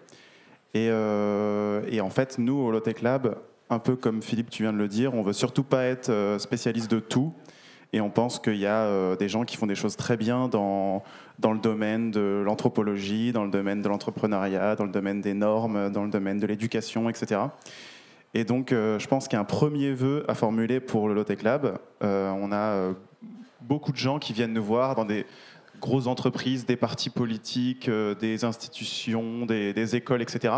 [0.74, 3.36] Et, euh, et en fait, nous, au Lotec Lab,
[3.70, 6.38] un peu comme Philippe, tu viens de le dire, on veut surtout pas être euh,
[6.38, 7.32] spécialiste de tout.
[7.92, 11.02] Et on pense qu'il y a des gens qui font des choses très bien dans,
[11.40, 15.90] dans le domaine de l'anthropologie, dans le domaine de l'entrepreneuriat, dans le domaine des normes,
[15.90, 17.40] dans le domaine de l'éducation, etc.
[18.32, 21.42] Et donc, je pense qu'il y a un premier vœu à formuler pour le Lotec
[21.42, 21.78] Lab.
[22.00, 22.92] On a
[23.62, 25.26] beaucoup de gens qui viennent nous voir dans des
[25.80, 30.54] grosses entreprises, des partis politiques, euh, des institutions, des, écoles, etc.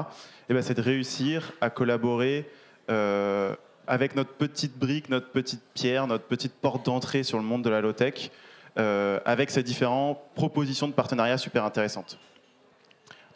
[0.49, 2.51] Et ben, c'est de réussir à collaborer
[2.91, 3.55] euh,
[3.87, 7.71] avec notre petite brique, notre petite pierre, notre petite porte d'entrée sur le monde de
[7.71, 8.31] la low-tech,
[8.79, 12.19] euh, avec ces différentes propositions de partenariat super intéressantes.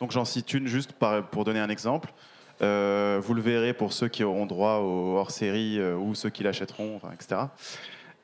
[0.01, 0.93] Donc j'en cite une juste
[1.31, 2.13] pour donner un exemple.
[2.61, 7.47] Vous le verrez pour ceux qui auront droit au hors-série ou ceux qui l'achèteront, etc.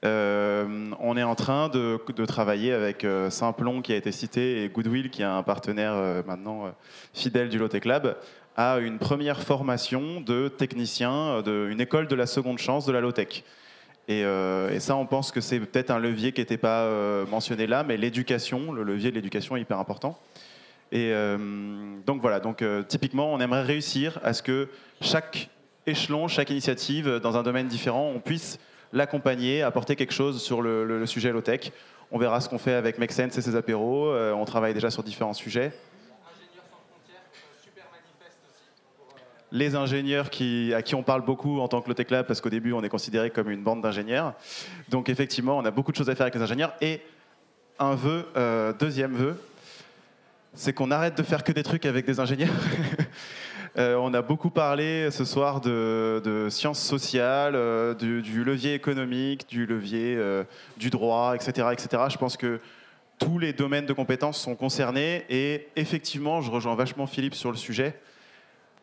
[0.04, 4.68] Euh, on est en train de, travailler avec euh, Simplon qui a été cité et
[4.68, 6.70] Goodwill qui est un partenaire euh, maintenant euh,
[7.14, 8.16] fidèle du Lotec Lab
[8.56, 13.44] à une première formation de techniciens d'une école de la seconde chance de la Lotec.
[14.08, 16.86] Et, et ça, on pense que c'est peut-être un levier qui n'était pas
[17.30, 20.18] mentionné là, mais l'éducation, le levier de l'éducation est hyper important.
[20.90, 21.14] Et
[22.04, 24.68] donc voilà, donc typiquement, on aimerait réussir à ce que
[25.00, 25.48] chaque
[25.86, 28.58] échelon, chaque initiative dans un domaine différent, on puisse
[28.92, 31.72] l'accompagner, apporter quelque chose sur le, sujet low-tech.
[32.10, 34.08] On verra ce qu'on fait avec Make et ses apéros.
[34.08, 35.72] Euh, on travaille déjà sur différents sujets.
[39.52, 42.48] les ingénieurs qui, à qui on parle beaucoup en tant que Lotec Lab, parce qu'au
[42.48, 44.32] début, on est considéré comme une bande d'ingénieurs.
[44.88, 46.72] Donc, effectivement, on a beaucoup de choses à faire avec les ingénieurs.
[46.80, 47.02] Et
[47.78, 49.38] un vœu, euh, deuxième vœu,
[50.54, 52.48] c'est qu'on arrête de faire que des trucs avec des ingénieurs.
[53.78, 59.64] Euh, on a beaucoup parlé ce soir de, sciences sociales, euh, du, levier économique, du
[59.64, 60.44] levier euh,
[60.76, 62.02] du droit, etc., etc.
[62.10, 62.60] Je pense que
[63.18, 65.24] tous les domaines de compétences sont concernés.
[65.30, 67.98] Et effectivement, je rejoins vachement Philippe sur le sujet.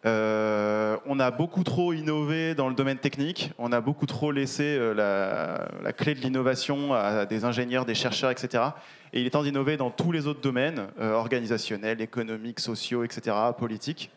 [0.06, 5.68] On a beaucoup trop innové dans le domaine technique, on a beaucoup trop laissé la,
[5.96, 8.64] clé de l'innovation à des ingénieurs, des chercheurs, etc.
[9.12, 14.10] Et il est temps d'innover dans tous les autres domaines, organisationnels, économiques, sociaux, etc., politiques.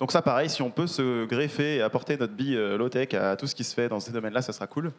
[0.00, 3.36] Donc ça, pareil, si on peut se greffer et apporter notre bille euh, low-tech à
[3.36, 4.92] tout ce qui se fait dans ces domaines-là, ça sera cool.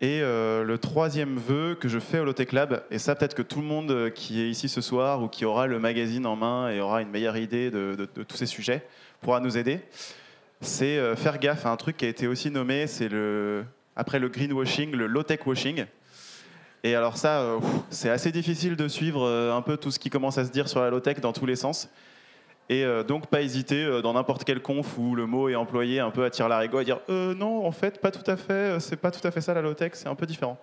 [0.00, 3.42] Et euh, le troisième vœu que je fais au Low-Tech Lab, et ça peut-être que
[3.42, 6.70] tout le monde qui est ici ce soir ou qui aura le magazine en main
[6.70, 8.84] et aura une meilleure idée de, tous ces sujets
[9.20, 9.80] pourra nous aider,
[10.60, 13.64] c'est euh, faire gaffe à un truc qui a été aussi nommé, c'est le
[13.94, 15.84] après le greenwashing, le low-tech washing.
[16.82, 17.60] Et alors ça, euh,
[17.90, 20.68] c'est assez difficile de suivre euh, un peu tout ce qui commence à se dire
[20.68, 21.88] sur la low-tech dans tous les sens.
[22.72, 26.00] Et euh, donc pas hésiter euh, dans n'importe quel conf où le mot est employé
[26.00, 28.52] un peu à tirer l'arigot à dire euh, non en fait pas tout à fait,
[28.52, 30.56] euh, c'est pas tout à fait ça la low-tech, c'est un peu différent.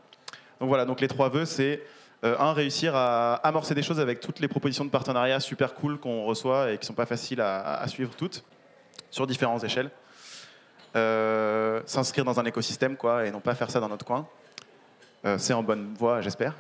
[0.60, 1.84] Donc voilà, donc les trois vœux c'est
[2.24, 6.00] euh, un réussir à amorcer des choses avec toutes les propositions de partenariat super cool
[6.00, 8.44] qu'on reçoit et qui sont pas faciles à, suivre toutes
[9.12, 9.92] sur différentes échelles.
[11.86, 14.28] S'inscrire dans un écosystème quoi et non pas faire ça dans notre coin.
[15.38, 16.56] C'est en bonne voie j'espère.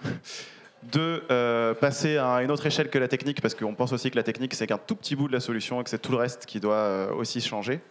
[0.83, 4.15] Deux, euh, passer à une autre échelle que la technique, parce qu'on pense aussi que
[4.15, 6.17] la technique, c'est qu'un tout petit bout de la solution et que c'est tout le
[6.17, 7.81] reste qui doit euh, aussi changer.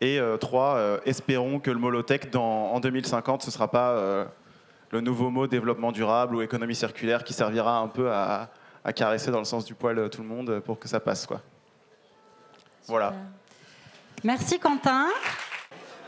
[0.00, 4.26] Et euh, trois, espérons que le mot low-tech, dans- en 2050, ce ne sera pas
[4.90, 8.48] le nouveau mot développement durable ou économie circulaire qui servira un peu à,
[8.84, 11.26] à caresser dans le sens du poil tout le monde pour que ça passe.
[11.26, 11.40] Quoi.
[12.88, 13.12] Voilà.
[14.24, 15.06] Merci Quentin.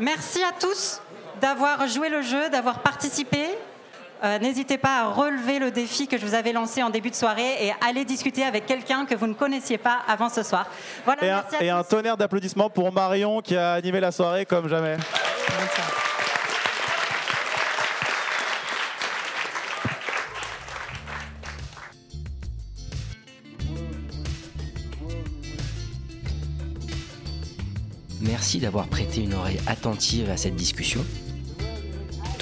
[0.01, 1.01] Merci à tous
[1.40, 3.47] d'avoir joué le jeu, d'avoir participé.
[4.25, 7.15] Euh, N'hésitez pas à relever le défi que je vous avais lancé en début de
[7.15, 10.67] soirée et aller discuter avec quelqu'un que vous ne connaissiez pas avant ce soir.
[11.05, 11.75] Voilà, Et un, merci à et tous.
[11.75, 14.97] un tonnerre d'applaudissements pour Marion qui a animé la soirée comme jamais.
[28.21, 31.05] Merci d'avoir prêté une oreille attentive à cette discussion.